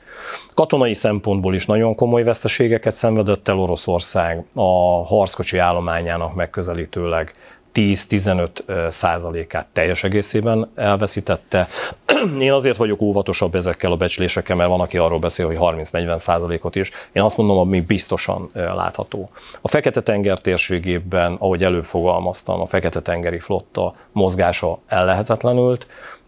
Katonai 0.53 0.93
szempontból 0.93 1.55
is 1.55 1.65
nagyon 1.65 1.95
komoly 1.95 2.23
veszteségeket 2.23 2.93
szenvedett 2.93 3.47
el 3.47 3.59
Oroszország, 3.59 4.45
a 4.55 5.05
harckocsi 5.05 5.57
állományának 5.57 6.35
megközelítőleg 6.35 7.33
10-15 7.77 8.89
százalékát 8.89 9.67
teljes 9.73 10.03
egészében 10.03 10.71
elveszítette. 10.75 11.67
Én 12.39 12.51
azért 12.51 12.77
vagyok 12.77 13.01
óvatosabb 13.01 13.55
ezekkel 13.55 13.91
a 13.91 13.95
becslésekkel, 13.95 14.55
mert 14.55 14.69
van, 14.69 14.79
aki 14.79 14.97
arról 14.97 15.19
beszél, 15.19 15.45
hogy 15.45 15.57
30-40 15.59 16.17
százalékot 16.17 16.75
is. 16.75 16.91
Én 17.11 17.23
azt 17.23 17.37
mondom, 17.37 17.57
ami 17.57 17.81
biztosan 17.81 18.49
látható. 18.53 19.29
A 19.61 19.67
Fekete-tenger 19.67 20.39
térségében, 20.39 21.35
ahogy 21.39 21.63
előbb 21.63 21.85
fogalmaztam, 21.85 22.61
a 22.61 22.65
Fekete-tengeri 22.65 23.39
flotta 23.39 23.93
mozgása 24.11 24.79
ellehetetlenült, 24.87 25.87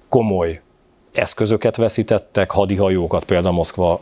komoly 0.09 0.61
eszközöket 1.13 1.75
veszítettek, 1.75 2.51
hadihajókat, 2.51 3.23
például 3.23 3.53
Moszkva 3.53 3.99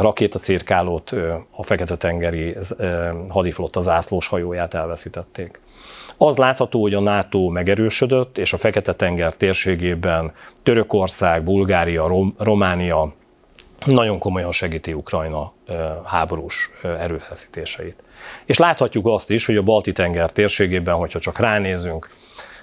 rakétacirkálót, 0.00 1.12
a 1.50 1.62
Fekete-tengeri 1.62 2.56
hadiflotta 3.28 3.80
zászlós 3.80 4.26
hajóját 4.26 4.74
elveszítették. 4.74 5.60
Az 6.18 6.36
látható, 6.36 6.80
hogy 6.80 6.94
a 6.94 7.00
NATO 7.00 7.48
megerősödött, 7.48 8.38
és 8.38 8.52
a 8.52 8.56
Fekete-tenger 8.56 9.34
térségében 9.34 10.32
Törökország, 10.62 11.42
Bulgária, 11.42 12.06
Rom- 12.06 12.34
Románia 12.38 13.12
nagyon 13.84 14.18
komolyan 14.18 14.52
segíti 14.52 14.92
Ukrajna 14.92 15.52
háborús 16.04 16.70
erőfeszítéseit. 16.82 18.02
És 18.44 18.58
láthatjuk 18.58 19.06
azt 19.06 19.30
is, 19.30 19.46
hogy 19.46 19.56
a 19.56 19.62
Balti-tenger 19.62 20.32
térségében, 20.32 20.94
hogyha 20.94 21.18
csak 21.18 21.38
ránézünk, 21.38 22.10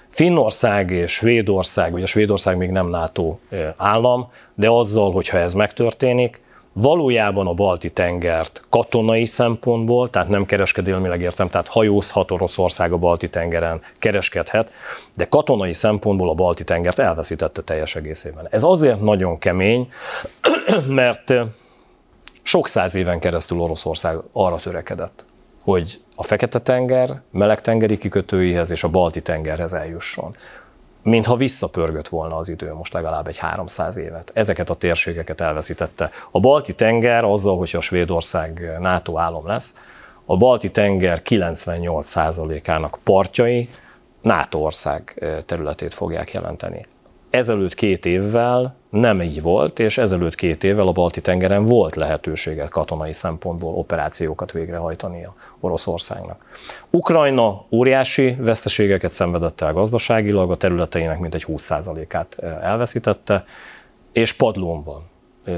Finnország 0.08 0.90
és 0.90 1.12
Svédország, 1.12 1.94
ugye 1.94 2.06
Svédország 2.06 2.56
még 2.56 2.70
nem 2.70 2.88
NATO 2.88 3.36
állam, 3.76 4.30
de 4.54 4.68
azzal, 4.68 5.12
hogyha 5.12 5.38
ez 5.38 5.52
megtörténik, 5.52 6.40
valójában 6.78 7.46
a 7.46 7.52
balti 7.52 7.90
tengert 7.90 8.62
katonai 8.68 9.24
szempontból, 9.24 10.10
tehát 10.10 10.28
nem 10.28 10.46
kereskedelmileg 10.46 11.20
értem, 11.20 11.48
tehát 11.48 11.68
hajózhat 11.68 12.30
Oroszország 12.30 12.92
a 12.92 12.96
balti 12.96 13.28
tengeren, 13.28 13.80
kereskedhet, 13.98 14.70
de 15.14 15.24
katonai 15.28 15.72
szempontból 15.72 16.28
a 16.28 16.34
balti 16.34 16.64
tengert 16.64 16.98
elveszítette 16.98 17.62
teljes 17.62 17.96
egészében. 17.96 18.46
Ez 18.50 18.62
azért 18.62 19.00
nagyon 19.00 19.38
kemény, 19.38 19.88
mert 20.86 21.34
sok 22.42 22.68
száz 22.68 22.94
éven 22.94 23.20
keresztül 23.20 23.60
Oroszország 23.60 24.16
arra 24.32 24.56
törekedett, 24.56 25.24
hogy 25.62 26.00
a 26.14 26.22
Fekete-tenger 26.22 27.20
melegtengeri 27.30 27.98
kikötőihez 27.98 28.70
és 28.70 28.84
a 28.84 28.88
Balti-tengerhez 28.88 29.72
eljusson 29.72 30.36
mintha 31.06 31.36
visszapörgött 31.36 32.08
volna 32.08 32.36
az 32.36 32.48
idő 32.48 32.72
most 32.72 32.92
legalább 32.92 33.26
egy 33.26 33.38
300 33.38 33.96
évet. 33.96 34.30
Ezeket 34.34 34.70
a 34.70 34.74
térségeket 34.74 35.40
elveszítette. 35.40 36.10
A 36.30 36.40
Balti 36.40 36.74
tenger 36.74 37.24
azzal, 37.24 37.56
hogyha 37.56 37.80
Svédország 37.80 38.76
NATO 38.80 39.18
állam 39.18 39.46
lesz, 39.46 39.76
a 40.24 40.36
Balti 40.36 40.70
tenger 40.70 41.22
98%-ának 41.24 42.98
partjai 43.02 43.68
NATO 44.22 44.58
ország 44.58 45.24
területét 45.46 45.94
fogják 45.94 46.32
jelenteni. 46.32 46.86
Ezelőtt 47.30 47.74
két 47.74 48.06
évvel 48.06 48.76
nem 48.96 49.22
így 49.22 49.42
volt, 49.42 49.78
és 49.78 49.98
ezelőtt 49.98 50.34
két 50.34 50.64
évvel 50.64 50.86
a 50.86 50.92
Balti-tengeren 50.92 51.64
volt 51.64 51.96
lehetősége 51.96 52.66
katonai 52.68 53.12
szempontból 53.12 53.74
operációkat 53.74 54.52
végrehajtani 54.52 55.24
a 55.24 55.34
Oroszországnak. 55.60 56.44
Ukrajna 56.90 57.64
óriási 57.70 58.36
veszteségeket 58.38 59.12
szenvedett 59.12 59.60
el 59.60 59.72
gazdaságilag, 59.72 60.50
a 60.50 60.56
területeinek 60.56 61.18
mintegy 61.18 61.44
20%-át 61.48 62.38
elveszítette, 62.62 63.44
és 64.12 64.32
padlón 64.32 64.82
van 64.82 65.02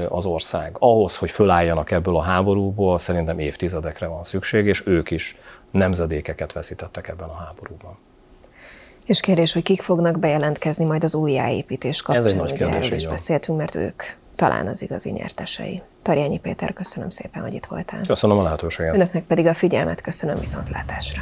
az 0.09 0.25
ország. 0.25 0.75
Ahhoz, 0.79 1.17
hogy 1.17 1.31
fölálljanak 1.31 1.91
ebből 1.91 2.15
a 2.15 2.21
háborúból, 2.21 2.97
szerintem 2.97 3.39
évtizedekre 3.39 4.07
van 4.07 4.23
szükség, 4.23 4.65
és 4.65 4.87
ők 4.87 5.11
is 5.11 5.37
nemzedékeket 5.71 6.53
veszítettek 6.53 7.07
ebben 7.07 7.29
a 7.29 7.33
háborúban. 7.33 7.97
És 9.09 9.19
kérdés, 9.19 9.53
hogy 9.53 9.63
kik 9.63 9.81
fognak 9.81 10.19
bejelentkezni 10.19 10.85
majd 10.85 11.03
az 11.03 11.15
újjáépítés 11.15 12.01
kapcsán. 12.01 12.25
Ez 12.25 12.31
egy 12.31 12.37
nagy 12.37 12.53
kérdés, 12.53 12.85
erről 12.85 12.97
is 12.97 13.07
beszéltünk, 13.07 13.57
mert 13.57 13.75
ők 13.75 14.03
talán 14.35 14.67
az 14.67 14.81
igazi 14.81 15.09
nyertesei. 15.11 15.81
Tarjányi 16.01 16.39
Péter, 16.39 16.73
köszönöm 16.73 17.09
szépen, 17.09 17.41
hogy 17.41 17.53
itt 17.53 17.65
voltál. 17.65 18.05
Köszönöm 18.05 18.37
a 18.37 18.43
lehetőséget. 18.43 18.95
Önöknek 18.95 19.23
pedig 19.23 19.45
a 19.45 19.53
figyelmet 19.53 20.01
köszönöm 20.01 20.39
viszontlátásra. 20.39 21.21